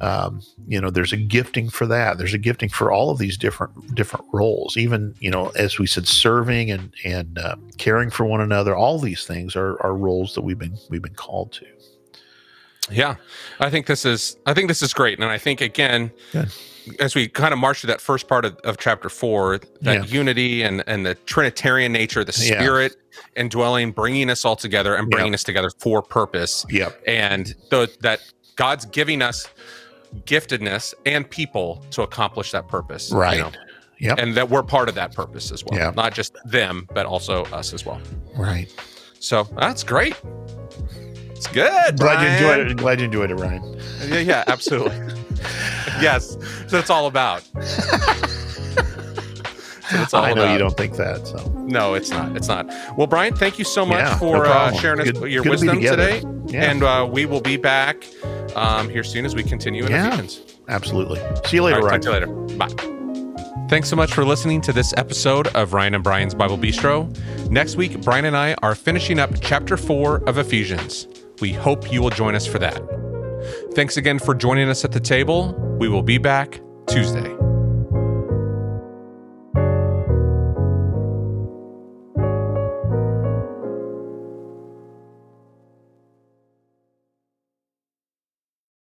um, 0.00 0.40
you 0.66 0.80
know, 0.80 0.90
there's 0.90 1.12
a 1.12 1.16
gifting 1.16 1.68
for 1.68 1.86
that. 1.86 2.18
There's 2.18 2.34
a 2.34 2.38
gifting 2.38 2.68
for 2.68 2.90
all 2.90 3.10
of 3.10 3.18
these 3.18 3.36
different 3.36 3.94
different 3.94 4.26
roles. 4.32 4.76
Even 4.76 5.14
you 5.20 5.30
know, 5.30 5.48
as 5.50 5.78
we 5.78 5.86
said, 5.86 6.08
serving 6.08 6.70
and 6.70 6.92
and 7.04 7.38
uh, 7.38 7.56
caring 7.78 8.10
for 8.10 8.24
one 8.24 8.40
another. 8.40 8.74
All 8.74 8.98
these 8.98 9.26
things 9.26 9.54
are 9.54 9.80
are 9.82 9.94
roles 9.94 10.34
that 10.34 10.42
we've 10.42 10.58
been 10.58 10.78
we've 10.88 11.02
been 11.02 11.14
called 11.14 11.52
to. 11.52 11.66
Yeah, 12.90 13.16
I 13.60 13.70
think 13.70 13.86
this 13.86 14.04
is 14.04 14.36
I 14.46 14.54
think 14.54 14.68
this 14.68 14.82
is 14.82 14.92
great, 14.94 15.18
and 15.18 15.28
I 15.28 15.38
think 15.38 15.60
again. 15.60 16.10
Good 16.32 16.50
as 16.98 17.14
we 17.14 17.28
kind 17.28 17.52
of 17.52 17.58
march 17.58 17.80
through 17.80 17.88
that 17.88 18.00
first 18.00 18.28
part 18.28 18.44
of, 18.44 18.56
of 18.64 18.78
chapter 18.78 19.08
four, 19.08 19.60
that 19.82 19.94
yeah. 19.94 20.04
unity 20.04 20.62
and 20.62 20.82
and 20.86 21.06
the 21.06 21.14
Trinitarian 21.14 21.92
nature, 21.92 22.24
the 22.24 22.32
Spirit 22.32 22.96
yeah. 22.96 23.42
indwelling, 23.42 23.92
bringing 23.92 24.30
us 24.30 24.44
all 24.44 24.56
together 24.56 24.94
and 24.94 25.10
bringing 25.10 25.32
yep. 25.32 25.38
us 25.38 25.44
together 25.44 25.70
for 25.78 26.02
purpose. 26.02 26.66
Yep. 26.70 27.00
And 27.06 27.54
the, 27.70 27.88
that 28.00 28.20
God's 28.56 28.84
giving 28.86 29.22
us 29.22 29.48
giftedness 30.24 30.94
and 31.06 31.28
people 31.28 31.84
to 31.90 32.02
accomplish 32.02 32.50
that 32.52 32.68
purpose. 32.68 33.10
Right. 33.10 33.36
You 33.36 33.42
know? 33.42 33.52
Yep. 33.98 34.18
And 34.18 34.34
that 34.34 34.50
we're 34.50 34.64
part 34.64 34.88
of 34.88 34.96
that 34.96 35.14
purpose 35.14 35.52
as 35.52 35.64
well. 35.64 35.78
Yep. 35.78 35.96
Not 35.96 36.12
just 36.12 36.36
them, 36.44 36.88
but 36.92 37.06
also 37.06 37.44
us 37.46 37.72
as 37.72 37.86
well. 37.86 38.00
Right. 38.36 38.68
So 39.20 39.44
that's 39.56 39.84
great. 39.84 40.20
It's 41.30 41.46
good. 41.46 41.98
Glad 41.98 42.00
Ryan. 42.00 42.42
you 42.42 42.48
enjoyed 42.50 42.70
it. 42.70 42.76
Glad 42.76 42.98
you 43.00 43.04
enjoyed 43.06 43.30
it, 43.30 43.34
Ryan. 43.36 43.80
Yeah, 44.06 44.18
yeah, 44.18 44.44
absolutely. 44.48 44.96
yes, 46.00 46.36
that's 46.68 46.90
all 46.90 47.06
about. 47.06 47.48
That's 49.92 50.14
all 50.14 50.24
I 50.24 50.32
know 50.32 50.42
about. 50.42 50.52
you 50.52 50.58
don't 50.58 50.76
think 50.76 50.96
that. 50.96 51.26
So 51.26 51.50
no, 51.66 51.94
it's 51.94 52.10
not. 52.10 52.36
It's 52.36 52.48
not. 52.48 52.66
Well, 52.96 53.06
Brian, 53.06 53.34
thank 53.34 53.58
you 53.58 53.64
so 53.64 53.84
much 53.84 53.98
yeah, 53.98 54.18
for 54.18 54.44
no 54.44 54.50
uh, 54.50 54.72
sharing 54.72 55.04
good, 55.04 55.30
your 55.30 55.42
wisdom 55.44 55.80
to 55.80 55.88
today, 55.88 56.22
yeah. 56.46 56.70
and 56.70 56.82
uh, 56.82 57.08
we 57.10 57.26
will 57.26 57.40
be 57.40 57.56
back 57.56 58.06
um, 58.56 58.88
here 58.88 59.04
soon 59.04 59.24
as 59.24 59.34
we 59.34 59.42
continue 59.42 59.84
in 59.84 59.90
yeah, 59.90 60.08
Ephesians. 60.08 60.56
Absolutely. 60.68 61.20
See 61.46 61.56
you 61.56 61.62
later. 61.62 61.80
Right, 61.80 62.02
talk 62.02 62.02
to 62.02 62.08
you 62.08 62.14
later. 62.14 62.56
Bye. 62.56 62.92
Thanks 63.68 63.88
so 63.88 63.96
much 63.96 64.12
for 64.12 64.24
listening 64.24 64.60
to 64.62 64.72
this 64.72 64.92
episode 64.98 65.48
of 65.48 65.72
Ryan 65.72 65.94
and 65.94 66.04
Brian's 66.04 66.34
Bible 66.34 66.58
Bistro. 66.58 67.08
Next 67.48 67.76
week, 67.76 68.02
Brian 68.02 68.26
and 68.26 68.36
I 68.36 68.54
are 68.62 68.74
finishing 68.74 69.18
up 69.18 69.30
chapter 69.40 69.76
four 69.76 70.18
of 70.28 70.36
Ephesians. 70.36 71.08
We 71.40 71.52
hope 71.52 71.90
you 71.90 72.02
will 72.02 72.10
join 72.10 72.34
us 72.34 72.46
for 72.46 72.58
that. 72.58 72.82
Thanks 73.74 73.96
again 73.96 74.18
for 74.18 74.34
joining 74.34 74.68
us 74.68 74.84
at 74.84 74.92
the 74.92 75.00
table. 75.00 75.54
We 75.78 75.88
will 75.88 76.02
be 76.02 76.18
back 76.18 76.60
Tuesday. 76.86 77.41